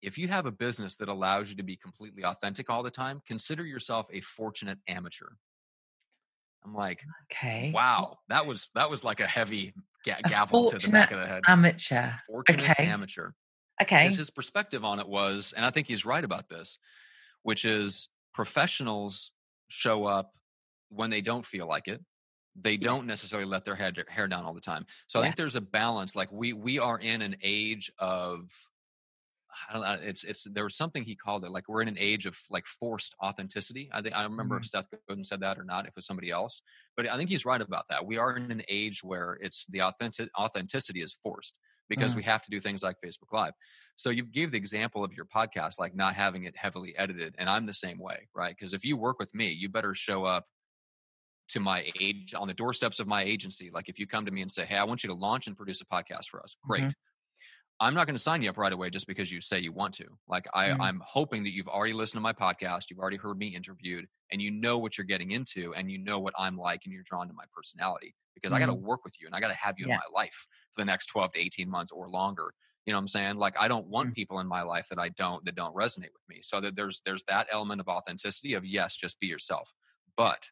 if 0.00 0.16
you 0.16 0.28
have 0.28 0.46
a 0.46 0.50
business 0.52 0.96
that 0.96 1.08
allows 1.08 1.50
you 1.50 1.56
to 1.56 1.62
be 1.62 1.76
completely 1.76 2.24
authentic 2.24 2.70
all 2.70 2.82
the 2.82 2.90
time, 2.90 3.20
consider 3.26 3.66
yourself 3.66 4.06
a 4.12 4.20
fortunate 4.20 4.78
amateur. 4.86 5.28
I'm 6.64 6.74
like, 6.74 7.02
Okay. 7.30 7.70
wow, 7.74 8.18
that 8.28 8.46
was 8.46 8.70
that 8.74 8.88
was 8.90 9.04
like 9.04 9.20
a 9.20 9.26
heavy 9.26 9.74
ga- 10.04 10.16
A 10.24 10.28
gavel 10.28 10.70
to 10.70 10.78
the 10.78 10.88
back 10.92 11.10
of 11.10 11.20
the 11.20 11.26
head. 11.26 11.42
Amateur. 11.46 12.12
Fortunate 12.28 12.70
okay. 12.70 12.84
amateur 12.86 13.30
Okay. 13.80 14.04
because 14.04 14.16
his 14.18 14.30
perspective 14.30 14.84
on 14.84 14.98
it 15.00 15.08
was, 15.08 15.52
and 15.56 15.64
I 15.64 15.70
think 15.70 15.86
he's 15.86 16.04
right 16.04 16.22
about 16.24 16.48
this, 16.48 16.78
which 17.42 17.64
is 17.64 18.08
professionals 18.34 19.30
show 19.68 20.04
up 20.06 20.34
when 20.88 21.10
they 21.10 21.20
don't 21.20 21.44
feel 21.46 21.66
like 21.66 21.88
it. 21.88 22.02
They 22.60 22.76
don't 22.76 23.06
necessarily 23.06 23.46
let 23.48 23.64
their 23.64 23.76
head, 23.76 24.02
hair 24.08 24.26
down 24.26 24.44
all 24.44 24.54
the 24.54 24.60
time. 24.60 24.84
So 25.06 25.20
I 25.20 25.22
think 25.22 25.36
there's 25.36 25.54
a 25.54 25.60
balance. 25.60 26.16
Like 26.16 26.32
we 26.32 26.52
we 26.52 26.78
are 26.80 26.98
in 26.98 27.22
an 27.22 27.36
age 27.42 27.92
of 27.98 28.50
it's 30.02 30.24
it's 30.24 30.44
there 30.44 30.64
was 30.64 30.76
something 30.76 31.02
he 31.04 31.16
called 31.16 31.44
it 31.44 31.50
like 31.50 31.68
we're 31.68 31.82
in 31.82 31.88
an 31.88 31.96
age 31.98 32.26
of 32.26 32.36
like 32.50 32.66
forced 32.66 33.14
authenticity. 33.22 33.88
I 33.92 34.02
think 34.02 34.14
I 34.14 34.22
don't 34.22 34.32
remember 34.32 34.56
Mm. 34.58 34.62
if 34.64 34.68
Seth 34.70 34.86
Godin 35.08 35.24
said 35.24 35.40
that 35.40 35.58
or 35.58 35.64
not, 35.64 35.84
if 35.84 35.90
it 35.90 35.96
was 35.96 36.06
somebody 36.06 36.30
else, 36.30 36.62
but 36.96 37.08
I 37.08 37.16
think 37.16 37.30
he's 37.30 37.44
right 37.44 37.60
about 37.60 37.84
that. 37.90 38.06
We 38.06 38.18
are 38.18 38.36
in 38.36 38.50
an 38.50 38.62
age 38.68 39.02
where 39.04 39.38
it's 39.40 39.66
the 39.66 39.82
authentic 39.82 40.28
authenticity 40.38 41.02
is 41.02 41.18
forced 41.22 41.58
because 41.88 42.12
Mm. 42.12 42.16
we 42.16 42.22
have 42.24 42.42
to 42.42 42.50
do 42.50 42.60
things 42.60 42.82
like 42.82 42.96
Facebook 43.04 43.32
Live. 43.32 43.54
So 43.96 44.10
you 44.10 44.24
gave 44.24 44.50
the 44.52 44.58
example 44.58 45.02
of 45.04 45.12
your 45.12 45.24
podcast, 45.26 45.78
like 45.78 45.94
not 45.94 46.14
having 46.14 46.44
it 46.44 46.56
heavily 46.56 46.96
edited, 46.96 47.34
and 47.38 47.48
I'm 47.48 47.66
the 47.66 47.74
same 47.74 47.98
way, 47.98 48.28
right? 48.34 48.54
Because 48.56 48.72
if 48.72 48.84
you 48.84 48.96
work 48.96 49.18
with 49.18 49.34
me, 49.34 49.48
you 49.50 49.68
better 49.68 49.94
show 49.94 50.24
up 50.24 50.46
to 51.48 51.60
my 51.60 51.90
age 51.98 52.34
on 52.34 52.46
the 52.48 52.54
doorsteps 52.54 53.00
of 53.00 53.06
my 53.06 53.22
agency. 53.22 53.70
Like 53.70 53.88
if 53.88 53.98
you 53.98 54.06
come 54.06 54.26
to 54.26 54.30
me 54.30 54.42
and 54.42 54.52
say, 54.52 54.66
"Hey, 54.66 54.76
I 54.76 54.84
want 54.84 55.02
you 55.02 55.08
to 55.08 55.14
launch 55.14 55.46
and 55.46 55.56
produce 55.56 55.80
a 55.80 55.86
podcast 55.86 56.26
for 56.28 56.42
us," 56.42 56.54
great. 56.62 56.82
Mhm. 56.84 56.92
I'm 57.80 57.94
not 57.94 58.06
going 58.08 58.16
to 58.16 58.22
sign 58.22 58.42
you 58.42 58.50
up 58.50 58.58
right 58.58 58.72
away 58.72 58.90
just 58.90 59.06
because 59.06 59.30
you 59.30 59.40
say 59.40 59.60
you 59.60 59.72
want 59.72 59.94
to. 59.94 60.18
Like 60.26 60.46
I, 60.52 60.70
Mm. 60.70 60.80
I'm 60.80 61.00
hoping 61.06 61.44
that 61.44 61.52
you've 61.52 61.68
already 61.68 61.92
listened 61.92 62.18
to 62.18 62.20
my 62.22 62.32
podcast, 62.32 62.90
you've 62.90 62.98
already 62.98 63.16
heard 63.18 63.38
me 63.38 63.54
interviewed, 63.54 64.08
and 64.32 64.42
you 64.42 64.50
know 64.50 64.78
what 64.78 64.98
you're 64.98 65.04
getting 65.06 65.30
into, 65.30 65.72
and 65.74 65.90
you 65.90 65.96
know 65.96 66.18
what 66.18 66.34
I'm 66.36 66.56
like, 66.58 66.84
and 66.84 66.92
you're 66.92 67.04
drawn 67.04 67.28
to 67.28 67.34
my 67.34 67.44
personality 67.52 68.14
because 68.40 68.52
I 68.52 68.58
got 68.58 68.66
to 68.66 68.74
work 68.74 69.04
with 69.04 69.20
you 69.20 69.26
and 69.26 69.34
I 69.34 69.40
got 69.40 69.48
to 69.48 69.54
have 69.54 69.78
you 69.78 69.84
Yeah. 69.84 69.86
in 69.86 69.94
my 69.94 70.06
life 70.12 70.46
for 70.72 70.80
the 70.82 70.84
next 70.86 71.06
12 71.06 71.32
to 71.32 71.40
18 71.40 71.68
months 71.68 71.90
or 71.90 72.08
longer. 72.08 72.52
You 72.86 72.92
know 72.92 72.98
what 72.98 73.02
I'm 73.02 73.08
saying? 73.08 73.36
Like 73.36 73.54
I 73.58 73.68
don't 73.68 73.88
want 73.88 74.12
Mm. 74.12 74.14
people 74.14 74.40
in 74.40 74.46
my 74.46 74.62
life 74.62 74.88
that 74.88 74.98
I 74.98 75.10
don't 75.10 75.44
that 75.44 75.54
don't 75.54 75.74
resonate 75.74 76.12
with 76.14 76.26
me. 76.28 76.40
So 76.42 76.60
that 76.60 76.76
there's 76.76 77.02
there's 77.04 77.24
that 77.28 77.48
element 77.52 77.80
of 77.80 77.88
authenticity 77.88 78.54
of 78.54 78.64
yes, 78.64 78.96
just 78.96 79.20
be 79.20 79.26
yourself. 79.26 79.72
But 80.16 80.50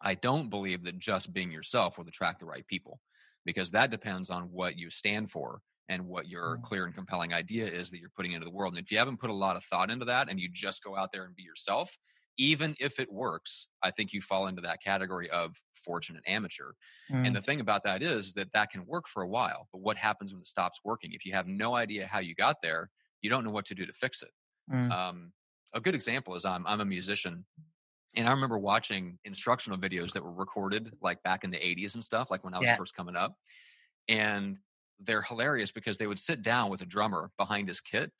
I 0.00 0.14
don't 0.14 0.50
believe 0.50 0.84
that 0.84 0.98
just 0.98 1.32
being 1.32 1.50
yourself 1.50 1.98
will 1.98 2.08
attract 2.08 2.40
the 2.40 2.46
right 2.46 2.66
people 2.66 3.00
because 3.44 3.70
that 3.72 3.90
depends 3.90 4.30
on 4.30 4.50
what 4.50 4.76
you 4.76 4.90
stand 4.90 5.30
for 5.30 5.62
and 5.88 6.06
what 6.06 6.28
your 6.28 6.58
Mm. 6.58 6.62
clear 6.62 6.86
and 6.86 6.94
compelling 6.94 7.32
idea 7.32 7.66
is 7.66 7.90
that 7.90 7.98
you're 8.00 8.10
putting 8.10 8.32
into 8.32 8.44
the 8.44 8.50
world. 8.50 8.74
And 8.74 8.82
if 8.84 8.90
you 8.92 8.98
haven't 8.98 9.18
put 9.20 9.30
a 9.30 9.34
lot 9.34 9.56
of 9.56 9.64
thought 9.64 9.90
into 9.90 10.04
that 10.06 10.28
and 10.28 10.40
you 10.40 10.48
just 10.50 10.82
go 10.84 10.96
out 10.96 11.10
there 11.12 11.24
and 11.24 11.34
be 11.34 11.42
yourself, 11.42 11.96
even 12.40 12.76
if 12.80 12.98
it 13.00 13.12
works, 13.12 13.68
I 13.82 13.90
think 13.92 14.12
you 14.12 14.22
fall 14.22 14.46
into 14.48 14.62
that 14.62 14.82
category 14.82 15.30
of 15.30 15.62
fortunate 15.74 16.24
amateur. 16.26 16.72
Mm. 17.10 17.26
And 17.26 17.36
the 17.36 17.42
thing 17.42 17.60
about 17.60 17.82
that 17.84 18.02
is 18.02 18.34
that 18.34 18.52
that 18.52 18.70
can 18.70 18.86
work 18.86 19.08
for 19.08 19.22
a 19.22 19.28
while, 19.28 19.68
but 19.72 19.80
what 19.82 19.98
happens 19.98 20.32
when 20.32 20.40
it 20.42 20.46
stops 20.48 20.80
working? 20.84 21.12
If 21.12 21.26
you 21.26 21.32
have 21.34 21.46
no 21.48 21.76
idea 21.76 22.06
how 22.06 22.20
you 22.20 22.34
got 22.34 22.62
there, 22.62 22.90
you 23.22 23.30
don't 23.30 23.44
know 23.44 23.50
what 23.50 23.66
to 23.66 23.74
do 23.74 23.86
to 23.86 23.92
fix 23.92 24.22
it. 24.22 24.32
Mm. 24.70 24.96
Um, 24.96 25.32
a 25.74 25.80
good 25.80 25.94
example 25.94 26.34
is 26.36 26.44
I'm 26.44 26.66
I'm 26.66 26.80
a 26.80 26.86
musician, 26.86 27.46
and 28.16 28.28
I 28.28 28.32
remember 28.32 28.58
watching 28.58 29.18
instructional 29.24 29.78
videos 29.78 30.12
that 30.14 30.24
were 30.24 30.32
recorded 30.32 30.94
like 31.00 31.22
back 31.22 31.44
in 31.44 31.50
the 31.50 31.58
80s 31.64 31.94
and 31.94 32.04
stuff, 32.04 32.30
like 32.30 32.44
when 32.44 32.54
I 32.54 32.60
was 32.60 32.70
Yeah. 32.70 32.76
first 32.76 32.94
coming 32.94 33.16
up, 33.16 33.36
and 34.08 34.58
they're 34.98 35.22
hilarious 35.22 35.72
because 35.72 35.98
they 35.98 36.06
would 36.06 36.18
sit 36.18 36.42
down 36.42 36.70
with 36.70 36.82
a 36.82 36.86
drummer 36.86 37.32
behind 37.38 37.68
his 37.68 37.80
kit. 37.80 38.12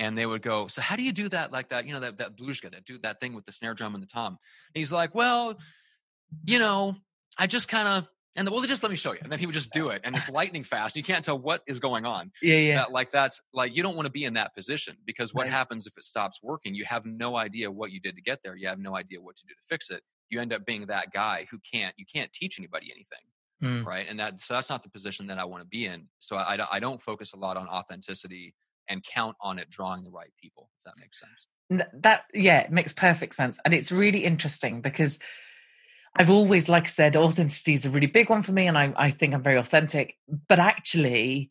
And 0.00 0.18
they 0.18 0.26
would 0.26 0.42
go, 0.42 0.66
so 0.66 0.82
how 0.82 0.96
do 0.96 1.02
you 1.04 1.12
do 1.12 1.28
that 1.28 1.52
like 1.52 1.68
that? 1.68 1.86
You 1.86 1.94
know 1.94 2.00
that 2.00 2.18
that 2.18 2.36
blues 2.36 2.60
guy 2.60 2.70
that 2.70 2.84
do 2.84 2.98
that 2.98 3.20
thing 3.20 3.32
with 3.34 3.46
the 3.46 3.52
snare 3.52 3.74
drum 3.74 3.94
and 3.94 4.02
the 4.02 4.08
tom. 4.08 4.32
And 4.74 4.80
he's 4.80 4.90
like, 4.90 5.14
well, 5.14 5.56
you 6.44 6.58
know, 6.58 6.96
I 7.38 7.46
just 7.46 7.68
kind 7.68 7.86
of 7.88 8.08
and 8.36 8.44
the, 8.44 8.50
well, 8.50 8.60
just 8.62 8.82
let 8.82 8.90
me 8.90 8.96
show 8.96 9.12
you. 9.12 9.20
And 9.22 9.30
then 9.30 9.38
he 9.38 9.46
would 9.46 9.52
just 9.54 9.70
do 9.70 9.90
it, 9.90 10.00
and 10.02 10.16
it's 10.16 10.28
lightning 10.28 10.64
fast. 10.64 10.96
You 10.96 11.04
can't 11.04 11.24
tell 11.24 11.38
what 11.38 11.62
is 11.68 11.78
going 11.78 12.04
on 12.04 12.32
yeah, 12.42 12.56
yeah. 12.56 12.74
that 12.78 12.90
like 12.92 13.12
that's 13.12 13.40
like 13.52 13.76
you 13.76 13.82
don't 13.84 13.94
want 13.94 14.06
to 14.06 14.12
be 14.12 14.24
in 14.24 14.34
that 14.34 14.52
position 14.56 14.96
because 15.06 15.32
what 15.32 15.42
Right. 15.42 15.50
happens 15.52 15.86
if 15.86 15.96
it 15.96 16.04
stops 16.04 16.40
working 16.42 16.74
you 16.74 16.84
have 16.84 17.06
no 17.06 17.36
idea 17.36 17.70
what 17.70 17.92
you 17.92 18.00
did 18.00 18.16
to 18.16 18.22
get 18.22 18.40
there 18.42 18.56
you 18.56 18.66
have 18.66 18.80
no 18.80 18.96
idea 18.96 19.20
what 19.20 19.36
to 19.36 19.44
do 19.46 19.54
to 19.54 19.60
fix 19.68 19.90
it 19.90 20.02
you 20.30 20.40
end 20.40 20.52
up 20.52 20.66
being 20.66 20.86
that 20.86 21.12
guy 21.12 21.46
who 21.50 21.58
can't 21.72 21.94
you 21.96 22.04
can't 22.12 22.32
teach 22.32 22.58
anybody 22.58 22.90
anything 22.92 23.20
Mm. 23.62 23.86
right 23.86 24.06
and 24.08 24.18
that 24.18 24.40
so 24.40 24.52
that's 24.52 24.68
not 24.68 24.82
the 24.82 24.90
position 24.90 25.28
that 25.28 25.38
i 25.38 25.44
want 25.44 25.62
to 25.62 25.66
be 25.68 25.86
in 25.86 26.08
so 26.18 26.34
I 26.36 26.58
I 26.72 26.80
don't 26.80 27.00
focus 27.00 27.34
a 27.34 27.36
lot 27.36 27.56
on 27.56 27.68
authenticity 27.68 28.52
and 28.88 29.04
count 29.04 29.36
on 29.40 29.58
it 29.58 29.70
drawing 29.70 30.04
the 30.04 30.10
right 30.10 30.32
people 30.40 30.70
if 30.78 30.84
that 30.84 31.00
makes 31.00 31.20
sense. 31.20 31.90
That 32.02 32.24
yeah 32.32 32.60
it 32.60 32.72
makes 32.72 32.92
perfect 32.92 33.34
sense 33.34 33.58
and 33.64 33.72
it's 33.72 33.90
really 33.90 34.24
interesting 34.24 34.82
because 34.82 35.18
i've 36.16 36.28
always 36.28 36.68
like 36.68 36.84
I 36.84 36.86
said 36.86 37.16
authenticity 37.16 37.72
is 37.72 37.86
a 37.86 37.90
really 37.90 38.06
big 38.06 38.28
one 38.28 38.42
for 38.42 38.52
me 38.52 38.66
and 38.66 38.76
I, 38.76 38.92
I 38.94 39.10
think 39.10 39.32
i'm 39.32 39.42
very 39.42 39.56
authentic 39.56 40.16
but 40.46 40.58
actually 40.58 41.48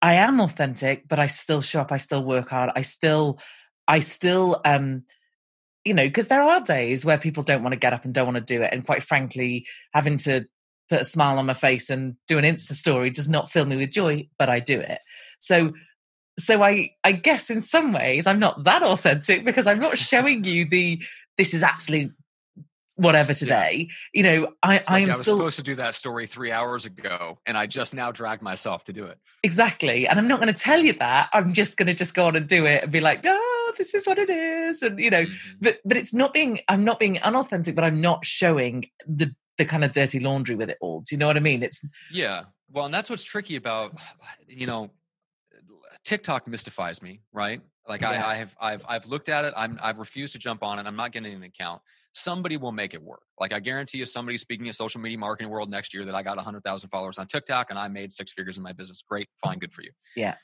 i 0.00 0.14
am 0.14 0.40
authentic 0.40 1.08
but 1.08 1.18
i 1.18 1.26
still 1.26 1.60
show 1.60 1.80
up 1.80 1.90
i 1.90 1.96
still 1.96 2.22
work 2.22 2.50
hard 2.50 2.70
i 2.76 2.82
still 2.82 3.40
i 3.88 3.98
still 3.98 4.60
um 4.64 5.00
you 5.84 5.92
know 5.92 6.04
because 6.04 6.28
there 6.28 6.42
are 6.42 6.60
days 6.60 7.04
where 7.04 7.18
people 7.18 7.42
don't 7.42 7.64
want 7.64 7.72
to 7.72 7.78
get 7.78 7.92
up 7.92 8.04
and 8.04 8.14
don't 8.14 8.26
want 8.26 8.38
to 8.38 8.54
do 8.54 8.62
it 8.62 8.70
and 8.72 8.86
quite 8.86 9.02
frankly 9.02 9.66
having 9.92 10.18
to 10.18 10.46
put 10.88 11.00
a 11.00 11.04
smile 11.04 11.38
on 11.38 11.46
my 11.46 11.54
face 11.54 11.90
and 11.90 12.14
do 12.28 12.38
an 12.38 12.44
insta 12.44 12.72
story 12.74 13.10
does 13.10 13.28
not 13.28 13.50
fill 13.50 13.64
me 13.64 13.76
with 13.76 13.90
joy 13.90 14.28
but 14.38 14.48
i 14.48 14.60
do 14.60 14.78
it. 14.78 15.00
So 15.38 15.72
so 16.38 16.62
I 16.62 16.90
I 17.04 17.12
guess 17.12 17.50
in 17.50 17.62
some 17.62 17.92
ways 17.92 18.26
I'm 18.26 18.38
not 18.38 18.64
that 18.64 18.82
authentic 18.82 19.44
because 19.44 19.66
I'm 19.66 19.78
not 19.80 19.98
showing 19.98 20.44
you 20.44 20.64
the 20.68 21.02
this 21.38 21.54
is 21.54 21.62
absolute 21.62 22.12
whatever 22.96 23.32
today. 23.34 23.88
You 24.12 24.22
know, 24.22 24.52
I 24.62 24.82
I 24.86 24.98
am 25.00 25.04
I 25.04 25.08
was 25.08 25.20
still 25.22 25.38
supposed 25.38 25.56
to 25.56 25.62
do 25.62 25.74
that 25.76 25.94
story 25.94 26.26
three 26.26 26.52
hours 26.52 26.84
ago, 26.86 27.38
and 27.46 27.56
I 27.56 27.66
just 27.66 27.94
now 27.94 28.12
dragged 28.12 28.42
myself 28.42 28.84
to 28.84 28.92
do 28.92 29.04
it. 29.06 29.18
exactly, 29.42 30.06
and 30.06 30.18
I'm 30.18 30.28
not 30.28 30.40
going 30.40 30.52
to 30.52 30.58
tell 30.58 30.78
you 30.80 30.92
that. 30.94 31.28
I'm 31.32 31.52
just 31.54 31.76
going 31.76 31.86
to 31.88 31.94
just 31.94 32.14
go 32.14 32.26
on 32.26 32.36
and 32.36 32.46
do 32.46 32.66
it 32.66 32.82
and 32.84 32.92
be 32.92 33.00
like, 33.00 33.22
oh, 33.26 33.72
this 33.78 33.94
is 33.94 34.06
what 34.06 34.18
it 34.18 34.30
is, 34.30 34.82
and 34.82 34.98
you 35.00 35.10
know, 35.10 35.22
Mhm. 35.24 35.36
but 35.60 35.78
but 35.84 35.96
it's 35.96 36.12
not 36.14 36.32
being 36.34 36.60
I'm 36.68 36.84
not 36.84 37.00
being 37.00 37.18
unauthentic, 37.22 37.74
but 37.74 37.84
I'm 37.84 38.00
not 38.00 38.24
showing 38.26 38.86
the 39.06 39.34
the 39.58 39.64
kind 39.64 39.84
of 39.84 39.92
dirty 39.92 40.20
laundry 40.20 40.54
with 40.54 40.70
it 40.70 40.78
all. 40.80 41.00
Do 41.00 41.14
you 41.14 41.18
know 41.18 41.26
what 41.26 41.36
I 41.36 41.40
mean? 41.40 41.62
It's 41.62 41.84
Yeah. 42.10 42.44
Well, 42.70 42.86
and 42.86 42.94
that's 42.94 43.10
what's 43.10 43.24
tricky 43.24 43.56
about, 43.56 43.94
you 44.48 44.66
know, 44.66 44.90
TikTok 46.04 46.48
mystifies 46.48 47.02
me, 47.02 47.20
right? 47.32 47.60
Like 47.88 48.02
Yeah. 48.02 48.26
I, 48.26 48.32
I 48.32 48.34
have, 48.36 48.56
I've, 48.60 48.84
I've 48.88 49.06
looked 49.06 49.28
at 49.28 49.44
it. 49.44 49.54
I'm, 49.56 49.78
I've 49.82 49.98
refused 49.98 50.32
to 50.34 50.38
jump 50.38 50.62
on 50.62 50.78
it. 50.78 50.86
I'm 50.86 50.96
not 50.96 51.12
getting 51.12 51.32
an 51.32 51.42
account. 51.42 51.82
Somebody 52.12 52.56
will 52.56 52.72
make 52.72 52.94
it 52.94 53.02
work. 53.02 53.22
Like 53.40 53.52
I 53.52 53.60
guarantee 53.60 53.98
you, 53.98 54.06
somebody 54.06 54.36
speaking 54.36 54.66
in 54.66 54.72
social 54.72 55.00
media 55.00 55.18
marketing 55.18 55.50
world 55.50 55.70
next 55.70 55.94
year 55.94 56.04
that 56.04 56.14
I 56.14 56.22
got 56.22 56.38
hundred 56.38 56.64
thousand 56.64 56.90
followers 56.90 57.18
on 57.18 57.26
TikTok 57.26 57.68
and 57.70 57.78
I 57.78 57.88
made 57.88 58.12
six 58.12 58.32
figures 58.32 58.56
in 58.56 58.62
my 58.62 58.72
business. 58.72 59.02
Great, 59.08 59.28
fine, 59.40 59.58
good 59.58 59.72
for 59.72 59.82
you. 59.82 59.90
Yeah. 60.16 60.34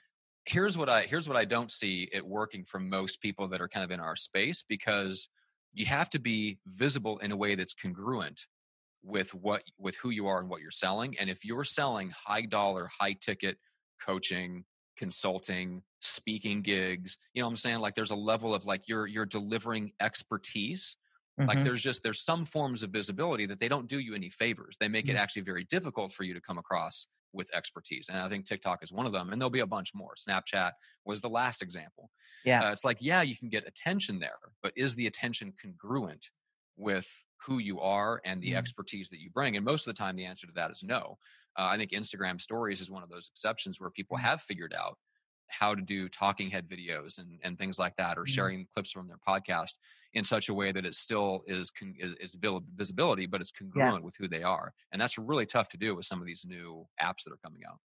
Here's 0.46 0.78
what 0.78 0.88
I, 0.88 1.02
here's 1.02 1.28
what 1.28 1.36
I 1.36 1.44
don't 1.44 1.70
see 1.70 2.08
it 2.12 2.26
working 2.26 2.64
for 2.64 2.78
most 2.78 3.20
people 3.20 3.48
that 3.48 3.60
are 3.60 3.68
kind 3.68 3.84
of 3.84 3.90
in 3.90 4.00
our 4.00 4.16
space 4.16 4.64
because 4.66 5.28
you 5.74 5.84
have 5.86 6.08
to 6.10 6.18
be 6.18 6.58
visible 6.66 7.18
in 7.18 7.32
a 7.32 7.36
way 7.36 7.54
that's 7.54 7.74
congruent 7.74 8.46
with 9.04 9.32
what 9.34 9.62
with 9.78 9.96
who 9.96 10.10
you 10.10 10.26
are 10.26 10.40
and 10.40 10.48
what 10.48 10.60
you're 10.60 10.70
selling 10.70 11.16
and 11.18 11.30
if 11.30 11.44
you're 11.44 11.64
selling 11.64 12.10
high 12.10 12.42
dollar 12.42 12.88
high 13.00 13.14
ticket 13.20 13.56
coaching 14.04 14.64
consulting 14.98 15.82
speaking 16.00 16.62
gigs 16.62 17.18
you 17.34 17.42
know 17.42 17.46
what 17.46 17.52
i'm 17.52 17.56
saying 17.56 17.78
like 17.80 17.94
there's 17.94 18.10
a 18.10 18.16
level 18.16 18.54
of 18.54 18.66
like 18.66 18.88
you're 18.88 19.06
you're 19.06 19.26
delivering 19.26 19.92
expertise 20.00 20.96
like 21.46 21.62
Mhm. 21.62 21.62
there's 21.62 21.82
just 21.82 22.02
there's 22.02 22.22
some 22.24 22.44
forms 22.44 22.82
of 22.82 22.90
visibility 22.90 23.46
that 23.46 23.58
they 23.58 23.68
don't 23.68 23.88
do 23.88 23.98
you 24.00 24.14
any 24.14 24.30
favors 24.30 24.76
they 24.78 24.88
make 24.88 25.08
it 25.08 25.16
Mm. 25.16 25.16
actually 25.16 25.42
very 25.42 25.64
difficult 25.64 26.12
for 26.12 26.24
you 26.24 26.34
to 26.34 26.40
come 26.40 26.58
across 26.58 27.06
with 27.32 27.50
expertise 27.54 28.08
and 28.08 28.18
i 28.18 28.28
think 28.28 28.46
tiktok 28.46 28.82
is 28.82 28.92
one 28.92 29.06
of 29.06 29.12
them 29.12 29.30
and 29.30 29.40
there'll 29.40 29.50
be 29.50 29.60
a 29.60 29.66
bunch 29.66 29.94
more 29.94 30.14
snapchat 30.16 30.72
was 31.04 31.20
the 31.20 31.30
last 31.30 31.62
example 31.62 32.10
Yeah. 32.44 32.64
uh, 32.64 32.70
it's 32.72 32.84
like 32.84 32.98
yeah 33.00 33.22
you 33.22 33.36
can 33.36 33.48
get 33.48 33.66
attention 33.66 34.18
there 34.18 34.38
but 34.62 34.72
is 34.76 34.94
the 34.94 35.06
attention 35.06 35.52
congruent 35.60 36.30
with 36.76 37.08
who 37.46 37.58
you 37.58 37.80
are 37.80 38.20
and 38.24 38.42
the 38.42 38.54
Mm. 38.54 38.54
expertise 38.54 39.08
that 39.10 39.20
you 39.20 39.30
bring 39.30 39.56
and 39.56 39.64
most 39.64 39.86
of 39.86 39.94
the 39.94 39.98
time 39.98 40.16
the 40.16 40.24
answer 40.24 40.46
to 40.46 40.52
that 40.52 40.70
is 40.70 40.82
no 40.82 41.16
uh, 41.58 41.68
i 41.70 41.76
think 41.76 41.90
instagram 41.92 42.40
stories 42.40 42.80
is 42.80 42.90
one 42.90 43.02
of 43.02 43.10
those 43.10 43.28
exceptions 43.32 43.80
where 43.80 43.90
people 43.90 44.16
Mm. 44.16 44.20
have 44.22 44.42
figured 44.42 44.74
out 44.78 44.96
how 45.48 45.74
to 45.74 45.80
do 45.80 46.08
talking 46.10 46.50
head 46.50 46.68
videos 46.68 47.18
and, 47.18 47.38
and 47.42 47.58
things 47.58 47.78
like 47.78 47.96
that 47.96 48.18
or 48.18 48.24
Mm. 48.24 48.28
sharing 48.28 48.66
clips 48.72 48.92
from 48.92 49.08
their 49.08 49.18
podcast 49.26 49.74
in 50.14 50.24
such 50.24 50.48
a 50.48 50.54
way 50.54 50.72
that 50.72 50.86
it 50.86 50.94
still 50.94 51.42
is 51.46 51.70
con- 51.70 51.94
is, 51.98 52.12
is 52.20 52.36
visibility 52.76 53.26
but 53.26 53.40
it's 53.40 53.50
congruent 53.50 54.04
with 54.04 54.16
who 54.16 54.28
they 54.28 54.42
are 54.42 54.72
and 54.92 55.00
that's 55.00 55.18
really 55.18 55.46
tough 55.46 55.68
to 55.70 55.76
do 55.76 55.94
with 55.94 56.06
some 56.06 56.20
of 56.20 56.26
these 56.26 56.44
new 56.46 56.86
apps 57.02 57.24
that 57.24 57.32
are 57.32 57.40
coming 57.44 57.62
out 57.68 57.78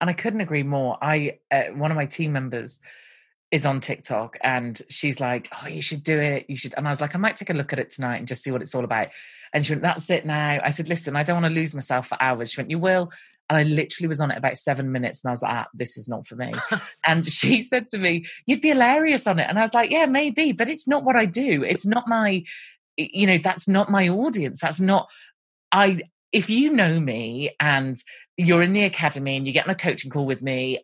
and 0.00 0.10
I 0.10 0.14
couldn't 0.14 0.40
agree 0.40 0.64
more. 0.64 0.98
I 1.00 1.38
uh, 1.52 1.66
one 1.76 1.92
of 1.92 1.96
my 1.96 2.06
team 2.06 2.32
members 2.32 2.80
is 3.52 3.66
on 3.66 3.80
TikTok, 3.80 4.38
and 4.42 4.80
she's 4.88 5.20
like, 5.20 5.48
"Oh, 5.62 5.68
you 5.68 5.82
should 5.82 6.02
do 6.02 6.18
it. 6.18 6.46
You 6.48 6.56
should." 6.56 6.74
And 6.76 6.88
I 6.88 6.90
was 6.90 7.02
like, 7.02 7.14
"I 7.14 7.18
might 7.18 7.36
take 7.36 7.50
a 7.50 7.54
look 7.54 7.72
at 7.72 7.78
it 7.78 7.90
tonight 7.90 8.16
and 8.16 8.26
just 8.26 8.42
see 8.42 8.50
what 8.50 8.62
it's 8.62 8.74
all 8.74 8.82
about." 8.82 9.08
And 9.52 9.64
she 9.64 9.72
went, 9.72 9.82
"That's 9.82 10.08
it 10.08 10.24
now." 10.24 10.58
I 10.64 10.70
said, 10.70 10.88
"Listen, 10.88 11.14
I 11.14 11.22
don't 11.22 11.40
want 11.40 11.52
to 11.52 11.60
lose 11.60 11.74
myself 11.74 12.08
for 12.08 12.16
hours." 12.20 12.50
She 12.50 12.60
went, 12.60 12.70
"You 12.70 12.78
will." 12.78 13.12
And 13.50 13.58
I 13.58 13.64
literally 13.64 14.08
was 14.08 14.20
on 14.20 14.30
it 14.30 14.38
about 14.38 14.56
seven 14.56 14.90
minutes, 14.90 15.22
and 15.22 15.28
I 15.28 15.32
was 15.32 15.42
like, 15.42 15.52
ah, 15.52 15.66
"This 15.74 15.98
is 15.98 16.08
not 16.08 16.26
for 16.26 16.34
me." 16.34 16.52
and 17.06 17.26
she 17.26 17.60
said 17.70 17.88
to 17.88 17.98
me, 17.98 18.24
"You'd 18.46 18.62
be 18.62 18.70
hilarious 18.70 19.26
on 19.26 19.38
it," 19.38 19.46
and 19.48 19.58
I 19.58 19.62
was 19.62 19.74
like, 19.74 19.90
"Yeah, 19.90 20.06
maybe, 20.06 20.52
but 20.52 20.68
it's 20.68 20.88
not 20.88 21.04
what 21.04 21.16
I 21.16 21.26
do. 21.26 21.62
It's 21.62 21.86
not 21.86 22.08
my, 22.08 22.44
you 22.96 23.26
know, 23.26 23.38
that's 23.38 23.68
not 23.68 23.90
my 23.90 24.08
audience. 24.08 24.60
That's 24.60 24.80
not 24.80 25.08
I." 25.70 26.00
If 26.32 26.48
you 26.48 26.72
know 26.72 26.98
me 26.98 27.54
and 27.60 28.02
you're 28.38 28.62
in 28.62 28.72
the 28.72 28.84
academy 28.84 29.36
and 29.36 29.46
you 29.46 29.52
get 29.52 29.66
on 29.66 29.70
a 29.70 29.74
coaching 29.74 30.10
call 30.10 30.24
with 30.24 30.40
me, 30.40 30.78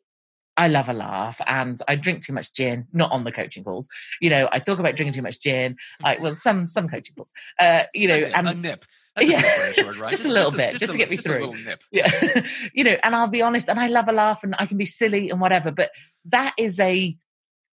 I 0.59 0.69
love 0.69 0.89
a 0.89 0.93
laugh 0.93 1.41
and 1.47 1.81
I 1.89 1.95
drink 1.97 2.23
too 2.27 2.33
much 2.35 2.53
gin, 2.53 2.87
not 2.93 3.13
on 3.13 3.25
the 3.25 3.33
coaching 3.33 3.65
calls. 3.65 3.89
You 4.21 4.29
know, 4.29 4.49
I 4.53 4.59
talk 4.59 4.79
about 4.79 4.97
drinking 4.97 5.15
too 5.15 5.23
much 5.23 5.41
gin. 5.41 5.77
I, 6.05 6.19
well, 6.21 6.35
some 6.35 6.67
some 6.67 6.89
coaching 6.89 7.15
calls. 7.15 7.33
Uh, 7.59 7.85
you 7.95 8.09
know, 8.09 8.17
a 8.17 8.21
nip, 8.21 8.33
and 8.35 8.49
a 8.49 8.55
nip. 8.55 8.85
That's 9.17 9.31
Yeah. 9.31 9.43
a 9.81 9.85
word, 9.87 9.97
right? 9.99 10.11
Just 10.11 10.25
a 10.27 10.33
little 10.33 10.51
bit, 10.53 10.73
just 10.79 10.91
a 10.91 10.93
to 10.93 10.99
get 10.99 11.11
me 11.11 11.17
through. 11.17 11.39
a 11.39 11.47
little 11.47 11.55
nip. 11.55 11.83
yeah, 11.93 12.43
you 12.75 12.85
know, 12.85 12.97
and 13.03 13.15
I'll 13.17 13.29
be 13.29 13.41
honest, 13.43 13.69
and 13.69 13.79
I 13.81 13.87
love 13.87 14.09
a 14.09 14.13
laugh 14.13 14.43
and 14.45 14.55
I 14.59 14.67
can 14.67 14.77
be 14.77 14.85
silly 14.85 15.31
and 15.31 15.41
whatever, 15.41 15.71
but 15.71 15.91
that 16.27 16.55
is 16.59 16.79
a 16.81 17.17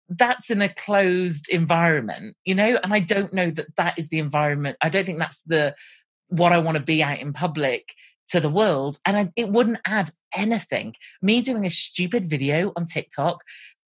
that's 0.08 0.50
in 0.50 0.60
a 0.60 0.68
closed 0.68 1.48
environment, 1.48 2.36
you 2.44 2.54
know, 2.54 2.78
and 2.82 2.92
I 2.92 2.98
don't 3.00 3.32
know 3.32 3.50
that 3.52 3.74
that 3.76 3.98
is 3.98 4.08
the 4.08 4.18
environment. 4.18 4.76
I 4.82 4.88
don't 4.88 5.06
think 5.06 5.18
that's 5.18 5.40
the 5.46 5.74
what 6.28 6.52
I 6.52 6.58
want 6.58 6.76
to 6.76 6.82
be 6.82 7.02
out 7.02 7.20
in 7.20 7.32
public 7.32 7.94
to 8.32 8.40
the 8.40 8.50
world. 8.50 8.98
And 9.06 9.16
I, 9.16 9.32
it 9.36 9.48
wouldn't 9.48 9.78
add 9.86 10.10
anything. 10.34 10.94
Me 11.22 11.40
doing 11.40 11.64
a 11.64 11.70
stupid 11.70 12.28
video 12.28 12.72
on 12.76 12.84
TikTok, 12.84 13.42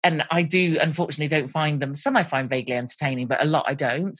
and 0.03 0.23
I 0.29 0.43
do 0.43 0.77
unfortunately 0.79 1.35
don't 1.35 1.47
find 1.47 1.81
them, 1.81 1.95
some 1.95 2.15
I 2.15 2.23
find 2.23 2.49
vaguely 2.49 2.75
entertaining, 2.75 3.27
but 3.27 3.41
a 3.41 3.47
lot 3.47 3.65
I 3.67 3.73
don't, 3.73 4.19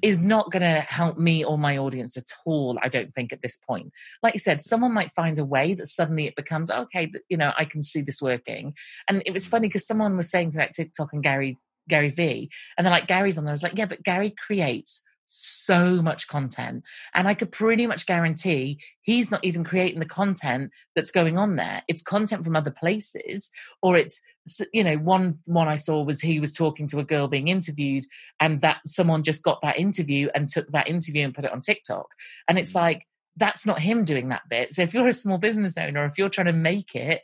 is 0.00 0.18
mm. 0.18 0.24
not 0.24 0.50
going 0.50 0.62
to 0.62 0.80
help 0.80 1.18
me 1.18 1.44
or 1.44 1.58
my 1.58 1.76
audience 1.76 2.16
at 2.16 2.32
all, 2.46 2.78
I 2.82 2.88
don't 2.88 3.14
think, 3.14 3.32
at 3.32 3.42
this 3.42 3.56
point. 3.56 3.92
Like 4.22 4.34
you 4.34 4.40
said, 4.40 4.62
someone 4.62 4.92
might 4.94 5.12
find 5.12 5.38
a 5.38 5.44
way 5.44 5.74
that 5.74 5.86
suddenly 5.86 6.26
it 6.26 6.36
becomes, 6.36 6.70
okay, 6.70 7.12
you 7.28 7.36
know, 7.36 7.52
I 7.58 7.64
can 7.64 7.82
see 7.82 8.00
this 8.00 8.22
working. 8.22 8.74
And 9.08 9.22
it 9.26 9.32
was 9.32 9.46
funny 9.46 9.66
mm. 9.66 9.70
because 9.70 9.86
someone 9.86 10.16
was 10.16 10.30
saying 10.30 10.50
to 10.50 10.58
me 10.58 10.64
about 10.64 10.72
TikTok 10.72 11.12
and 11.12 11.22
Gary, 11.22 11.58
Gary 11.88 12.10
V, 12.10 12.50
and 12.76 12.86
they're 12.86 12.92
like, 12.92 13.06
Gary's 13.06 13.38
on 13.38 13.44
there. 13.44 13.52
I 13.52 13.52
was 13.52 13.62
like, 13.62 13.76
yeah, 13.76 13.86
but 13.86 14.02
Gary 14.02 14.34
creates 14.46 15.02
so 15.28 16.02
much 16.02 16.26
content. 16.26 16.82
And 17.14 17.28
I 17.28 17.34
could 17.34 17.52
pretty 17.52 17.86
much 17.86 18.06
guarantee 18.06 18.80
he's 19.02 19.30
not 19.30 19.44
even 19.44 19.62
creating 19.62 20.00
the 20.00 20.06
content 20.06 20.72
that's 20.96 21.10
going 21.10 21.38
on 21.38 21.56
there. 21.56 21.82
It's 21.86 22.02
content 22.02 22.44
from 22.44 22.56
other 22.56 22.70
places, 22.70 23.50
or 23.82 23.96
it's, 23.96 24.20
you 24.72 24.82
know, 24.82 24.96
one 24.96 25.38
one 25.44 25.68
I 25.68 25.76
saw 25.76 26.02
was 26.02 26.20
he 26.20 26.40
was 26.40 26.52
talking 26.52 26.86
to 26.88 26.98
a 26.98 27.04
girl 27.04 27.28
being 27.28 27.48
interviewed, 27.48 28.04
and 28.40 28.62
that 28.62 28.78
someone 28.86 29.22
just 29.22 29.42
got 29.42 29.60
that 29.62 29.78
interview 29.78 30.28
and 30.34 30.48
took 30.48 30.72
that 30.72 30.88
interview 30.88 31.24
and 31.24 31.34
put 31.34 31.44
it 31.44 31.52
on 31.52 31.60
TikTok. 31.60 32.06
And 32.48 32.58
it's 32.58 32.72
mm. 32.72 32.80
like, 32.80 33.06
that's 33.36 33.66
not 33.66 33.80
him 33.80 34.04
doing 34.04 34.30
that 34.30 34.42
bit. 34.50 34.72
So 34.72 34.82
if 34.82 34.92
you're 34.92 35.06
a 35.06 35.12
small 35.12 35.38
business 35.38 35.76
owner, 35.76 36.04
if 36.06 36.18
you're 36.18 36.28
trying 36.28 36.46
to 36.46 36.52
make 36.52 36.94
it, 36.94 37.22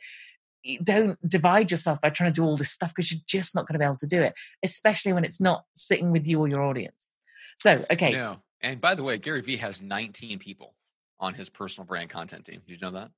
don't 0.83 1.19
divide 1.27 1.69
yourself 1.71 1.99
by 2.01 2.09
trying 2.09 2.31
to 2.31 2.41
do 2.41 2.45
all 2.45 2.57
this 2.57 2.71
stuff 2.71 2.93
because 2.95 3.11
you're 3.11 3.21
just 3.27 3.53
not 3.53 3.67
going 3.67 3.73
to 3.73 3.79
be 3.79 3.85
able 3.85 3.97
to 3.97 4.07
do 4.07 4.21
it, 4.21 4.33
especially 4.63 5.13
when 5.13 5.23
it's 5.23 5.41
not 5.41 5.63
sitting 5.75 6.11
with 6.11 6.27
you 6.27 6.39
or 6.39 6.47
your 6.47 6.63
audience. 6.63 7.11
So, 7.55 7.85
okay. 7.91 8.11
No. 8.11 8.37
And 8.61 8.81
by 8.81 8.95
the 8.95 9.03
way, 9.03 9.17
Gary 9.17 9.41
Vee 9.41 9.57
has 9.57 9.81
19 9.81 10.39
people 10.39 10.75
on 11.19 11.33
his 11.33 11.49
personal 11.49 11.85
brand 11.85 12.09
content 12.09 12.45
team. 12.45 12.61
Did 12.67 12.73
you 12.73 12.79
know 12.81 12.91
that? 12.91 13.11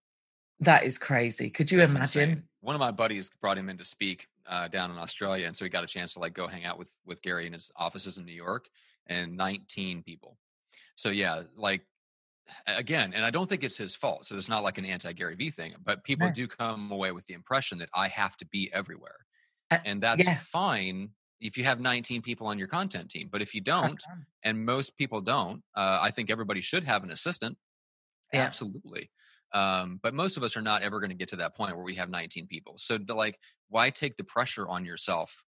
That 0.59 0.83
is 0.85 0.97
crazy. 0.97 1.49
Could 1.49 1.71
you 1.71 1.77
That's 1.77 1.93
imagine? 1.93 2.29
Insane. 2.29 2.43
One 2.61 2.75
of 2.75 2.79
my 2.79 2.91
buddies 2.91 3.29
brought 3.41 3.57
him 3.57 3.69
in 3.69 3.77
to 3.77 3.85
speak 3.85 4.27
uh, 4.47 4.67
down 4.67 4.91
in 4.91 4.97
Australia, 4.97 5.45
and 5.45 5.55
so 5.55 5.65
he 5.65 5.69
got 5.69 5.83
a 5.83 5.87
chance 5.87 6.13
to 6.13 6.19
like 6.19 6.33
go 6.33 6.47
hang 6.47 6.65
out 6.65 6.79
with 6.79 6.91
with 7.05 7.21
Gary 7.21 7.45
in 7.45 7.53
his 7.53 7.71
offices 7.75 8.17
in 8.17 8.25
New 8.25 8.33
York, 8.33 8.67
and 9.05 9.37
19 9.37 10.01
people. 10.03 10.37
So 10.95 11.09
yeah, 11.09 11.43
like 11.55 11.85
again, 12.65 13.13
and 13.13 13.23
I 13.23 13.29
don't 13.29 13.47
think 13.47 13.63
it's 13.63 13.77
his 13.77 13.95
fault. 13.95 14.25
So 14.25 14.35
it's 14.35 14.49
not 14.49 14.63
like 14.63 14.79
an 14.79 14.85
anti 14.85 15.13
Gary 15.13 15.35
Vee 15.35 15.51
thing, 15.51 15.75
but 15.85 16.03
people 16.03 16.31
do 16.31 16.47
come 16.47 16.91
away 16.91 17.11
with 17.11 17.25
the 17.25 17.35
impression 17.35 17.77
that 17.77 17.89
I 17.93 18.07
have 18.07 18.35
to 18.37 18.45
be 18.47 18.71
everywhere, 18.73 19.17
uh, 19.69 19.77
and 19.85 20.01
that's 20.01 20.25
yeah. 20.25 20.37
fine 20.37 21.09
if 21.39 21.57
you 21.57 21.63
have 21.63 21.79
19 21.79 22.21
people 22.21 22.47
on 22.47 22.57
your 22.57 22.67
content 22.67 23.09
team. 23.09 23.29
But 23.31 23.41
if 23.41 23.53
you 23.53 23.61
don't, 23.61 24.01
and 24.43 24.65
most 24.65 24.97
people 24.97 25.21
don't, 25.21 25.61
uh, 25.75 25.99
I 26.01 26.11
think 26.11 26.29
everybody 26.29 26.61
should 26.61 26.83
have 26.83 27.03
an 27.03 27.11
assistant. 27.11 27.57
Yeah. 28.33 28.41
Absolutely. 28.41 29.09
Um, 29.53 29.99
but 30.03 30.13
most 30.13 30.35
of 30.35 30.43
us 30.43 30.57
are 30.57 30.61
not 30.61 30.81
ever 30.81 30.99
going 30.99 31.11
to 31.11 31.15
get 31.15 31.29
to 31.29 31.37
that 31.37 31.55
point 31.55 31.75
where 31.75 31.85
we 31.85 31.95
have 31.95 32.09
19 32.09 32.47
people. 32.47 32.75
So, 32.77 32.97
to 32.97 33.13
like, 33.13 33.39
why 33.69 33.89
take 33.89 34.17
the 34.17 34.23
pressure 34.23 34.67
on 34.67 34.83
yourself 34.83 35.43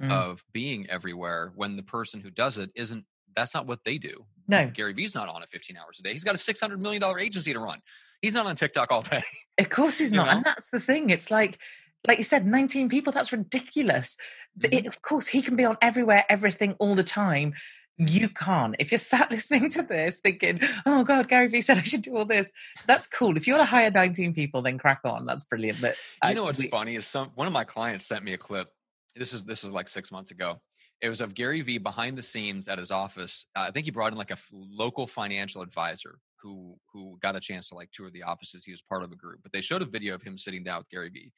mm. 0.00 0.10
of 0.10 0.44
being 0.52 0.88
everywhere 0.88 1.52
when 1.56 1.76
the 1.76 1.82
person 1.82 2.20
who 2.20 2.30
does 2.30 2.58
it 2.58 2.70
isn't? 2.76 3.04
That's 3.34 3.54
not 3.54 3.66
what 3.66 3.80
they 3.84 3.98
do. 3.98 4.24
No, 4.48 4.68
Gary 4.68 4.92
Vee's 4.92 5.14
not 5.14 5.28
on 5.28 5.42
it 5.42 5.48
15 5.50 5.76
hours 5.76 5.98
a 6.00 6.02
day. 6.02 6.12
He's 6.12 6.24
got 6.24 6.34
a 6.34 6.38
600 6.38 6.80
million 6.80 7.00
dollar 7.00 7.18
agency 7.18 7.52
to 7.52 7.60
run. 7.60 7.80
He's 8.22 8.34
not 8.34 8.46
on 8.46 8.54
TikTok 8.54 8.92
all 8.92 9.02
day. 9.10 9.22
Of 9.58 9.70
course, 9.70 9.98
he's 9.98 10.12
not. 10.12 10.26
Know? 10.26 10.32
And 10.32 10.44
that's 10.44 10.70
the 10.70 10.80
thing. 10.80 11.10
It's 11.10 11.30
like 11.30 11.58
like 12.06 12.18
you 12.18 12.24
said, 12.24 12.46
19 12.46 12.88
people, 12.88 13.12
that's 13.12 13.32
ridiculous. 13.32 14.16
Mm-hmm. 14.58 14.74
It, 14.74 14.86
of 14.86 15.02
course, 15.02 15.26
he 15.26 15.42
can 15.42 15.56
be 15.56 15.64
on 15.64 15.76
everywhere, 15.82 16.24
everything, 16.28 16.74
all 16.78 16.94
the 16.94 17.04
time. 17.04 17.54
You 17.98 18.30
can't. 18.30 18.74
If 18.78 18.90
you're 18.90 18.98
sat 18.98 19.30
listening 19.30 19.68
to 19.70 19.82
this 19.82 20.20
thinking, 20.20 20.60
oh 20.86 21.04
God, 21.04 21.28
Gary 21.28 21.48
Vee 21.48 21.60
said 21.60 21.78
I 21.78 21.82
should 21.82 22.02
do 22.02 22.16
all 22.16 22.24
this, 22.24 22.50
that's 22.86 23.06
cool. 23.06 23.36
If 23.36 23.46
you 23.46 23.52
want 23.52 23.62
to 23.62 23.70
hire 23.70 23.90
19 23.90 24.32
people, 24.32 24.62
then 24.62 24.78
crack 24.78 25.00
on. 25.04 25.26
That's 25.26 25.44
brilliant. 25.44 25.80
But 25.80 25.96
you 26.26 26.34
know 26.34 26.44
what's 26.44 26.60
we, 26.60 26.68
funny 26.68 26.96
is 26.96 27.06
some 27.06 27.30
one 27.34 27.46
of 27.46 27.52
my 27.52 27.64
clients 27.64 28.06
sent 28.06 28.24
me 28.24 28.32
a 28.32 28.38
clip. 28.38 28.68
This 29.14 29.34
is 29.34 29.44
this 29.44 29.64
is 29.64 29.70
like 29.70 29.88
six 29.88 30.10
months 30.10 30.30
ago. 30.30 30.60
It 31.02 31.08
was 31.08 31.20
of 31.20 31.34
Gary 31.34 31.62
Vee 31.62 31.78
behind 31.78 32.16
the 32.16 32.22
scenes 32.22 32.68
at 32.68 32.78
his 32.78 32.90
office. 32.90 33.46
Uh, 33.56 33.66
I 33.68 33.70
think 33.70 33.86
he 33.86 33.90
brought 33.90 34.12
in 34.12 34.18
like 34.18 34.30
a 34.30 34.34
f- 34.34 34.48
local 34.52 35.06
financial 35.06 35.62
advisor 35.62 36.18
who 36.42 36.76
who 36.92 37.18
got 37.20 37.36
a 37.36 37.40
chance 37.40 37.68
to 37.68 37.74
like 37.74 37.90
tour 37.90 38.10
the 38.10 38.22
offices. 38.22 38.64
He 38.64 38.70
was 38.70 38.80
part 38.82 39.02
of 39.02 39.12
a 39.12 39.16
group, 39.16 39.40
but 39.42 39.52
they 39.52 39.60
showed 39.60 39.82
a 39.82 39.86
video 39.86 40.14
of 40.14 40.22
him 40.22 40.38
sitting 40.38 40.62
down 40.62 40.78
with 40.78 40.90
Gary 40.90 41.10
Vee 41.10 41.32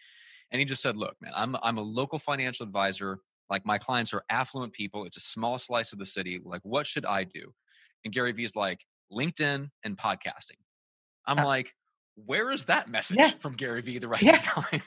and 0.52 0.60
he 0.60 0.64
just 0.64 0.82
said, 0.82 0.96
look, 0.96 1.16
man, 1.20 1.32
I'm, 1.34 1.56
I'm 1.62 1.78
a 1.78 1.82
local 1.82 2.18
financial 2.18 2.64
advisor. 2.64 3.18
Like 3.50 3.66
my 3.66 3.78
clients 3.78 4.14
are 4.14 4.22
affluent 4.30 4.72
people. 4.72 5.04
It's 5.04 5.16
a 5.16 5.20
small 5.20 5.58
slice 5.58 5.92
of 5.92 5.98
the 5.98 6.06
city. 6.06 6.40
Like, 6.44 6.60
what 6.62 6.86
should 6.86 7.04
I 7.04 7.24
do? 7.24 7.52
And 8.04 8.14
Gary 8.14 8.32
Vee 8.32 8.44
is 8.44 8.54
like, 8.54 8.80
LinkedIn 9.12 9.68
and 9.84 9.96
podcasting. 9.96 10.58
I'm 11.26 11.44
like, 11.44 11.74
where 12.14 12.50
is 12.50 12.64
that 12.64 12.88
message 12.88 13.18
yeah. 13.18 13.30
from 13.40 13.54
Gary 13.54 13.82
Vee 13.82 13.98
the 13.98 14.08
rest 14.08 14.22
yeah. 14.22 14.36
of 14.36 14.42
the 14.42 14.48
time? 14.48 14.82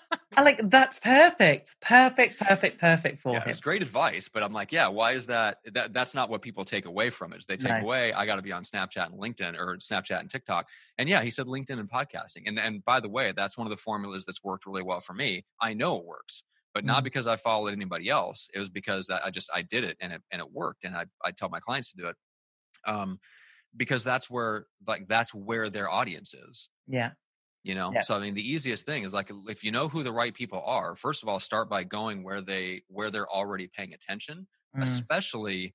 I 0.38 0.42
like 0.42 0.60
that's 0.70 1.00
perfect, 1.00 1.74
perfect, 1.80 2.38
perfect, 2.38 2.80
perfect 2.80 3.18
for 3.18 3.32
yeah, 3.32 3.40
him. 3.40 3.48
It's 3.48 3.60
great 3.60 3.82
advice, 3.82 4.28
but 4.32 4.44
I'm 4.44 4.52
like, 4.52 4.70
yeah, 4.70 4.86
why 4.86 5.14
is 5.14 5.26
that? 5.26 5.58
That 5.72 5.92
that's 5.92 6.14
not 6.14 6.30
what 6.30 6.42
people 6.42 6.64
take 6.64 6.86
away 6.86 7.10
from 7.10 7.32
it. 7.32 7.44
They 7.48 7.56
take 7.56 7.72
no. 7.72 7.80
away, 7.80 8.12
I 8.12 8.24
got 8.24 8.36
to 8.36 8.42
be 8.42 8.52
on 8.52 8.62
Snapchat 8.62 9.06
and 9.06 9.14
LinkedIn 9.20 9.58
or 9.58 9.78
Snapchat 9.78 10.20
and 10.20 10.30
TikTok. 10.30 10.68
And 10.96 11.08
yeah, 11.08 11.22
he 11.22 11.30
said 11.30 11.46
LinkedIn 11.46 11.80
and 11.80 11.90
podcasting. 11.90 12.42
And 12.46 12.56
and 12.56 12.84
by 12.84 13.00
the 13.00 13.08
way, 13.08 13.32
that's 13.32 13.58
one 13.58 13.66
of 13.66 13.72
the 13.72 13.76
formulas 13.76 14.24
that's 14.24 14.44
worked 14.44 14.64
really 14.64 14.82
well 14.82 15.00
for 15.00 15.12
me. 15.12 15.44
I 15.60 15.74
know 15.74 15.96
it 15.96 16.04
works, 16.04 16.44
but 16.72 16.84
not 16.84 16.98
mm-hmm. 16.98 17.04
because 17.04 17.26
I 17.26 17.34
followed 17.34 17.72
anybody 17.72 18.08
else. 18.08 18.48
It 18.54 18.60
was 18.60 18.68
because 18.68 19.10
I 19.10 19.30
just 19.30 19.50
I 19.52 19.62
did 19.62 19.82
it 19.82 19.96
and 20.00 20.12
it 20.12 20.22
and 20.30 20.40
it 20.40 20.52
worked. 20.52 20.84
And 20.84 20.94
I 20.94 21.06
I 21.24 21.32
tell 21.32 21.48
my 21.48 21.58
clients 21.58 21.90
to 21.90 21.96
do 21.96 22.06
it. 22.06 22.16
Um, 22.86 23.18
because 23.76 24.04
that's 24.04 24.30
where 24.30 24.66
like 24.86 25.08
that's 25.08 25.34
where 25.34 25.68
their 25.68 25.90
audience 25.90 26.32
is. 26.32 26.68
Yeah 26.86 27.10
you 27.64 27.74
know 27.74 27.90
yeah. 27.92 28.00
so 28.00 28.14
i 28.14 28.18
mean 28.18 28.34
the 28.34 28.50
easiest 28.50 28.86
thing 28.86 29.02
is 29.04 29.12
like 29.12 29.30
if 29.48 29.64
you 29.64 29.70
know 29.70 29.88
who 29.88 30.02
the 30.02 30.12
right 30.12 30.34
people 30.34 30.62
are 30.64 30.94
first 30.94 31.22
of 31.22 31.28
all 31.28 31.40
start 31.40 31.68
by 31.68 31.84
going 31.84 32.22
where 32.22 32.40
they 32.40 32.82
where 32.88 33.10
they're 33.10 33.28
already 33.28 33.68
paying 33.76 33.94
attention 33.94 34.46
mm. 34.76 34.82
especially 34.82 35.74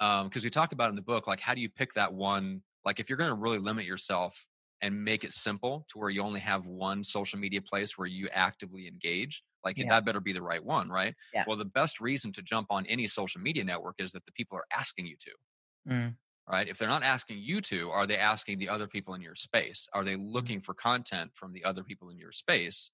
um 0.00 0.28
because 0.28 0.44
we 0.44 0.50
talk 0.50 0.72
about 0.72 0.90
in 0.90 0.96
the 0.96 1.02
book 1.02 1.26
like 1.26 1.40
how 1.40 1.54
do 1.54 1.60
you 1.60 1.68
pick 1.68 1.92
that 1.94 2.12
one 2.12 2.62
like 2.84 3.00
if 3.00 3.08
you're 3.08 3.18
going 3.18 3.30
to 3.30 3.36
really 3.36 3.58
limit 3.58 3.84
yourself 3.84 4.46
and 4.82 5.04
make 5.04 5.24
it 5.24 5.32
simple 5.34 5.84
to 5.90 5.98
where 5.98 6.08
you 6.08 6.22
only 6.22 6.40
have 6.40 6.66
one 6.66 7.04
social 7.04 7.38
media 7.38 7.60
place 7.60 7.98
where 7.98 8.08
you 8.08 8.28
actively 8.32 8.86
engage 8.86 9.42
like 9.62 9.76
yeah. 9.76 9.84
that 9.90 10.06
better 10.06 10.20
be 10.20 10.32
the 10.32 10.42
right 10.42 10.64
one 10.64 10.88
right 10.88 11.14
yeah. 11.34 11.44
well 11.46 11.56
the 11.56 11.64
best 11.66 12.00
reason 12.00 12.32
to 12.32 12.42
jump 12.42 12.66
on 12.70 12.86
any 12.86 13.06
social 13.06 13.40
media 13.40 13.62
network 13.62 13.96
is 13.98 14.10
that 14.12 14.24
the 14.24 14.32
people 14.32 14.56
are 14.56 14.64
asking 14.74 15.06
you 15.06 15.16
to 15.16 15.92
mm 15.92 16.14
right? 16.50 16.68
If 16.68 16.78
they're 16.78 16.88
not 16.88 17.02
asking 17.02 17.38
you 17.38 17.60
to, 17.62 17.90
are 17.90 18.06
they 18.06 18.16
asking 18.16 18.58
the 18.58 18.68
other 18.68 18.86
people 18.86 19.14
in 19.14 19.20
your 19.20 19.34
space? 19.34 19.88
Are 19.92 20.04
they 20.04 20.14
mm-hmm. 20.14 20.32
looking 20.32 20.60
for 20.60 20.74
content 20.74 21.30
from 21.34 21.52
the 21.52 21.64
other 21.64 21.84
people 21.84 22.10
in 22.10 22.18
your 22.18 22.32
space 22.32 22.90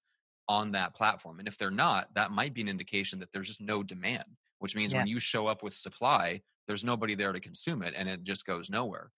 on 0.47 0.71
that 0.73 0.95
platform? 0.95 1.39
And 1.39 1.47
if 1.47 1.57
they're 1.57 1.71
not, 1.71 2.07
that 2.15 2.31
might 2.31 2.53
be 2.53 2.61
an 2.61 2.67
indication 2.67 3.19
that 3.19 3.29
there's 3.33 3.47
just 3.47 3.61
no 3.61 3.81
demand, 3.81 4.25
which 4.59 4.75
means 4.75 4.93
yeah. 4.93 4.99
when 4.99 5.07
you 5.07 5.19
show 5.19 5.47
up 5.47 5.63
with 5.63 5.73
supply, 5.73 6.41
there's 6.67 6.83
nobody 6.83 7.15
there 7.15 7.31
to 7.31 7.39
consume 7.39 7.81
it 7.81 7.93
and 7.97 8.07
it 8.07 8.23
just 8.23 8.45
goes 8.45 8.69
nowhere. 8.69 9.11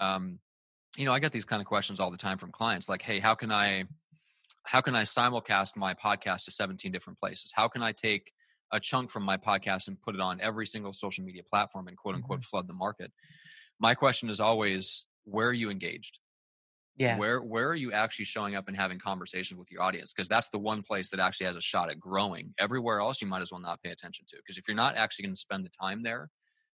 Um, 0.00 0.40
you 0.96 1.04
know, 1.04 1.12
I 1.12 1.18
get 1.18 1.32
these 1.32 1.44
kind 1.44 1.60
of 1.60 1.66
questions 1.66 2.00
all 2.00 2.10
the 2.10 2.16
time 2.16 2.38
from 2.38 2.52
clients 2.52 2.88
like, 2.88 3.02
hey, 3.02 3.18
how 3.18 3.34
can 3.34 3.50
I 3.50 3.84
how 4.64 4.80
can 4.80 4.96
I 4.96 5.02
simulcast 5.02 5.76
my 5.76 5.94
podcast 5.94 6.44
to 6.46 6.50
17 6.50 6.90
different 6.90 7.20
places? 7.20 7.52
How 7.54 7.68
can 7.68 7.82
I 7.82 7.92
take 7.92 8.32
a 8.72 8.80
chunk 8.80 9.10
from 9.10 9.22
my 9.22 9.36
podcast 9.36 9.86
and 9.86 10.00
put 10.02 10.16
it 10.16 10.20
on 10.20 10.40
every 10.40 10.66
single 10.66 10.92
social 10.92 11.24
media 11.24 11.42
platform 11.48 11.86
and 11.86 11.96
quote 11.96 12.16
unquote 12.16 12.40
mm-hmm. 12.40 12.48
flood 12.48 12.66
the 12.66 12.74
market? 12.74 13.12
My 13.78 13.94
question 13.94 14.30
is 14.30 14.40
always 14.40 15.04
where 15.24 15.48
are 15.48 15.54
you 15.54 15.70
engaged? 15.70 16.18
Yeah. 16.96 17.18
Where 17.18 17.42
where 17.42 17.68
are 17.68 17.74
you 17.74 17.92
actually 17.92 18.24
showing 18.24 18.54
up 18.54 18.68
and 18.68 18.76
having 18.76 18.98
conversations 18.98 19.58
with 19.58 19.70
your 19.70 19.82
audience? 19.82 20.12
Because 20.14 20.28
that's 20.28 20.48
the 20.48 20.58
one 20.58 20.82
place 20.82 21.10
that 21.10 21.20
actually 21.20 21.46
has 21.46 21.56
a 21.56 21.60
shot 21.60 21.90
at 21.90 22.00
growing. 22.00 22.54
Everywhere 22.58 23.00
else 23.00 23.20
you 23.20 23.28
might 23.28 23.42
as 23.42 23.52
well 23.52 23.60
not 23.60 23.82
pay 23.82 23.90
attention 23.90 24.24
to 24.30 24.36
because 24.36 24.56
if 24.56 24.66
you're 24.66 24.76
not 24.76 24.96
actually 24.96 25.24
going 25.24 25.34
to 25.34 25.40
spend 25.40 25.64
the 25.64 25.70
time 25.70 26.02
there 26.02 26.30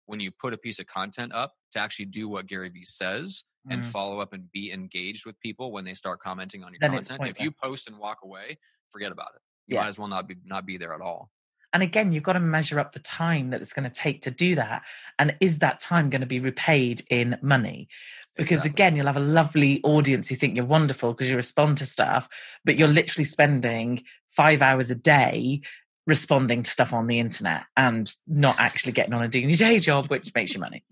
when 0.06 0.20
you 0.20 0.30
put 0.30 0.52
a 0.52 0.58
piece 0.58 0.78
of 0.78 0.86
content 0.86 1.32
up 1.32 1.54
to 1.72 1.78
actually 1.78 2.04
do 2.04 2.28
what 2.28 2.46
gary 2.48 2.68
vee 2.68 2.84
says 2.84 3.44
mm. 3.68 3.72
and 3.72 3.84
follow 3.84 4.18
up 4.18 4.32
and 4.32 4.50
be 4.50 4.72
engaged 4.72 5.24
with 5.24 5.38
people 5.40 5.70
when 5.70 5.84
they 5.84 5.94
start 5.94 6.18
commenting 6.20 6.64
on 6.64 6.72
your 6.72 6.78
then 6.80 6.90
content 6.90 7.28
if 7.28 7.38
you 7.38 7.50
post 7.62 7.86
and 7.86 7.96
walk 7.96 8.18
away 8.24 8.58
forget 8.90 9.12
about 9.12 9.28
it. 9.36 9.40
You 9.68 9.76
yeah. 9.76 9.82
might 9.82 9.88
as 9.88 9.98
well 9.98 10.08
not 10.08 10.28
be 10.28 10.36
not 10.44 10.66
be 10.66 10.76
there 10.76 10.92
at 10.92 11.00
all 11.00 11.30
and 11.72 11.82
again, 11.82 12.12
you've 12.12 12.22
got 12.22 12.32
to 12.34 12.40
measure 12.40 12.80
up 12.80 12.92
the 12.92 13.00
time 13.00 13.50
that 13.50 13.60
it's 13.60 13.72
going 13.72 13.88
to 13.88 13.94
take 13.94 14.22
to 14.22 14.30
do 14.30 14.56
that. 14.56 14.82
And 15.18 15.36
is 15.40 15.60
that 15.60 15.80
time 15.80 16.10
going 16.10 16.20
to 16.20 16.26
be 16.26 16.40
repaid 16.40 17.02
in 17.10 17.38
money? 17.42 17.88
Because 18.36 18.60
exactly. 18.60 18.70
again, 18.70 18.96
you'll 18.96 19.06
have 19.06 19.16
a 19.16 19.20
lovely 19.20 19.80
audience 19.82 20.28
who 20.28 20.36
think 20.36 20.56
you're 20.56 20.64
wonderful 20.64 21.12
because 21.12 21.28
you 21.30 21.36
respond 21.36 21.78
to 21.78 21.86
stuff, 21.86 22.28
but 22.64 22.76
you're 22.76 22.88
literally 22.88 23.24
spending 23.24 24.02
five 24.28 24.62
hours 24.62 24.90
a 24.90 24.94
day 24.94 25.60
responding 26.06 26.62
to 26.62 26.70
stuff 26.70 26.92
on 26.92 27.06
the 27.06 27.18
internet 27.18 27.64
and 27.76 28.14
not 28.26 28.56
actually 28.58 28.92
getting 28.92 29.12
on 29.12 29.22
and 29.22 29.32
doing 29.32 29.48
your 29.48 29.56
day 29.56 29.78
job, 29.78 30.08
which 30.08 30.34
makes 30.34 30.54
you 30.54 30.60
money. 30.60 30.84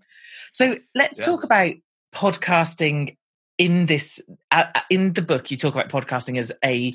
So 0.53 0.76
let's 0.95 1.18
yeah. 1.18 1.24
talk 1.24 1.45
about 1.45 1.74
podcasting 2.14 3.16
in 3.59 3.87
this 3.87 4.20
uh, 4.53 4.64
in 4.89 5.12
the 5.12 5.22
book 5.22 5.51
you 5.51 5.57
talk 5.57 5.74
about 5.74 5.89
podcasting 5.89 6.39
as 6.39 6.53
a 6.64 6.95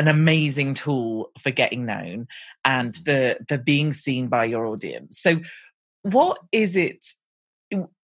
an 0.00 0.08
amazing 0.08 0.72
tool 0.72 1.30
for 1.38 1.50
getting 1.50 1.84
known 1.84 2.26
and 2.64 2.96
for 2.96 3.36
for 3.46 3.58
being 3.58 3.92
seen 3.92 4.28
by 4.28 4.46
your 4.46 4.64
audience. 4.64 5.18
So 5.18 5.40
what 6.02 6.38
is 6.52 6.74
it 6.74 7.06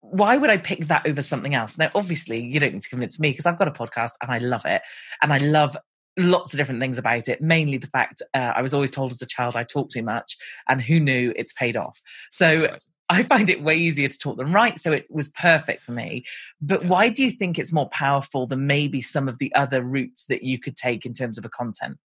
why 0.02 0.38
would 0.38 0.50
I 0.50 0.58
pick 0.58 0.88
that 0.88 1.08
over 1.08 1.22
something 1.22 1.56
else? 1.56 1.78
Now, 1.78 1.90
obviously, 1.96 2.40
you 2.40 2.60
don't 2.60 2.74
need 2.74 2.84
to 2.84 2.90
convince 2.90 3.20
me 3.20 3.32
because 3.32 3.46
I've 3.46 3.58
got 3.58 3.68
a 3.68 3.72
podcast 3.72 4.12
and 4.22 4.30
I 4.30 4.38
love 4.38 4.66
it. 4.66 4.84
And 5.24 5.34
I 5.34 5.38
love 5.38 5.76
lots 6.18 6.54
of 6.54 6.58
different 6.58 6.82
things 6.82 6.98
about 6.98 7.28
it, 7.28 7.42
mainly 7.42 7.78
the 7.78 7.88
fact 7.88 8.22
uh, 8.34 8.54
I 8.56 8.62
was 8.62 8.74
always 8.74 8.92
told 8.92 9.12
as 9.12 9.22
a 9.22 9.26
child 9.26 9.56
I 9.56 9.64
talk 9.64 9.90
too 9.90 10.04
much, 10.04 10.38
and 10.68 10.82
who 10.82 11.00
knew 11.00 11.34
it's 11.36 11.54
paid 11.54 11.78
off. 11.78 12.00
So 12.30 12.78
I 13.10 13.24
find 13.24 13.50
it 13.50 13.62
way 13.62 13.76
easier 13.76 14.08
to 14.08 14.18
talk 14.18 14.38
than 14.38 14.52
write. 14.52 14.80
So 14.80 14.92
it 14.92 15.06
was 15.10 15.28
perfect 15.30 15.84
for 15.84 15.92
me. 15.92 16.24
But 16.62 16.86
why 16.86 17.10
do 17.10 17.24
you 17.24 17.32
think 17.32 17.60
it's 17.60 17.74
more 17.74 17.90
powerful 17.90 18.48
than 18.48 18.66
maybe 18.66 19.02
some 19.02 19.28
of 19.30 19.38
the 19.38 19.54
other 19.54 19.84
routes 19.84 20.26
that 20.26 20.44
you 20.44 20.60
could 20.60 20.76
take 20.76 21.06
in 21.06 21.14
terms 21.14 21.38
of 21.38 21.46
a 21.46 21.50
content? 21.50 21.98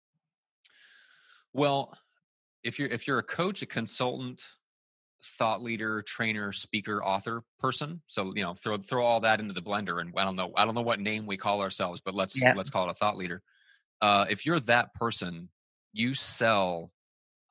Well, 1.53 1.97
if 2.63 2.79
you're 2.79 2.89
if 2.89 3.07
you're 3.07 3.19
a 3.19 3.23
coach, 3.23 3.61
a 3.61 3.65
consultant, 3.65 4.41
thought 5.23 5.61
leader, 5.61 6.01
trainer, 6.01 6.51
speaker, 6.51 7.03
author 7.03 7.43
person. 7.59 8.01
So 8.07 8.33
you 8.35 8.43
know, 8.43 8.53
throw 8.53 8.77
throw 8.77 9.05
all 9.05 9.21
that 9.21 9.39
into 9.39 9.53
the 9.53 9.61
blender, 9.61 10.01
and 10.01 10.13
I 10.17 10.25
don't 10.25 10.35
know, 10.35 10.51
I 10.55 10.65
don't 10.65 10.75
know 10.75 10.81
what 10.81 10.99
name 10.99 11.25
we 11.25 11.37
call 11.37 11.61
ourselves, 11.61 12.01
but 12.03 12.13
let's 12.13 12.39
yeah. 12.39 12.53
let's 12.55 12.69
call 12.69 12.87
it 12.87 12.91
a 12.91 12.95
thought 12.95 13.17
leader. 13.17 13.41
Uh, 14.01 14.25
if 14.29 14.45
you're 14.45 14.59
that 14.61 14.93
person, 14.93 15.49
you 15.93 16.13
sell 16.13 16.91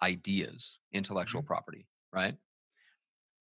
ideas, 0.03 0.79
intellectual 0.93 1.43
mm-hmm. 1.43 1.47
property, 1.47 1.87
right? 2.13 2.37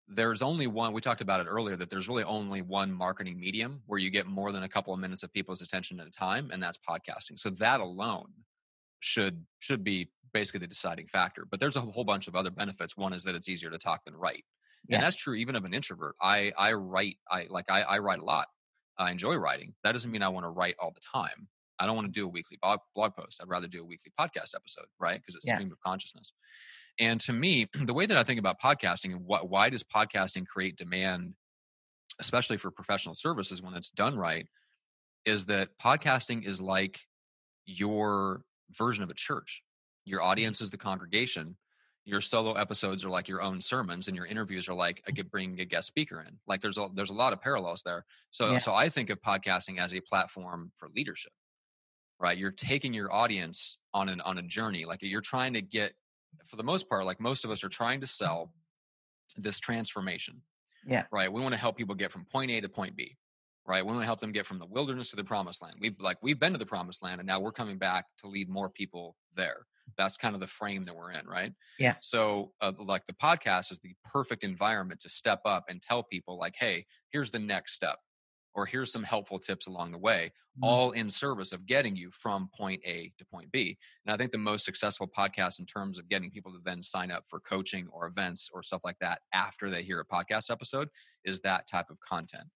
There's 0.09 0.43
only 0.43 0.67
one. 0.67 0.93
We 0.93 1.01
talked 1.01 1.21
about 1.21 1.41
it 1.41 1.47
earlier 1.49 1.77
that 1.77 1.91
there's 1.91 2.09
really 2.09 2.23
only 2.23 2.63
one 2.63 2.93
marketing 2.93 3.41
medium 3.41 3.83
where 3.87 3.99
you 3.99 4.11
get 4.11 4.27
more 4.27 4.53
than 4.53 4.63
a 4.63 4.69
couple 4.69 4.95
of 4.95 5.01
minutes 5.01 5.23
of 5.23 5.33
people's 5.33 5.63
attention 5.63 5.99
at 5.99 6.07
a 6.07 6.11
time, 6.11 6.51
and 6.53 6.63
that's 6.63 6.79
podcasting. 6.89 7.39
So 7.39 7.51
that 7.51 7.81
alone 7.81 8.29
should 9.01 9.45
should 9.59 9.83
be 9.83 10.11
basically 10.33 10.61
the 10.61 10.67
deciding 10.69 11.09
factor. 11.09 11.45
But 11.51 11.59
there's 11.59 11.77
a 11.77 11.81
whole 11.81 12.05
bunch 12.05 12.29
of 12.29 12.37
other 12.37 12.51
benefits. 12.51 12.97
One 12.97 13.13
is 13.13 13.25
that 13.25 13.35
it's 13.35 13.49
easier 13.49 13.71
to 13.71 13.79
talk 13.79 14.05
than 14.05 14.15
write, 14.15 14.45
yeah. 14.89 14.97
and 14.97 15.05
that's 15.05 15.17
true 15.17 15.35
even 15.35 15.57
of 15.57 15.65
an 15.65 15.75
introvert. 15.75 16.15
I 16.23 16.53
I 16.57 16.73
write 16.75 17.17
I 17.31 17.47
like 17.49 17.67
I, 17.69 17.83
I 17.83 17.99
write 17.99 18.21
a 18.21 18.25
lot. 18.25 18.47
I 18.99 19.11
enjoy 19.11 19.35
writing. 19.37 19.75
That 19.83 19.93
doesn't 19.93 20.11
mean 20.11 20.23
I 20.23 20.29
want 20.29 20.45
to 20.45 20.51
write 20.51 20.77
all 20.81 20.93
the 20.93 21.01
time. 21.01 21.49
I 21.79 21.87
don't 21.87 21.97
want 21.97 22.07
to 22.07 22.13
do 22.13 22.25
a 22.25 22.29
weekly 22.29 22.59
blog, 22.63 22.81
blog 22.95 23.15
post. 23.15 23.39
I'd 23.43 23.49
rather 23.49 23.69
do 23.69 23.83
a 23.83 23.85
weekly 23.85 24.13
podcast 24.19 24.55
episode, 24.55 24.87
right? 24.99 25.21
Because 25.21 25.37
it's 25.37 25.47
yeah. 25.47 25.57
stream 25.57 25.73
of 25.73 25.81
consciousness. 25.81 26.33
And 26.99 27.21
to 27.23 27.33
me, 27.33 27.69
the 27.85 27.95
way 27.95 28.07
that 28.07 28.17
I 28.17 28.25
think 28.25 28.39
about 28.39 28.61
podcasting 28.61 29.13
and 29.13 29.25
what, 29.25 29.49
why 29.49 29.71
does 29.71 29.83
podcasting 29.83 30.47
create 30.47 30.77
demand, 30.77 31.35
especially 32.21 32.57
for 32.57 32.71
professional 32.71 33.15
services 33.15 33.63
when 33.63 33.75
it's 33.75 33.91
done 33.91 34.17
right, 34.17 34.47
is 35.25 35.47
that 35.47 35.71
podcasting 35.83 36.47
is 36.47 36.61
like 36.61 37.01
your 37.67 38.43
version 38.77 39.03
of 39.03 39.11
a 39.11 39.15
church. 39.15 39.63
Your 40.05 40.21
mm-hmm. 40.21 40.31
audience 40.31 40.61
is 40.61 40.71
the 40.71 40.77
congregation. 40.77 41.57
Your 42.05 42.21
solo 42.21 42.53
episodes 42.53 43.05
are 43.05 43.11
like 43.11 43.27
your 43.27 43.43
own 43.43 43.61
sermons, 43.61 44.07
and 44.07 44.17
your 44.17 44.27
interviews 44.27 44.69
are 44.69 44.75
like 44.75 45.03
a, 45.09 45.23
bringing 45.23 45.61
a 45.61 45.65
guest 45.65 45.89
speaker 45.89 46.25
in. 46.27 46.39
Like 46.47 46.61
there's 46.61 46.79
a 46.79 46.89
there's 46.95 47.11
a 47.11 47.15
lot 47.15 47.33
of 47.33 47.43
parallels 47.43 47.83
there. 47.85 48.05
So 48.31 48.53
yeah. 48.53 48.59
so 48.59 48.73
I 48.73 48.89
think 48.89 49.11
of 49.11 49.21
podcasting 49.21 49.81
as 49.81 49.93
a 49.93 50.01
platform 50.01 50.71
for 50.77 50.89
leadership. 50.95 51.33
Right, 52.21 52.39
you're 52.39 52.53
taking 52.53 52.95
your 52.95 53.13
audience 53.13 53.79
on 53.93 54.09
an 54.09 54.21
on 54.21 54.39
a 54.39 54.43
journey. 54.43 54.85
Like 54.85 55.01
you're 55.03 55.21
trying 55.21 55.55
to 55.55 55.61
get, 55.61 55.95
for 56.47 56.57
the 56.57 56.65
most 56.65 56.89
part, 56.89 57.05
like 57.05 57.21
most 57.21 57.45
of 57.45 57.51
us 57.51 57.65
are 57.65 57.69
trying 57.69 58.01
to 58.01 58.07
sell 58.07 58.53
this 59.37 59.59
transformation. 59.59 60.43
Yeah. 60.87 61.05
Right. 61.11 61.33
We 61.33 61.41
want 61.41 61.53
to 61.53 61.61
help 61.61 61.77
people 61.77 61.95
get 61.95 62.13
from 62.13 62.25
point 62.27 62.51
A 62.51 62.61
to 62.61 62.69
point 62.69 62.97
B 62.97 63.17
right? 63.67 63.85
We 63.85 63.91
want 63.93 64.03
to 64.03 64.07
help 64.07 64.21
them 64.21 64.33
get 64.33 64.47
from 64.47 64.59
the 64.59 64.67
wilderness 64.67 65.11
to 65.11 65.17
the 65.17 65.25
promised 65.25 65.63
land. 65.63 65.77
We've 65.81 65.99
like 65.99 66.19
we've 66.23 66.39
been 66.39 66.53
to 66.53 66.59
the 66.59 66.67
promised 66.67 67.03
land 67.03 67.21
and 67.21 67.27
now 67.27 67.41
we're 67.41 67.53
coming 67.53 67.79
back 67.79 68.07
to 68.19 68.29
lead 68.29 68.49
more 68.49 68.71
people 68.71 69.17
there. 69.35 69.67
That's 69.97 70.17
kind 70.17 70.35
of 70.35 70.41
the 70.41 70.47
frame 70.47 70.85
that 70.85 70.97
we're 70.97 71.13
in, 71.13 71.27
right? 71.27 71.53
Yeah. 71.79 71.95
So, 72.01 72.53
uh, 72.61 72.73
like 72.79 73.07
the 73.07 73.13
podcast 73.13 73.71
is 73.71 73.79
the 73.79 73.95
perfect 74.05 74.43
environment 74.43 75.01
to 75.01 75.09
step 75.09 75.41
up 75.45 75.67
and 75.69 75.81
tell 75.81 76.03
people, 76.03 76.39
like, 76.39 76.55
hey, 76.59 76.87
here's 77.11 77.31
the 77.31 77.39
next 77.39 77.75
step, 77.75 77.99
or 78.57 78.65
here's 78.65 78.91
some 78.91 79.05
helpful 79.05 79.39
tips 79.39 79.67
along 79.67 79.93
the 79.93 79.99
way, 79.99 80.33
mm-hmm. 80.33 80.65
all 80.65 80.93
in 80.93 81.11
service 81.11 81.53
of 81.53 81.67
getting 81.67 81.95
you 81.95 82.11
from 82.11 82.49
point 82.57 82.81
A 82.85 83.13
to 83.19 83.25
point 83.27 83.53
B. 83.53 83.77
And 84.05 84.13
I 84.13 84.17
think 84.17 84.33
the 84.33 84.39
most 84.39 84.65
successful 84.65 85.07
podcast 85.07 85.61
in 85.61 85.67
terms 85.67 85.99
of 85.99 86.09
getting 86.09 86.31
people 86.31 86.51
to 86.53 86.59
then 86.65 86.83
sign 86.83 87.11
up 87.11 87.25
for 87.29 87.39
coaching 87.41 87.87
or 87.93 88.07
events 88.07 88.51
or 88.53 88.63
stuff 88.63 88.81
like 88.83 88.99
that 89.01 89.21
after 89.35 89.71
they 89.71 89.83
hear 89.83 90.01
a 90.01 90.07
podcast 90.07 90.51
episode 90.51 90.89
is 91.25 91.41
that 91.41 91.69
type 91.69 91.91
of 91.91 92.01
content. 92.01 92.47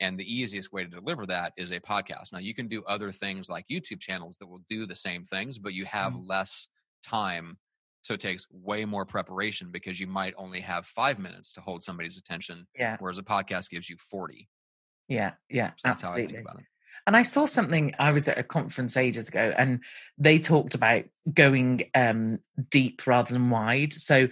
And 0.00 0.18
the 0.18 0.34
easiest 0.34 0.72
way 0.72 0.82
to 0.82 0.90
deliver 0.90 1.24
that 1.26 1.52
is 1.56 1.70
a 1.70 1.78
podcast. 1.78 2.32
Now, 2.32 2.40
you 2.40 2.52
can 2.52 2.66
do 2.66 2.82
other 2.88 3.12
things 3.12 3.48
like 3.48 3.64
YouTube 3.70 4.00
channels 4.00 4.36
that 4.38 4.48
will 4.48 4.62
do 4.68 4.86
the 4.86 4.96
same 4.96 5.24
things, 5.24 5.56
but 5.56 5.72
you 5.72 5.84
have 5.84 6.14
mm-hmm. 6.14 6.26
less 6.26 6.66
time. 7.06 7.56
So 8.02 8.14
it 8.14 8.20
takes 8.20 8.44
way 8.50 8.84
more 8.84 9.06
preparation 9.06 9.70
because 9.70 10.00
you 10.00 10.08
might 10.08 10.34
only 10.36 10.60
have 10.60 10.84
five 10.84 11.20
minutes 11.20 11.52
to 11.52 11.60
hold 11.60 11.84
somebody's 11.84 12.18
attention. 12.18 12.66
Yeah. 12.76 12.96
Whereas 12.98 13.18
a 13.18 13.22
podcast 13.22 13.70
gives 13.70 13.88
you 13.88 13.96
40. 13.96 14.48
Yeah. 15.08 15.32
Yeah. 15.50 15.70
So 15.76 15.88
that's 15.88 16.04
absolutely. 16.04 16.22
how 16.22 16.28
I 16.28 16.32
think 16.32 16.48
about 16.48 16.60
it. 16.60 16.66
And 17.06 17.16
I 17.16 17.22
saw 17.22 17.44
something, 17.44 17.94
I 17.98 18.12
was 18.12 18.28
at 18.28 18.38
a 18.38 18.42
conference 18.42 18.96
ages 18.96 19.28
ago, 19.28 19.52
and 19.58 19.80
they 20.16 20.38
talked 20.38 20.74
about 20.74 21.04
going 21.32 21.90
um, 21.94 22.38
deep 22.70 23.06
rather 23.06 23.32
than 23.32 23.50
wide. 23.50 23.92
So 23.92 24.28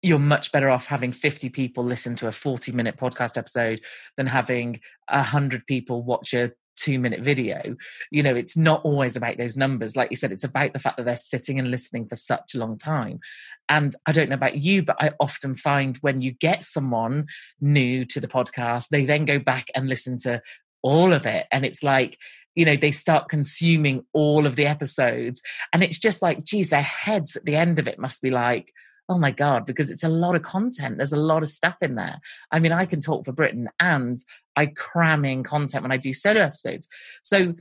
you're 0.00 0.18
much 0.18 0.52
better 0.52 0.68
off 0.68 0.86
having 0.86 1.12
50 1.12 1.48
people 1.48 1.82
listen 1.82 2.14
to 2.16 2.28
a 2.28 2.32
40 2.32 2.72
minute 2.72 2.98
podcast 2.98 3.36
episode 3.38 3.80
than 4.16 4.26
having 4.26 4.80
100 5.10 5.66
people 5.66 6.02
watch 6.02 6.34
a 6.34 6.52
two 6.76 6.98
minute 6.98 7.20
video 7.20 7.76
you 8.10 8.22
know 8.22 8.34
it's 8.34 8.56
not 8.56 8.84
always 8.84 9.16
about 9.16 9.38
those 9.38 9.56
numbers. 9.56 9.96
Like 9.96 10.10
you 10.10 10.16
said 10.16 10.32
it's 10.32 10.44
about 10.44 10.72
the 10.72 10.78
fact 10.78 10.96
that 10.96 11.06
they're 11.06 11.16
sitting 11.16 11.58
and 11.58 11.70
listening 11.70 12.06
for 12.06 12.16
such 12.16 12.54
a 12.54 12.58
long 12.58 12.78
time. 12.78 13.20
And 13.68 13.94
i 14.06 14.12
don't 14.12 14.28
know 14.28 14.34
about 14.34 14.58
you 14.58 14.82
but 14.82 14.96
i 15.00 15.12
often 15.20 15.54
find 15.54 15.96
when 15.98 16.20
you 16.20 16.32
get 16.32 16.62
someone 16.62 17.26
new 17.60 18.04
to 18.06 18.20
the 18.20 18.28
podcast 18.28 18.88
they 18.88 19.04
then 19.04 19.24
go 19.24 19.38
back 19.38 19.68
and 19.74 19.88
listen 19.88 20.18
to 20.18 20.42
all 20.84 21.12
of 21.12 21.26
it. 21.26 21.46
And 21.50 21.64
it's 21.64 21.82
like 21.82 22.18
you 22.54 22.64
know 22.64 22.76
they 22.76 22.92
start 22.92 23.28
consuming 23.28 24.04
all 24.12 24.46
of 24.46 24.54
the 24.54 24.66
episodes. 24.66 25.42
And 25.72 25.82
it's 25.82 25.98
just 25.98 26.22
like 26.22 26.44
geez 26.44 26.68
their 26.68 26.82
heads 26.82 27.34
at 27.34 27.44
the 27.44 27.56
end 27.56 27.80
of 27.80 27.88
it 27.88 27.98
must 27.98 28.22
be 28.22 28.30
like 28.30 28.72
oh 29.08 29.18
my 29.18 29.30
god 29.30 29.66
because 29.66 29.90
it's 29.90 30.04
a 30.04 30.08
lot 30.08 30.34
of 30.34 30.42
content 30.42 30.96
there's 30.96 31.12
a 31.12 31.16
lot 31.16 31.42
of 31.42 31.48
stuff 31.48 31.76
in 31.80 31.94
there. 31.94 32.20
I 32.50 32.58
mean 32.58 32.72
i 32.72 32.86
can 32.86 33.00
talk 33.00 33.24
for 33.24 33.32
britain 33.32 33.68
and 33.80 34.18
i 34.56 34.66
cram 34.66 35.24
in 35.24 35.42
content 35.42 35.82
when 35.82 35.92
i 35.92 35.96
do 35.96 36.12
solo 36.12 36.40
episodes. 36.40 36.88
So 37.22 37.54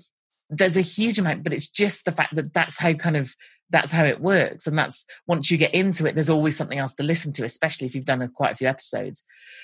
there's 0.49 0.77
a 0.77 0.81
huge 0.81 1.19
amount 1.19 1.43
but 1.43 1.53
it's 1.53 1.69
just 1.69 2.05
the 2.05 2.11
fact 2.11 2.35
that 2.35 2.53
that's 2.53 2.77
how 2.77 2.93
kind 2.93 3.17
of 3.17 3.35
that's 3.69 3.91
how 3.91 4.05
it 4.05 4.21
works. 4.21 4.67
And 4.67 4.77
that's 4.77 5.05
once 5.25 5.49
you 5.49 5.57
get 5.57 5.73
into 5.73 6.05
it 6.05 6.15
there's 6.15 6.29
always 6.29 6.55
something 6.55 6.77
else 6.77 6.93
to 6.95 7.03
listen 7.03 7.33
to 7.33 7.43
especially 7.43 7.87
if 7.87 7.95
you've 7.95 8.05
done 8.05 8.21
a, 8.21 8.27
quite 8.27 8.51
a 8.51 8.55
few 8.55 8.67
episodes. 8.67 9.23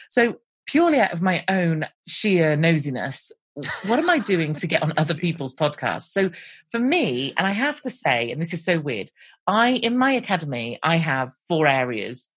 So 0.09 0.38
purely 0.65 0.99
out 0.99 1.13
of 1.13 1.21
my 1.21 1.43
own 1.47 1.86
sheer 2.07 2.55
nosiness 2.55 3.32
what 3.56 4.00
am 4.00 4.10
I 4.10 4.20
doing 4.20 4.56
to 4.56 4.68
get 4.68 4.82
on 4.82 4.93
other 4.97 5.14
people's 5.14 5.56
podcasts? 5.56 6.12
So 6.12 6.30
for 6.70 6.80
me, 6.80 7.34
and 7.38 7.47
I 7.47 7.52
have 7.52 7.82
to 7.82 7.89
say, 7.89 8.32
and 8.32 8.41
this 8.41 8.54
is 8.54 8.64
so 8.64 8.80
weird, 8.80 9.12
I 9.47 9.72
in 9.72 9.97
my 9.97 10.12
academy, 10.12 10.80
I 10.84 10.97
have 10.97 11.34
four 11.47 11.68
areas 11.68 12.30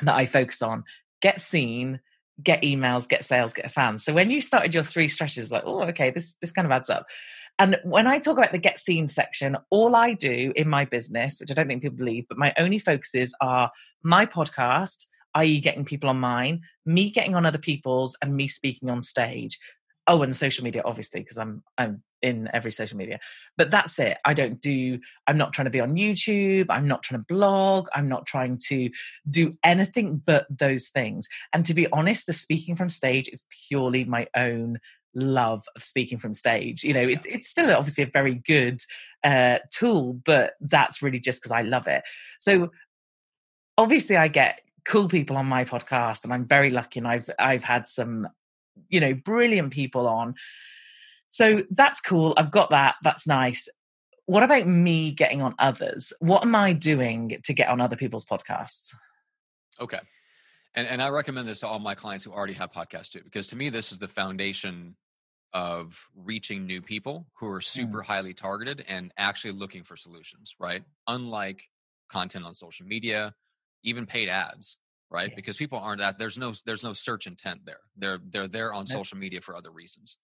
that 0.00 0.14
I 0.14 0.26
focus 0.26 0.62
on: 0.62 0.84
get 1.20 1.40
seen, 1.40 2.00
get 2.42 2.62
emails, 2.62 3.08
get 3.08 3.24
sales, 3.24 3.54
get 3.54 3.72
fans. 3.72 4.04
So 4.04 4.12
when 4.12 4.30
you 4.30 4.40
started 4.40 4.74
your 4.74 4.84
three 4.84 5.08
strategies, 5.08 5.52
like, 5.52 5.64
oh, 5.66 5.82
okay, 5.84 6.10
this 6.10 6.34
this 6.40 6.52
kind 6.52 6.66
of 6.66 6.72
adds 6.72 6.90
up. 6.90 7.06
And 7.58 7.78
when 7.84 8.06
I 8.06 8.18
talk 8.18 8.36
about 8.36 8.52
the 8.52 8.58
get 8.58 8.78
seen 8.78 9.06
section, 9.06 9.56
all 9.70 9.96
I 9.96 10.12
do 10.12 10.52
in 10.56 10.68
my 10.68 10.84
business, 10.84 11.40
which 11.40 11.50
I 11.50 11.54
don't 11.54 11.68
think 11.68 11.82
people 11.82 11.96
believe, 11.96 12.26
but 12.28 12.38
my 12.38 12.52
only 12.58 12.78
focuses 12.78 13.34
are 13.40 13.70
my 14.02 14.26
podcast, 14.26 15.06
i.e., 15.34 15.58
getting 15.60 15.86
people 15.86 16.10
on 16.10 16.20
mine, 16.20 16.60
me 16.84 17.10
getting 17.10 17.34
on 17.34 17.46
other 17.46 17.58
people's, 17.58 18.14
and 18.20 18.36
me 18.36 18.46
speaking 18.46 18.90
on 18.90 19.00
stage 19.00 19.58
oh 20.06 20.22
and 20.22 20.34
social 20.34 20.64
media 20.64 20.82
obviously 20.84 21.20
because 21.20 21.38
i'm 21.38 21.62
i'm 21.78 22.02
in 22.22 22.48
every 22.52 22.70
social 22.70 22.96
media. 22.96 23.20
But 23.56 23.70
that's 23.70 23.98
it. 23.98 24.18
I 24.24 24.34
don't 24.34 24.60
do 24.60 24.98
i'm 25.26 25.36
not 25.36 25.52
trying 25.52 25.66
to 25.66 25.70
be 25.70 25.80
on 25.80 25.94
youtube 25.94 26.66
i'm 26.70 26.88
not 26.88 27.02
trying 27.02 27.20
to 27.20 27.26
blog 27.26 27.88
i'm 27.94 28.08
not 28.08 28.26
trying 28.26 28.58
to 28.68 28.90
do 29.28 29.56
anything 29.62 30.22
but 30.24 30.46
those 30.50 30.88
things. 30.88 31.28
And 31.52 31.64
to 31.66 31.74
be 31.74 31.86
honest 31.92 32.26
the 32.26 32.32
speaking 32.32 32.76
from 32.76 32.88
stage 32.88 33.28
is 33.28 33.44
purely 33.68 34.04
my 34.04 34.28
own 34.36 34.78
love 35.14 35.64
of 35.74 35.82
speaking 35.82 36.18
from 36.18 36.34
stage. 36.34 36.84
You 36.84 36.94
know 36.94 37.06
it's 37.08 37.26
it's 37.26 37.48
still 37.48 37.70
obviously 37.70 38.04
a 38.04 38.10
very 38.12 38.34
good 38.34 38.80
uh 39.24 39.58
tool 39.70 40.20
but 40.24 40.54
that's 40.60 41.02
really 41.02 41.20
just 41.20 41.40
because 41.40 41.52
i 41.52 41.62
love 41.62 41.86
it. 41.86 42.02
So 42.38 42.70
obviously 43.78 44.16
i 44.16 44.28
get 44.28 44.60
cool 44.84 45.08
people 45.08 45.36
on 45.36 45.44
my 45.46 45.64
podcast 45.64 46.24
and 46.24 46.32
i'm 46.32 46.46
very 46.46 46.70
lucky 46.70 46.98
and 46.98 47.08
i've 47.08 47.28
i've 47.38 47.64
had 47.64 47.86
some 47.86 48.26
you 48.88 49.00
know, 49.00 49.14
brilliant 49.14 49.72
people 49.72 50.06
on. 50.06 50.34
So 51.30 51.64
that's 51.70 52.00
cool. 52.00 52.34
I've 52.36 52.50
got 52.50 52.70
that. 52.70 52.96
That's 53.02 53.26
nice. 53.26 53.68
What 54.26 54.42
about 54.42 54.66
me 54.66 55.12
getting 55.12 55.42
on 55.42 55.54
others? 55.58 56.12
What 56.18 56.44
am 56.44 56.54
I 56.54 56.72
doing 56.72 57.38
to 57.44 57.52
get 57.52 57.68
on 57.68 57.80
other 57.80 57.96
people's 57.96 58.24
podcasts? 58.24 58.94
Okay. 59.80 60.00
And, 60.74 60.86
and 60.86 61.00
I 61.00 61.08
recommend 61.08 61.46
this 61.48 61.60
to 61.60 61.68
all 61.68 61.78
my 61.78 61.94
clients 61.94 62.24
who 62.24 62.32
already 62.32 62.52
have 62.54 62.72
podcasts 62.72 63.08
too, 63.08 63.22
because 63.22 63.46
to 63.48 63.56
me, 63.56 63.70
this 63.70 63.92
is 63.92 63.98
the 63.98 64.08
foundation 64.08 64.96
of 65.52 65.98
reaching 66.14 66.66
new 66.66 66.82
people 66.82 67.26
who 67.34 67.46
are 67.48 67.60
Mm. 67.60 67.64
super 67.64 68.02
highly 68.02 68.34
targeted 68.34 68.84
and 68.88 69.12
actually 69.16 69.52
looking 69.52 69.84
for 69.84 69.96
solutions, 69.96 70.54
right? 70.58 70.82
Unlike 71.06 71.62
content 72.10 72.44
on 72.44 72.54
social 72.54 72.84
media, 72.86 73.34
even 73.82 74.06
paid 74.06 74.28
ads, 74.28 74.76
right? 75.10 75.28
Yeah. 75.30 75.36
Because 75.36 75.56
people 75.56 75.78
aren't 75.78 76.00
that 76.00 76.18
there's 76.18 76.38
no 76.38 76.52
there's 76.64 76.82
no 76.84 76.92
search 76.92 77.26
intent 77.26 77.60
there. 77.64 77.80
They're 77.96 78.18
they're 78.30 78.48
there 78.48 78.72
on 78.72 78.86
social 78.86 79.18
media 79.18 79.40
for 79.40 79.56
other 79.56 79.70
reasons. 79.70 80.16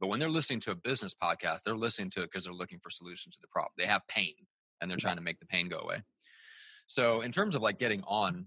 But 0.00 0.08
when 0.08 0.18
they're 0.18 0.30
listening 0.30 0.60
to 0.60 0.70
a 0.70 0.74
business 0.74 1.14
podcast, 1.14 1.62
they're 1.64 1.76
listening 1.76 2.10
to 2.10 2.20
it 2.22 2.30
because 2.32 2.44
they're 2.44 2.54
looking 2.54 2.78
for 2.80 2.90
solutions 2.90 3.34
to 3.36 3.40
the 3.42 3.48
problem. 3.48 3.72
They 3.76 3.86
have 3.86 4.06
pain 4.08 4.34
and 4.80 4.90
they're 4.90 4.96
Yeah. 4.96 5.02
trying 5.02 5.16
to 5.16 5.22
make 5.22 5.40
the 5.40 5.46
pain 5.46 5.68
go 5.68 5.78
away. 5.78 6.02
So 6.86 7.20
in 7.20 7.32
terms 7.32 7.54
of 7.54 7.62
like 7.62 7.78
getting 7.78 8.02
on, 8.04 8.46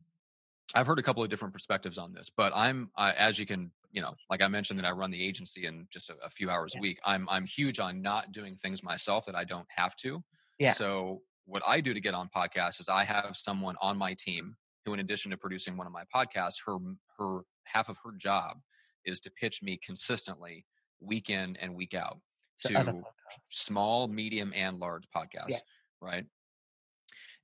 I've 0.74 0.88
heard 0.88 1.00
a 1.00 1.04
couple 1.04 1.24
of 1.24 1.30
different 1.30 1.54
perspectives 1.54 1.98
on 1.98 2.14
this, 2.14 2.30
but 2.36 2.52
I'm 2.56 2.90
I, 2.98 3.12
as 3.14 3.38
you 3.38 3.46
can, 3.46 3.72
you 3.92 4.02
know, 4.02 4.16
like 4.30 4.42
I 4.42 4.48
mentioned 4.48 4.80
that 4.80 4.86
I 4.88 4.92
run 4.92 5.12
the 5.12 5.24
agency 5.24 5.66
in 5.68 5.88
just 5.92 6.10
a, 6.10 6.16
a 6.24 6.30
few 6.30 6.50
hours 6.50 6.72
Yeah. 6.74 6.80
a 6.80 6.82
week. 6.82 7.00
I'm 7.06 7.30
I'm 7.30 7.46
huge 7.46 7.80
on 7.80 8.02
not 8.02 8.32
doing 8.32 8.56
things 8.56 8.82
myself 8.84 9.26
that 9.28 9.36
I 9.36 9.44
don't 9.44 9.68
have 9.70 9.96
to. 9.98 10.24
Yeah. 10.58 10.72
So 10.72 11.22
what 11.46 11.62
I 11.68 11.82
do 11.82 11.94
to 11.94 12.00
get 12.02 12.14
on 12.14 12.30
podcasts 12.36 12.80
is 12.80 12.90
I 12.90 13.04
have 13.04 13.36
someone 13.36 13.76
on 13.82 13.98
my 13.98 14.14
team 14.16 14.56
who, 14.86 14.94
in 14.94 15.00
addition 15.00 15.32
to 15.32 15.38
producing 15.38 15.78
one 15.78 15.88
of 15.88 15.94
my 15.94 16.04
podcasts, 16.14 16.58
her 16.66 16.78
her 17.18 17.42
half 17.66 17.90
of 17.90 17.98
her 18.04 18.12
job 18.18 18.58
is 19.06 19.20
to 19.22 19.32
pitch 19.32 19.62
me 19.62 19.80
consistently 19.84 20.66
week 21.00 21.30
in 21.30 21.56
and 21.58 21.76
week 21.76 21.94
out 21.94 22.20
to 22.66 22.74
to 22.74 23.02
small, 23.50 24.08
medium, 24.08 24.52
and 24.56 24.80
large 24.80 25.04
podcasts, 25.16 25.50
Yeah. 25.50 25.58
right? 26.02 26.26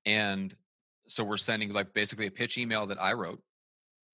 And 0.06 0.56
so 1.08 1.24
we're 1.24 1.38
sending 1.38 1.74
like 1.74 1.94
basically 1.94 2.28
a 2.28 2.32
pitch 2.32 2.58
email 2.58 2.86
that 2.88 3.02
I 3.02 3.14
wrote. 3.14 3.42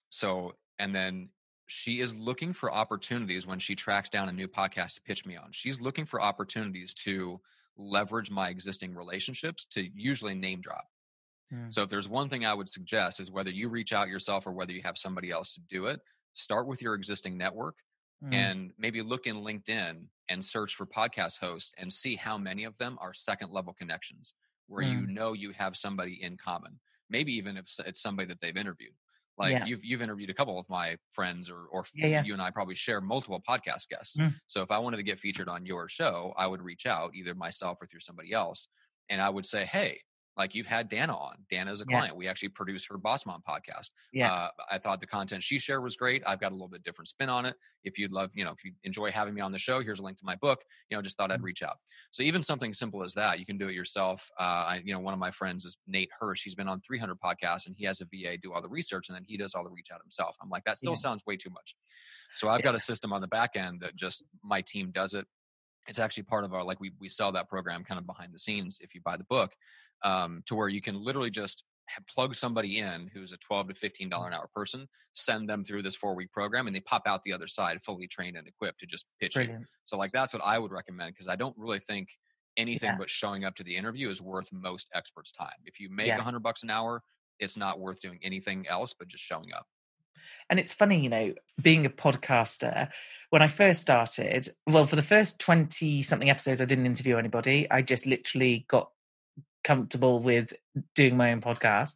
So, 0.09 0.53
and 0.79 0.95
then 0.95 1.29
she 1.67 1.99
is 1.99 2.15
looking 2.15 2.53
for 2.53 2.71
opportunities 2.71 3.45
when 3.45 3.59
she 3.59 3.75
tracks 3.75 4.09
down 4.09 4.29
a 4.29 4.31
new 4.31 4.47
podcast 4.47 4.95
to 4.95 5.01
pitch 5.01 5.25
me 5.25 5.35
on. 5.35 5.49
She's 5.51 5.81
looking 5.81 6.05
for 6.05 6.21
opportunities 6.21 6.93
to 7.05 7.39
leverage 7.77 8.31
my 8.31 8.49
existing 8.49 8.95
relationships 8.95 9.65
to 9.71 9.89
usually 9.93 10.35
name 10.35 10.61
drop. 10.61 10.85
Mm. 11.53 11.73
So 11.73 11.83
if 11.83 11.89
there's 11.89 12.09
one 12.09 12.29
thing 12.29 12.45
I 12.45 12.53
would 12.53 12.69
suggest 12.69 13.19
is 13.19 13.31
whether 13.31 13.49
you 13.51 13.69
reach 13.69 13.93
out 13.93 14.07
yourself 14.07 14.47
or 14.47 14.51
whether 14.51 14.71
you 14.71 14.81
have 14.83 14.97
somebody 14.97 15.31
else 15.31 15.53
to 15.53 15.61
do 15.69 15.85
it, 15.85 15.99
start 16.33 16.67
with 16.67 16.81
your 16.81 16.93
existing 16.95 17.37
network 17.37 17.75
Mm. 18.23 18.33
and 18.33 18.73
maybe 18.77 19.01
look 19.01 19.27
in 19.27 19.35
LinkedIn 19.35 20.07
and 20.29 20.43
search 20.45 20.75
for 20.75 20.85
podcast 20.85 21.37
hosts 21.39 21.73
and 21.77 21.91
see 21.91 22.15
how 22.15 22.37
many 22.37 22.63
of 22.63 22.77
them 22.77 22.97
are 23.01 23.13
second 23.13 23.51
level 23.51 23.73
connections 23.73 24.33
where 24.67 24.81
you 24.83 24.99
Mm. 25.01 25.09
know 25.09 25.33
you 25.33 25.51
have 25.51 25.75
somebody 25.75 26.23
in 26.23 26.37
common. 26.37 26.79
Maybe 27.09 27.33
even 27.33 27.57
if 27.57 27.65
it's 27.85 28.01
somebody 28.01 28.27
that 28.29 28.39
they've 28.39 28.55
interviewed. 28.55 28.95
Like 29.37 29.51
Yeah. 29.51 29.65
you've 29.65 29.83
you've 29.83 30.01
interviewed 30.01 30.29
a 30.29 30.33
couple 30.33 30.57
of 30.57 30.67
my 30.69 30.97
friends 31.11 31.49
or 31.49 31.65
or 31.67 31.85
Yeah, 31.93 32.07
yeah. 32.07 32.23
you 32.23 32.31
and 32.31 32.41
I 32.41 32.51
probably 32.51 32.73
share 32.75 33.01
multiple 33.01 33.41
podcast 33.47 33.89
guests. 33.89 34.15
Mm. 34.15 34.33
So 34.47 34.61
if 34.61 34.71
I 34.71 34.79
wanted 34.79 34.97
to 34.97 35.03
get 35.03 35.19
featured 35.19 35.49
on 35.49 35.65
your 35.65 35.89
show, 35.89 36.33
I 36.37 36.47
would 36.47 36.61
reach 36.61 36.85
out 36.85 37.13
either 37.15 37.35
myself 37.35 37.81
or 37.81 37.85
through 37.85 37.99
somebody 37.99 38.31
else 38.31 38.69
and 39.09 39.21
I 39.21 39.29
would 39.29 39.45
say, 39.45 39.65
"Hey, 39.65 40.01
like 40.37 40.53
you've 40.53 40.67
had 40.67 40.89
Dana 40.89 41.15
on. 41.15 41.45
Dana 41.49 41.71
is 41.71 41.81
a 41.81 41.85
Yeah. 41.87 41.97
client. 41.97 42.15
We 42.17 42.27
actually 42.27 42.49
produce 42.49 42.85
her 42.87 42.97
Boss 42.97 43.25
Mom 43.25 43.41
podcast. 43.47 43.91
Yeah. 44.11 44.31
Uh, 44.31 44.49
I 44.69 44.77
thought 44.79 44.99
the 44.99 45.07
content 45.07 45.43
she 45.43 45.59
shared 45.59 45.83
was 45.83 45.95
great. 45.95 46.23
I've 46.25 46.39
got 46.39 46.51
a 46.51 46.55
little 46.55 46.67
bit 46.67 46.83
different 46.83 47.07
spin 47.07 47.29
on 47.29 47.45
it. 47.45 47.55
If 47.83 47.97
you'd 47.97 48.11
love, 48.11 48.31
you 48.33 48.43
know, 48.43 48.51
if 48.51 48.63
you 48.65 48.73
enjoy 48.83 49.11
having 49.11 49.33
me 49.33 49.41
on 49.41 49.51
the 49.51 49.57
show, 49.59 49.81
here's 49.81 49.99
a 49.99 50.03
link 50.03 50.17
to 50.17 50.25
my 50.25 50.35
book. 50.35 50.63
You 50.89 50.97
know, 50.97 51.01
just 51.01 51.17
thought 51.17 51.31
I'd 51.31 51.39
Mm. 51.39 51.43
reach 51.43 51.63
out. 51.63 51.77
So 52.11 52.23
even 52.23 52.43
something 52.43 52.73
simple 52.73 53.03
as 53.03 53.13
that, 53.13 53.39
you 53.39 53.45
can 53.45 53.57
do 53.57 53.67
it 53.69 53.75
yourself. 53.75 54.29
Uh, 54.39 54.43
I, 54.43 54.81
you 54.83 54.93
know, 54.93 54.99
one 54.99 55.13
of 55.13 55.19
my 55.19 55.31
friends 55.31 55.65
is 55.65 55.77
Nate 55.87 56.09
Hirsch. 56.19 56.43
He's 56.43 56.55
been 56.55 56.67
on 56.67 56.81
300 56.81 57.19
podcasts 57.19 57.67
and 57.67 57.75
he 57.77 57.85
has 57.85 58.01
a 58.01 58.05
VA 58.05 58.37
do 58.37 58.51
all 58.53 58.61
the 58.61 58.69
research 58.69 59.09
and 59.09 59.15
then 59.15 59.23
he 59.23 59.37
does 59.37 59.53
all 59.55 59.63
the 59.63 59.69
reach 59.71 59.91
out 59.91 60.01
himself. 60.01 60.35
I'm 60.41 60.49
like, 60.49 60.65
that 60.65 60.77
still 60.77 60.93
Yeah. 60.93 60.97
sounds 60.97 61.25
way 61.25 61.37
too 61.37 61.49
much. 61.49 61.75
So 62.35 62.49
I've 62.49 62.59
Yeah. 62.59 62.63
got 62.63 62.75
a 62.75 62.79
system 62.79 63.13
on 63.13 63.21
the 63.21 63.27
back 63.27 63.55
end 63.55 63.81
that 63.81 63.95
just 63.95 64.23
my 64.43 64.61
team 64.61 64.91
does 64.91 65.13
it. 65.13 65.27
It's 65.87 65.99
actually 65.99 66.23
part 66.23 66.43
of 66.45 66.53
our 66.53 66.63
like 66.63 66.79
we 66.79 66.91
we 66.99 67.09
sell 67.09 67.31
that 67.33 67.47
program 67.47 67.83
kind 67.83 67.99
of 67.99 68.07
behind 68.07 68.33
the 68.33 68.39
scenes 68.39 68.79
if 68.81 68.95
you 68.95 69.01
buy 69.01 69.17
the 69.17 69.23
book, 69.25 69.55
um, 70.05 70.41
to 70.45 70.55
where 70.55 70.69
you 70.69 70.81
can 70.81 70.95
literally 70.95 71.29
just 71.31 71.63
plug 72.13 72.33
somebody 72.35 72.79
in 72.79 73.09
who's 73.13 73.31
a 73.31 73.37
12 73.37 73.67
to 73.67 73.73
15 73.75 74.09
dollar 74.09 74.27
an 74.27 74.33
hour 74.33 74.49
person 74.55 74.87
send 75.13 75.47
them 75.47 75.63
through 75.63 75.83
this 75.83 75.95
four 75.95 76.15
week 76.15 76.31
program 76.31 76.65
and 76.67 76.75
they 76.75 76.79
pop 76.79 77.03
out 77.05 77.21
the 77.23 77.31
other 77.33 77.47
side 77.47 77.77
fully 77.83 78.07
trained 78.07 78.35
and 78.37 78.47
equipped 78.47 78.79
to 78.79 78.87
just 78.87 79.05
pitch 79.21 79.35
you 79.35 79.41
Brilliant. 79.43 79.65
so 79.83 79.95
like 79.95 80.11
that's 80.11 80.33
what 80.33 80.41
i 80.43 80.57
would 80.57 80.71
recommend 80.71 81.13
because 81.13 81.27
i 81.27 81.35
don't 81.35 81.55
really 81.57 81.79
think 81.79 82.09
anything 82.57 82.89
Yeah. 82.89 82.97
but 82.97 83.09
showing 83.09 83.45
up 83.45 83.53
to 83.57 83.63
the 83.63 83.75
interview 83.75 84.09
is 84.09 84.19
worth 84.19 84.49
most 84.51 84.87
experts 84.95 85.31
time 85.31 85.59
if 85.65 85.79
you 85.79 85.89
make 85.91 86.07
a 86.07 86.09
Yeah. 86.09 86.15
100 86.17 86.39
bucks 86.41 86.63
an 86.63 86.71
hour 86.71 87.03
it's 87.39 87.55
not 87.55 87.79
worth 87.79 87.99
doing 88.01 88.19
anything 88.23 88.65
else 88.67 88.95
but 88.97 89.07
just 89.07 89.23
showing 89.23 89.53
up 89.53 89.67
And 90.49 90.59
it's 90.59 90.73
funny, 90.73 90.99
you 91.01 91.09
know, 91.09 91.33
being 91.61 91.85
a 91.85 91.89
podcaster, 91.89 92.89
when 93.31 93.41
I 93.41 93.47
first 93.47 93.81
started, 93.81 94.47
well, 94.65 94.85
for 94.87 94.95
the 94.95 95.03
first 95.03 95.39
20 95.39 96.01
something 96.01 96.29
episodes, 96.29 96.61
I 96.61 96.65
didn't 96.65 96.85
interview 96.85 97.17
anybody. 97.17 97.69
I 97.69 97.81
just 97.81 98.05
literally 98.05 98.65
got 98.69 98.89
comfortable 99.65 100.19
with 100.19 100.53
doing 100.93 101.17
my 101.17 101.33
own 101.33 101.41
podcast. 101.41 101.95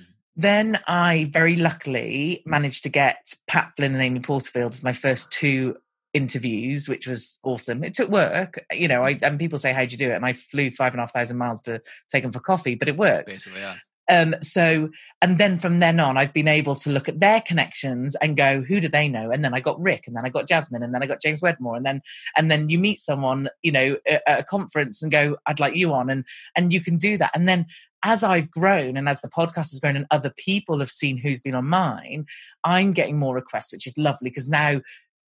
Mhm. 0.00 0.04
Then 0.36 0.78
I 0.86 1.28
very 1.32 1.56
luckily 1.56 2.42
managed 2.46 2.84
to 2.84 2.88
get 2.88 3.34
Pat 3.48 3.72
Flynn 3.74 3.94
and 3.94 4.02
Amy 4.02 4.20
Porterfield 4.20 4.72
as 4.72 4.84
my 4.84 4.92
first 4.92 5.32
two 5.32 5.76
interviews, 6.12 6.88
which 6.88 7.06
was 7.06 7.38
awesome. 7.42 7.82
It 7.84 7.94
took 7.94 8.10
work, 8.10 8.64
you 8.72 8.88
know, 8.88 9.04
I, 9.04 9.18
and 9.22 9.38
people 9.38 9.58
say, 9.58 9.72
How'd 9.72 9.92
you 9.92 9.98
do 9.98 10.10
it? 10.10 10.16
And 10.16 10.26
I 10.26 10.34
flew 10.34 10.70
five 10.70 10.92
and 10.92 11.00
a 11.00 11.02
half 11.02 11.12
thousand 11.12 11.38
miles 11.38 11.60
to 11.62 11.80
take 12.08 12.22
them 12.22 12.32
for 12.32 12.40
coffee, 12.40 12.74
but 12.76 12.88
it 12.88 12.96
worked. 12.96 13.30
basically 13.30 13.60
yeah 13.60 13.76
Um, 14.10 14.34
so, 14.42 14.90
and 15.22 15.38
then 15.38 15.56
from 15.56 15.80
then 15.80 16.00
on, 16.00 16.18
I've 16.18 16.32
been 16.32 16.48
able 16.48 16.74
to 16.76 16.90
look 16.90 17.08
at 17.08 17.20
their 17.20 17.40
connections 17.40 18.16
and 18.16 18.36
go, 18.36 18.60
who 18.60 18.80
do 18.80 18.88
they 18.88 19.08
know? 19.08 19.30
And 19.30 19.44
then 19.44 19.54
I 19.54 19.60
got 19.60 19.80
Rick, 19.80 20.04
and 20.06 20.16
then 20.16 20.26
I 20.26 20.28
got 20.28 20.48
Jasmine, 20.48 20.82
and 20.82 20.92
then 20.92 21.02
I 21.02 21.06
got 21.06 21.22
James 21.22 21.40
Wedmore, 21.40 21.76
and 21.76 21.86
then 21.86 22.02
and 22.36 22.50
then 22.50 22.68
you 22.68 22.78
meet 22.78 22.98
someone, 22.98 23.48
you 23.62 23.72
know, 23.72 23.96
at, 24.06 24.40
a 24.40 24.44
conference 24.44 25.00
and 25.00 25.12
go, 25.12 25.36
I'd 25.46 25.60
like 25.60 25.76
you 25.76 25.94
on, 25.94 26.10
and 26.10 26.24
and 26.56 26.72
you 26.72 26.80
can 26.80 26.98
do 26.98 27.16
that. 27.18 27.30
And 27.34 27.48
then 27.48 27.66
as 28.02 28.22
I've 28.22 28.50
grown 28.50 28.96
and 28.96 29.08
as 29.08 29.20
the 29.20 29.28
podcast 29.28 29.72
has 29.72 29.80
grown 29.80 29.96
and 29.96 30.06
other 30.10 30.32
people 30.36 30.80
have 30.80 30.90
seen 30.90 31.18
who's 31.18 31.40
been 31.40 31.54
on 31.54 31.66
mine, 31.66 32.26
I'm 32.64 32.92
getting 32.92 33.18
more 33.18 33.34
requests, 33.34 33.72
which 33.72 33.86
is 33.86 33.98
lovely 33.98 34.30
because 34.30 34.48
now 34.48 34.80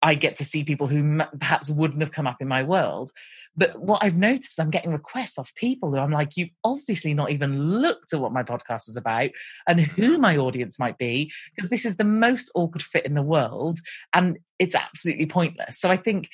I 0.02 0.16
get 0.16 0.36
to 0.38 0.46
see 0.46 0.64
people 0.64 0.88
who 0.88 1.00
m- 1.00 1.28
perhaps 1.40 1.70
wouldn't 1.70 2.02
have 2.02 2.12
come 2.12 2.28
up 2.28 2.42
in 2.42 2.48
my 2.48 2.64
world. 2.64 3.12
But 3.56 3.80
what 3.82 4.04
I've 4.04 4.18
noticed, 4.18 4.54
is 4.54 4.60
I'm 4.60 4.70
getting 4.70 4.92
requests 4.92 5.38
off 5.38 5.54
people 5.56 5.92
who 5.92 5.98
I'm 5.98 6.12
like, 6.12 6.38
you've 6.38 6.52
obviously 6.64 7.14
not 7.14 7.32
even 7.32 7.82
looked 7.82 8.14
at 8.14 8.20
what 8.20 8.32
my 8.32 8.44
podcast 8.44 8.88
is 8.88 8.96
about 8.96 9.32
and 9.68 9.82
who 9.82 10.18
my 10.18 10.38
audience 10.38 10.80
might 10.80 10.98
be, 10.98 11.32
because 11.56 11.70
this 11.70 11.86
is 11.86 11.98
the 11.98 12.06
most 12.06 12.52
awkward 12.56 12.84
fit 12.84 13.06
in 13.06 13.16
the 13.16 13.22
world 13.22 13.80
and 14.14 14.38
it's 14.60 14.76
absolutely 14.76 15.26
pointless. 15.26 15.80
So 15.80 15.90
I 15.90 15.98
think 15.98 16.30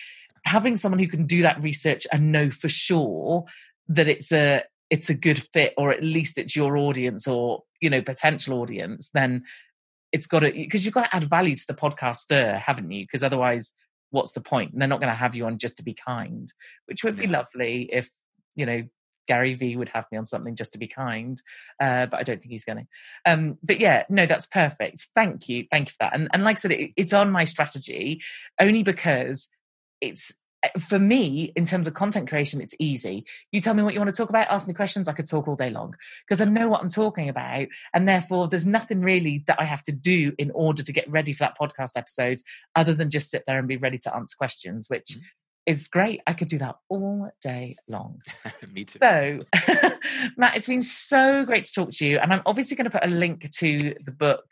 having 0.45 0.76
someone 0.76 0.99
who 0.99 1.07
can 1.07 1.26
do 1.26 1.41
that 1.41 1.61
research 1.63 2.05
and 2.11 2.32
know 2.32 2.51
for 2.51 2.70
sure 2.70 3.45
that 3.88 4.07
it's 4.07 4.32
a 4.32 4.63
it's 4.89 5.09
a 5.09 5.16
good 5.16 5.41
fit 5.51 5.74
or 5.78 5.91
at 5.91 6.03
least 6.03 6.38
it's 6.38 6.55
your 6.55 6.78
audience 6.78 7.28
or 7.28 7.63
you 7.82 7.89
know 7.89 8.01
potential 8.01 8.61
audience 8.61 9.09
then 9.13 9.43
it's 10.16 10.28
got 10.28 10.39
to 10.39 10.51
because 10.51 10.86
you've 10.86 10.93
got 10.93 11.05
to 11.05 11.16
add 11.16 11.30
value 11.30 11.55
to 11.55 11.68
the 11.68 11.74
podcaster 11.84 12.57
haven't 12.57 12.91
you 12.91 13.03
because 13.03 13.24
otherwise 13.24 13.74
what's 14.11 14.32
the 14.32 14.41
point 14.41 14.72
and 14.72 14.82
they're 14.82 14.93
not 14.93 15.01
going 15.01 15.11
to 15.11 15.24
have 15.26 15.36
you 15.36 15.45
on 15.45 15.57
just 15.57 15.78
to 15.78 15.84
be 15.84 15.93
kind 15.93 16.51
which 16.88 17.03
would 17.03 17.18
be 17.18 17.26
Yeah. 17.26 17.39
lovely 17.39 17.89
if 17.91 18.09
you 18.55 18.66
know 18.66 18.82
Gary 19.28 19.55
V 19.55 19.76
would 19.76 19.89
have 19.89 20.05
me 20.11 20.18
on 20.20 20.26
something 20.28 20.55
just 20.55 20.74
to 20.74 20.78
be 20.78 20.88
kind, 20.88 21.41
uh, 21.82 22.05
but 22.05 22.20
I 22.20 22.24
don't 22.24 22.39
think 22.39 22.51
he's 22.51 22.63
going 22.63 22.78
to. 22.78 23.32
Um, 23.32 23.57
but 23.63 23.80
yeah, 23.80 24.03
no, 24.07 24.28
that's 24.28 24.45
perfect. 24.45 25.07
Thank 25.16 25.49
you, 25.49 25.66
thank 25.72 25.89
you 25.89 25.93
for 25.93 25.97
that. 26.01 26.13
And, 26.13 26.30
and 26.32 26.43
like 26.43 26.57
I 26.57 26.59
said, 26.59 26.72
it, 26.72 26.91
it's 26.95 27.11
on 27.11 27.32
my 27.32 27.43
strategy 27.43 28.22
only 28.59 28.84
because 28.84 29.47
it's 30.01 30.32
for 30.80 30.99
me 30.99 31.51
in 31.55 31.66
terms 31.66 31.88
of 31.88 31.93
content 31.93 32.30
creation. 32.30 32.61
It's 32.61 32.76
easy. 32.80 33.26
You 33.51 33.61
tell 33.61 33.74
me 33.74 33.84
what 33.84 33.93
you 33.93 33.99
want 33.99 34.13
to 34.13 34.20
talk 34.22 34.30
about, 34.30 34.47
ask 34.49 34.68
me 34.68 34.74
questions. 34.74 35.07
I 35.07 35.13
could 35.13 35.30
talk 35.30 35.47
all 35.47 35.55
day 35.55 35.70
long 35.70 35.95
because 36.28 36.41
I 36.41 36.45
know 36.45 36.68
what 36.68 36.82
I'm 36.82 36.89
talking 36.89 37.30
about, 37.30 37.68
and 37.93 38.07
therefore 38.07 38.47
there's 38.47 38.66
nothing 38.66 39.01
really 39.01 39.43
that 39.47 39.59
I 39.59 39.66
have 39.66 39.84
to 39.84 39.91
do 39.91 40.34
in 40.38 40.51
order 40.51 40.84
to 40.84 40.93
get 40.93 41.09
ready 41.09 41.34
for 41.34 41.39
that 41.45 41.57
podcast 41.59 41.91
episode, 41.95 42.39
other 42.76 42.93
than 42.93 43.09
just 43.09 43.30
sit 43.30 43.43
there 43.47 43.59
and 43.59 43.68
be 43.68 43.78
ready 43.78 43.97
to 43.99 44.16
answer 44.16 44.36
questions, 44.38 44.89
which. 44.89 45.09
Mhm. 45.09 45.22
Is 45.68 45.88
great. 45.88 46.22
I 46.28 46.34
could 46.34 46.47
do 46.47 46.59
that 46.59 46.76
all 46.89 47.32
day 47.41 47.78
long. 47.88 48.22
me 48.72 48.86
too 48.86 48.99
So, 49.01 49.39
Matt, 50.38 50.55
it's 50.55 50.68
been 50.68 50.80
so 50.84 51.43
great 51.43 51.66
to 51.66 51.74
talk 51.74 51.89
to 51.93 52.05
you, 52.05 52.20
and 52.20 52.32
I'm 52.32 52.43
obviously 52.45 52.78
going 52.78 52.86
to 52.86 52.91
put 52.91 53.03
a 53.03 53.07
link 53.09 53.49
to 53.49 53.95
the 54.05 54.11
book 54.11 54.45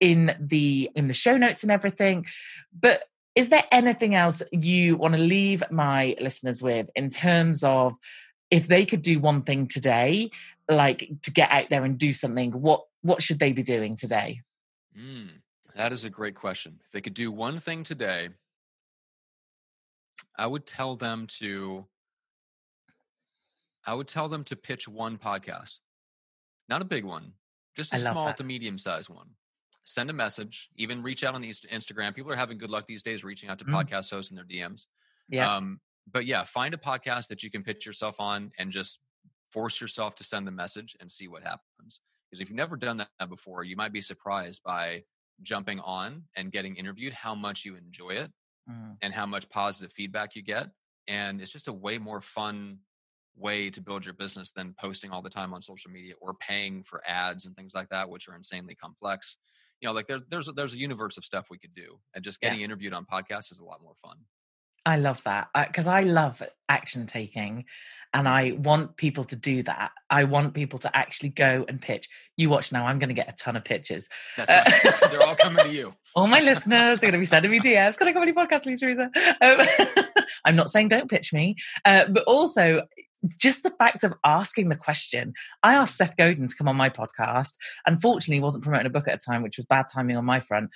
in 0.00 0.34
the 0.40 0.90
in 0.94 1.06
the 1.06 1.12
show 1.12 1.36
notes 1.36 1.64
and 1.64 1.70
everything. 1.70 2.24
But 2.72 3.02
is 3.38 3.50
there 3.50 3.64
anything 3.70 4.16
else 4.16 4.42
you 4.50 4.96
want 4.96 5.14
to 5.14 5.20
leave 5.20 5.62
my 5.70 6.16
listeners 6.20 6.60
with 6.60 6.90
in 6.96 7.08
terms 7.08 7.62
of 7.62 7.94
if 8.50 8.66
they 8.66 8.84
could 8.84 9.00
do 9.00 9.20
one 9.20 9.42
thing 9.42 9.68
today, 9.68 10.30
like 10.68 11.08
to 11.22 11.30
get 11.30 11.48
out 11.52 11.66
there 11.70 11.84
and 11.84 11.96
do 11.96 12.12
something? 12.12 12.50
What 12.50 12.82
what 13.02 13.22
should 13.22 13.38
they 13.38 13.52
be 13.52 13.62
doing 13.62 13.94
today? 13.94 14.40
Mm, 14.98 15.28
that 15.76 15.92
is 15.92 16.04
a 16.04 16.10
great 16.10 16.34
question. 16.34 16.80
If 16.84 16.90
they 16.90 17.00
could 17.00 17.14
do 17.14 17.30
one 17.30 17.60
thing 17.60 17.84
today, 17.84 18.30
I 20.36 20.48
would 20.48 20.66
tell 20.66 20.96
them 20.96 21.28
to 21.38 21.86
I 23.86 23.94
would 23.94 24.08
tell 24.08 24.28
them 24.28 24.42
to 24.44 24.56
pitch 24.56 24.88
one 24.88 25.16
podcast. 25.16 25.78
Not 26.68 26.82
a 26.82 26.84
big 26.84 27.04
one, 27.04 27.34
just 27.76 27.94
a 27.94 27.98
small 27.98 28.26
that. 28.26 28.36
to 28.38 28.44
medium 28.44 28.78
sized 28.78 29.08
one. 29.08 29.28
Send 29.88 30.10
a 30.10 30.12
message, 30.12 30.68
even 30.76 31.02
reach 31.02 31.24
out 31.24 31.34
on 31.34 31.40
the 31.40 31.48
Instagram. 31.48 32.14
People 32.14 32.30
are 32.30 32.36
having 32.36 32.58
good 32.58 32.68
luck 32.68 32.86
these 32.86 33.02
days 33.02 33.24
reaching 33.24 33.48
out 33.48 33.58
to 33.58 33.64
Mm. 33.64 33.72
podcast 33.72 34.10
hosts 34.10 34.30
in 34.30 34.36
their 34.36 34.44
DMs. 34.44 34.86
Yeah. 35.28 35.54
Um, 35.56 35.80
but 36.06 36.26
yeah, 36.26 36.44
find 36.44 36.74
a 36.74 36.76
podcast 36.76 37.28
that 37.28 37.42
you 37.42 37.50
can 37.50 37.62
pitch 37.62 37.86
yourself 37.86 38.20
on 38.20 38.52
and 38.58 38.70
just 38.70 39.00
force 39.50 39.80
yourself 39.80 40.14
to 40.16 40.24
send 40.24 40.46
the 40.46 40.50
message 40.50 40.94
and 41.00 41.10
see 41.10 41.26
what 41.26 41.42
happens. 41.42 42.00
Because 42.28 42.40
if 42.42 42.50
you've 42.50 42.56
never 42.56 42.76
done 42.76 42.98
that 42.98 43.28
before, 43.30 43.64
you 43.64 43.76
might 43.76 43.92
be 43.92 44.02
surprised 44.02 44.62
by 44.62 45.04
jumping 45.42 45.80
on 45.80 46.28
and 46.36 46.52
getting 46.52 46.76
interviewed 46.76 47.14
how 47.14 47.34
much 47.34 47.64
you 47.64 47.74
enjoy 47.76 48.10
it 48.10 48.30
Mm. 48.68 48.98
and 49.00 49.14
how 49.14 49.24
much 49.24 49.48
positive 49.48 49.90
feedback 49.94 50.36
you 50.36 50.42
get. 50.42 50.70
And 51.06 51.40
it's 51.40 51.52
just 51.52 51.68
a 51.68 51.72
way 51.72 51.96
more 51.96 52.20
fun 52.20 52.80
way 53.34 53.70
to 53.70 53.80
build 53.80 54.04
your 54.04 54.12
business 54.14 54.50
than 54.50 54.74
posting 54.74 55.10
all 55.12 55.22
the 55.22 55.30
time 55.30 55.54
on 55.54 55.62
social 55.62 55.90
media 55.90 56.14
or 56.20 56.34
paying 56.34 56.82
for 56.82 57.02
ads 57.08 57.46
and 57.46 57.56
things 57.56 57.72
like 57.72 57.88
that, 57.88 58.10
which 58.10 58.28
are 58.28 58.34
insanely 58.34 58.74
complex. 58.74 59.36
You 59.80 59.88
know, 59.88 59.94
like 59.94 60.06
there, 60.08 60.20
there's 60.28 60.48
a, 60.48 60.52
there's 60.52 60.74
a 60.74 60.78
universe 60.78 61.16
of 61.18 61.24
stuff 61.24 61.46
we 61.50 61.58
could 61.58 61.74
do, 61.74 61.98
and 62.14 62.24
just 62.24 62.38
Yeah. 62.42 62.50
getting 62.50 62.64
interviewed 62.64 62.92
on 62.94 63.04
podcasts 63.06 63.52
is 63.52 63.58
a 63.60 63.64
lot 63.64 63.80
more 63.82 63.94
fun. 64.02 64.16
I 64.86 64.96
love 64.96 65.22
that 65.24 65.48
because 65.54 65.86
I 65.86 66.00
love 66.00 66.42
action 66.70 67.06
taking 67.06 67.66
and 68.14 68.26
I 68.26 68.52
want 68.52 68.96
people 68.96 69.24
to 69.24 69.36
do 69.36 69.62
that. 69.64 69.90
I 70.08 70.24
want 70.24 70.54
people 70.54 70.78
to 70.78 70.96
actually 70.96 71.28
go 71.28 71.66
and 71.68 71.78
pitch. 71.80 72.08
You 72.38 72.48
watch 72.48 72.72
now, 72.72 72.86
I'm 72.86 72.98
going 72.98 73.08
to 73.10 73.14
get 73.14 73.28
a 73.28 73.32
ton 73.32 73.54
of 73.56 73.64
pitches. 73.64 74.08
That's 74.38 74.50
Uh, 74.50 74.64
right. 74.90 75.10
they're 75.10 75.22
all 75.24 75.36
coming 75.36 75.62
to 75.62 75.70
you. 75.70 75.94
All 76.14 76.26
my 76.26 76.40
listeners 76.40 76.98
are 76.98 77.06
going 77.06 77.12
to 77.12 77.18
be 77.18 77.26
sending 77.34 77.50
me 77.50 77.60
DMs. 77.60 77.98
Can 77.98 78.08
I 78.08 78.12
come 78.12 78.22
on 78.22 78.28
your 78.28 78.36
podcast, 78.36 78.62
please, 78.62 78.80
Teresa? 78.80 79.10
Um, 79.42 79.66
I'm 80.46 80.56
not 80.56 80.70
saying 80.70 80.88
don't 80.88 81.10
pitch 81.10 81.34
me, 81.34 81.56
uh, 81.84 82.06
but 82.08 82.24
also 82.24 82.82
just 83.38 83.62
the 83.62 83.70
fact 83.70 84.04
of 84.04 84.14
asking 84.24 84.68
the 84.68 84.76
question. 84.76 85.34
I 85.62 85.74
asked 85.74 85.96
Seth 85.96 86.16
Godin 86.16 86.48
to 86.48 86.54
come 86.54 86.68
on 86.68 86.76
my 86.76 86.90
podcast. 86.90 87.54
Unfortunately, 87.86 88.36
he 88.36 88.42
wasn't 88.42 88.64
promoting 88.64 88.86
a 88.86 88.90
book 88.90 89.08
at 89.08 89.14
a 89.14 89.18
time, 89.18 89.42
which 89.42 89.56
was 89.56 89.66
bad 89.66 89.86
timing 89.92 90.16
on 90.16 90.24
my 90.24 90.40
front. 90.40 90.70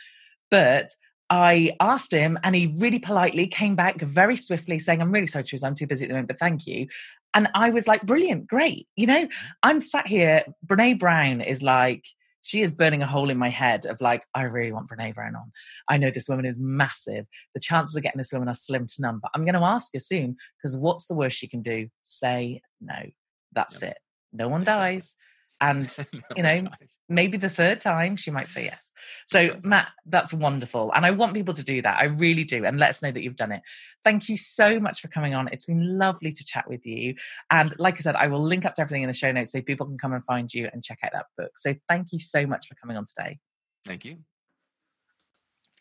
But 0.51 0.90
I 1.30 1.72
asked 1.80 2.12
him, 2.12 2.38
and 2.43 2.55
he 2.55 2.74
really 2.78 2.99
politely 2.99 3.47
came 3.47 3.74
back 3.74 4.01
very 4.01 4.36
swiftly 4.36 4.78
saying, 4.78 5.01
I'm 5.01 5.12
really 5.12 5.26
sorry, 5.26 5.45
Teresa, 5.45 5.66
I'm 5.66 5.74
too 5.74 5.86
busy 5.86 6.05
at 6.05 6.09
the 6.09 6.14
moment, 6.14 6.28
but 6.28 6.38
thank 6.38 6.66
you. 6.66 6.88
And 7.32 7.49
I 7.55 7.70
was 7.70 7.86
like, 7.86 8.03
brilliant, 8.03 8.47
great. 8.47 8.86
You 8.97 9.07
know, 9.07 9.28
I'm 9.62 9.80
sat 9.80 10.07
here, 10.07 10.43
Brene 10.66 10.99
Brown 10.99 11.40
is 11.40 11.62
like, 11.62 12.05
she 12.43 12.61
is 12.62 12.72
burning 12.72 13.03
a 13.03 13.07
hole 13.07 13.30
in 13.30 13.38
my 13.38 13.49
head 13.49 13.86
of 13.86 14.01
like, 14.01 14.24
I 14.34 14.43
really 14.43 14.72
want 14.72 14.88
Brene 14.90 15.14
Brown 15.14 15.36
on. 15.36 15.53
I 15.88 15.97
know 15.97 16.11
this 16.11 16.28
woman 16.28 16.45
is 16.45 16.59
massive. 16.59 17.26
The 17.55 17.61
chances 17.61 17.97
of 17.97 18.03
getting 18.03 18.18
this 18.18 18.32
woman 18.32 18.49
are 18.49 18.55
slim 18.55 18.86
to 18.86 18.95
none, 19.01 19.20
but 19.22 19.30
I'm 19.34 19.45
going 19.45 19.55
to 19.55 19.61
ask 19.61 19.93
her 19.95 20.01
soon 20.01 20.36
because 20.59 20.76
what's 20.76 21.07
the 21.07 21.14
worst 21.14 21.38
she 21.38 21.49
can 21.49 21.62
do? 21.62 21.88
Say 22.03 22.61
no. 22.80 23.11
That's 23.53 23.82
it. 23.82 23.99
No 24.32 24.49
one 24.49 24.64
dies. 24.64 25.16
And 25.62 25.90
No 26.12 26.20
you 26.36 26.42
know, 26.42 26.58
maybe 27.08 27.38
the 27.38 27.48
third 27.48 27.80
time 27.80 28.16
she 28.16 28.30
might 28.30 28.48
say 28.48 28.64
yes. 28.64 28.90
So, 29.26 29.46
Sure. 29.46 29.56
Matt, 29.62 29.88
that's 30.04 30.34
wonderful. 30.34 30.92
And 30.94 31.06
I 31.06 31.10
want 31.12 31.32
people 31.32 31.54
to 31.54 31.62
do 31.62 31.80
that. 31.82 31.98
I 31.98 32.04
really 32.04 32.44
do. 32.44 32.64
And 32.66 32.78
let 32.78 32.90
us 32.90 33.02
know 33.02 33.12
that 33.12 33.22
you've 33.22 33.36
done 33.36 33.52
it. 33.52 33.62
Thank 34.04 34.28
you 34.28 34.36
so 34.36 34.78
much 34.78 35.00
for 35.00 35.08
coming 35.08 35.34
on. 35.34 35.48
It's 35.48 35.64
been 35.64 35.98
lovely 35.98 36.32
to 36.32 36.44
chat 36.44 36.68
with 36.68 36.84
you. 36.84 37.14
And 37.50 37.74
like 37.78 37.94
I 37.94 37.98
said, 38.00 38.16
I 38.16 38.26
will 38.26 38.42
link 38.42 38.64
up 38.64 38.74
to 38.74 38.82
everything 38.82 39.02
in 39.02 39.08
the 39.08 39.14
show 39.14 39.32
notes 39.32 39.52
so 39.52 39.62
people 39.62 39.86
can 39.86 39.96
come 39.96 40.12
and 40.12 40.24
find 40.24 40.52
you 40.52 40.68
and 40.72 40.84
check 40.84 40.98
out 41.02 41.12
that 41.12 41.26
book. 41.38 41.56
So, 41.56 41.74
thank 41.88 42.12
you 42.12 42.18
so 42.18 42.46
much 42.46 42.68
for 42.68 42.74
coming 42.74 42.96
on 42.96 43.04
today. 43.04 43.38
Thank 43.86 44.04
you. 44.04 44.18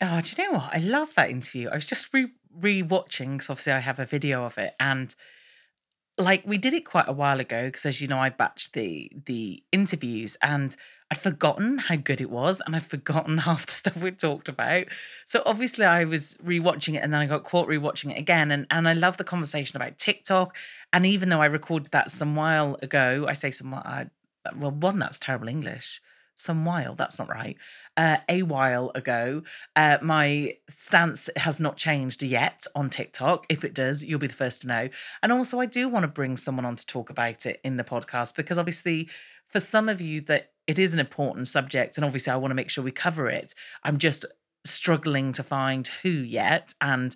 Oh, 0.02 0.22
do 0.22 0.34
you 0.36 0.52
know 0.52 0.58
what? 0.58 0.74
I 0.74 0.80
love 0.80 1.14
that 1.16 1.30
interview. 1.30 1.70
I 1.70 1.76
was 1.76 1.86
just 1.86 2.14
re 2.14 2.28
re-watching 2.54 3.34
because 3.34 3.50
obviously 3.50 3.74
I 3.74 3.80
have 3.80 4.00
a 4.00 4.06
video 4.06 4.44
of 4.46 4.58
it, 4.58 4.74
and 4.80 5.14
like 6.18 6.44
we 6.46 6.58
did 6.58 6.74
it 6.74 6.86
quite 6.86 7.08
a 7.08 7.14
while 7.14 7.40
ago 7.40 7.66
because, 7.66 7.86
as 7.86 8.02
you 8.02 8.08
know, 8.08 8.20
I 8.20 8.30
batched 8.30 8.72
the 8.74 9.12
the 9.26 9.64
interviews, 9.72 10.38
and 10.42 10.76
I'd 11.10 11.18
forgotten 11.18 11.78
how 11.78 11.96
good 11.96 12.22
it 12.22 12.30
was, 12.30 12.62
and 12.66 12.76
I'd 12.76 12.86
forgotten 12.86 13.38
half 13.50 13.66
the 13.66 13.72
stuff 13.72 13.98
we 13.98 14.12
talked 14.12 14.50
about. 14.50 14.88
So 15.26 15.42
obviously, 15.46 15.86
I 15.86 16.06
was 16.06 16.38
rewatching 16.44 16.96
it, 16.96 17.04
and 17.04 17.14
then 17.14 17.22
I 17.22 17.26
got 17.26 17.44
caught 17.44 17.68
rewatching 17.68 18.12
it 18.12 18.18
again, 18.18 18.52
and 18.52 18.68
and 18.70 18.88
I 18.88 18.94
love 18.94 19.18
the 19.18 19.24
conversation 19.24 19.78
about 19.78 19.98
TikTok. 19.98 20.56
And 20.94 21.06
even 21.06 21.30
though 21.30 21.42
I 21.42 21.48
recorded 21.48 21.92
that 21.92 22.12
some 22.12 22.36
while 22.36 22.78
ago, 22.82 23.26
I 23.28 23.34
say 23.34 23.52
some. 23.52 23.74
I, 23.74 24.08
well, 24.56 24.72
one 24.72 25.00
that's 25.00 25.20
terrible 25.20 25.48
English. 25.48 26.02
Some 26.42 26.66
while 26.66 26.96
that's 26.96 27.20
not 27.20 27.30
right. 27.30 27.58
Uh, 27.96 28.18
a 28.28 28.42
while 28.44 28.92
ago, 28.96 29.44
uh, 29.76 29.98
my 30.02 30.54
stance 30.70 31.30
has 31.36 31.60
not 31.60 31.78
changed 31.78 32.24
yet 32.24 32.66
on 32.76 32.90
TikTok. 32.90 33.46
If 33.50 33.64
it 33.64 33.74
does, 33.74 34.04
you'll 34.04 34.20
be 34.20 34.28
the 34.28 34.34
first 34.34 34.62
to 34.62 34.68
know. 34.68 34.90
And 35.22 35.32
also, 35.32 35.60
I 35.60 35.66
do 35.66 35.88
want 35.88 36.04
to 36.04 36.08
bring 36.08 36.38
someone 36.38 36.66
on 36.66 36.76
to 36.76 36.86
talk 36.86 37.10
about 37.10 37.46
it 37.46 37.60
in 37.64 37.78
the 37.78 37.84
podcast 37.84 38.36
because 38.36 38.58
obviously, 38.58 39.10
for 39.48 39.60
some 39.60 39.88
of 39.88 40.02
you, 40.02 40.22
that 40.22 40.52
it 40.68 40.80
is 40.80 40.94
an 40.94 41.00
important 41.00 41.48
subject, 41.48 41.98
and 41.98 42.06
obviously, 42.06 42.32
I 42.32 42.38
want 42.38 42.52
to 42.52 42.56
make 42.56 42.70
sure 42.70 42.84
we 42.84 42.92
cover 42.92 43.30
it. 43.30 43.54
I'm 43.84 43.98
just 43.98 44.26
struggling 44.66 45.34
to 45.34 45.44
find 45.44 45.88
who 45.88 46.10
yet, 46.10 46.74
and 46.82 47.16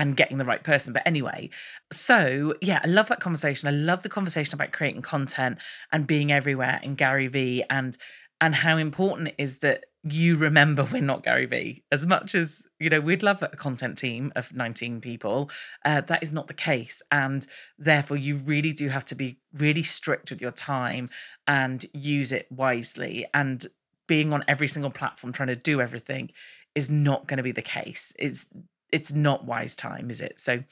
and 0.00 0.16
getting 0.16 0.38
the 0.38 0.44
right 0.44 0.64
person. 0.64 0.92
But 0.92 1.02
anyway, 1.04 1.50
so 1.92 2.54
yeah, 2.62 2.80
I 2.82 2.88
love 2.88 3.08
that 3.08 3.20
conversation. 3.20 3.68
I 3.68 3.72
love 3.72 4.02
the 4.02 4.08
conversation 4.08 4.54
about 4.54 4.72
creating 4.72 5.02
content 5.02 5.58
and 5.92 6.06
being 6.06 6.32
everywhere 6.32 6.80
and 6.82 6.96
Gary 6.96 7.26
Vee 7.26 7.62
and 7.68 7.96
and 8.40 8.54
how 8.54 8.76
important 8.76 9.28
it 9.28 9.34
is 9.38 9.58
that 9.58 9.86
you 10.02 10.36
remember 10.36 10.84
we're 10.84 11.02
not 11.02 11.22
Gary 11.22 11.46
Vee. 11.46 11.84
As 11.92 12.06
much 12.06 12.34
as 12.34 12.66
you 12.78 12.88
know, 12.88 13.00
we'd 13.00 13.22
love 13.22 13.42
a 13.42 13.48
content 13.48 13.98
team 13.98 14.32
of 14.34 14.54
19 14.54 15.00
people. 15.00 15.50
Uh, 15.84 16.00
that 16.02 16.22
is 16.22 16.32
not 16.32 16.46
the 16.46 16.54
case, 16.54 17.02
and 17.10 17.46
therefore, 17.78 18.16
you 18.16 18.36
really 18.36 18.72
do 18.72 18.88
have 18.88 19.04
to 19.06 19.14
be 19.14 19.38
really 19.52 19.82
strict 19.82 20.30
with 20.30 20.40
your 20.40 20.52
time 20.52 21.10
and 21.46 21.84
use 21.92 22.32
it 22.32 22.50
wisely. 22.50 23.26
And 23.34 23.66
being 24.06 24.32
on 24.32 24.44
every 24.48 24.68
single 24.68 24.90
platform 24.90 25.32
trying 25.32 25.48
to 25.48 25.56
do 25.56 25.80
everything 25.80 26.30
is 26.74 26.90
not 26.90 27.26
going 27.26 27.36
to 27.36 27.42
be 27.42 27.52
the 27.52 27.62
case. 27.62 28.12
It's 28.18 28.46
it's 28.92 29.12
not 29.12 29.44
wise 29.44 29.76
time, 29.76 30.10
is 30.10 30.20
it? 30.20 30.40
So, 30.40 30.64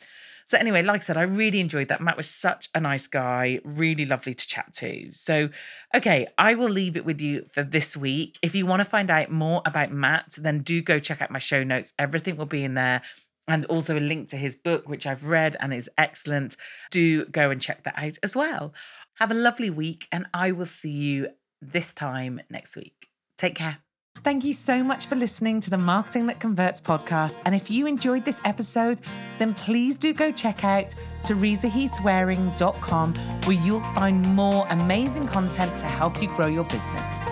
so 0.49 0.57
anyway, 0.57 0.81
like 0.81 1.03
I 1.03 1.05
said, 1.05 1.19
I 1.19 1.25
really 1.25 1.61
enjoyed 1.61 1.89
that. 1.89 2.01
Matt 2.01 2.17
was 2.17 2.27
such 2.27 2.71
a 2.75 2.81
nice 2.81 3.07
guy, 3.07 3.61
really 3.65 4.07
lovely 4.07 4.33
to 4.33 4.47
chat 4.47 4.73
to. 4.77 5.13
So, 5.13 5.51
okay, 5.95 6.27
I 6.39 6.55
will 6.55 6.71
leave 6.71 6.97
it 6.97 7.05
with 7.05 7.21
you 7.21 7.43
for 7.53 7.63
this 7.63 7.99
week. 7.99 8.39
If 8.41 8.55
you 8.55 8.65
want 8.65 8.81
to 8.81 8.87
find 8.87 9.11
out 9.11 9.31
more 9.31 9.61
about 9.67 9.93
Matt, 9.93 10.37
then 10.39 10.61
do 10.61 10.81
go 10.81 10.99
check 11.01 11.21
out 11.21 11.31
my 11.31 11.39
show 11.39 11.65
notes. 11.65 11.93
Everything 11.99 12.39
will 12.39 12.47
be 12.47 12.65
in 12.65 12.73
there. 12.73 13.03
And 13.47 13.67
also 13.67 13.99
a 13.99 14.01
link 14.01 14.29
to 14.29 14.39
his 14.39 14.57
book, 14.57 14.89
which 14.89 15.07
I've 15.07 15.27
read 15.27 15.55
and 15.61 15.75
is 15.75 15.91
excellent. 15.99 16.57
Do 16.91 17.27
go 17.27 17.51
and 17.51 17.61
check 17.61 17.83
that 17.83 17.99
out 17.99 18.17
as 18.23 18.35
well. 18.35 18.73
Have 19.17 19.31
a 19.31 19.35
lovely 19.35 19.69
week, 19.69 20.09
and 20.13 20.25
I 20.33 20.53
will 20.53 20.65
see 20.65 20.91
you 20.91 21.29
this 21.61 21.93
time 21.93 22.41
next 22.49 22.75
week. 22.75 23.11
Take 23.37 23.57
care. 23.57 23.79
Thank 24.25 24.45
you 24.45 24.53
so 24.53 24.83
much 24.85 25.07
for 25.07 25.15
listening 25.17 25.61
to 25.61 25.71
the 25.71 25.79
Marketing 25.79 26.27
That 26.27 26.41
Converts 26.41 26.81
podcast. 26.81 27.41
And 27.45 27.55
if 27.55 27.71
you 27.71 27.87
enjoyed 27.87 28.25
this 28.25 28.41
episode, 28.45 29.01
then 29.39 29.55
please 29.55 29.97
do 29.97 30.13
go 30.13 30.33
check 30.33 30.65
out 30.65 30.95
teresaheathwaring.com 31.23 33.15
where 33.15 33.57
you'll 33.65 33.81
find 33.81 34.27
more 34.35 34.67
amazing 34.71 35.27
content 35.27 35.79
to 35.79 35.87
help 35.87 36.21
you 36.21 36.29
grow 36.29 36.49
your 36.49 36.65
business. 36.65 37.31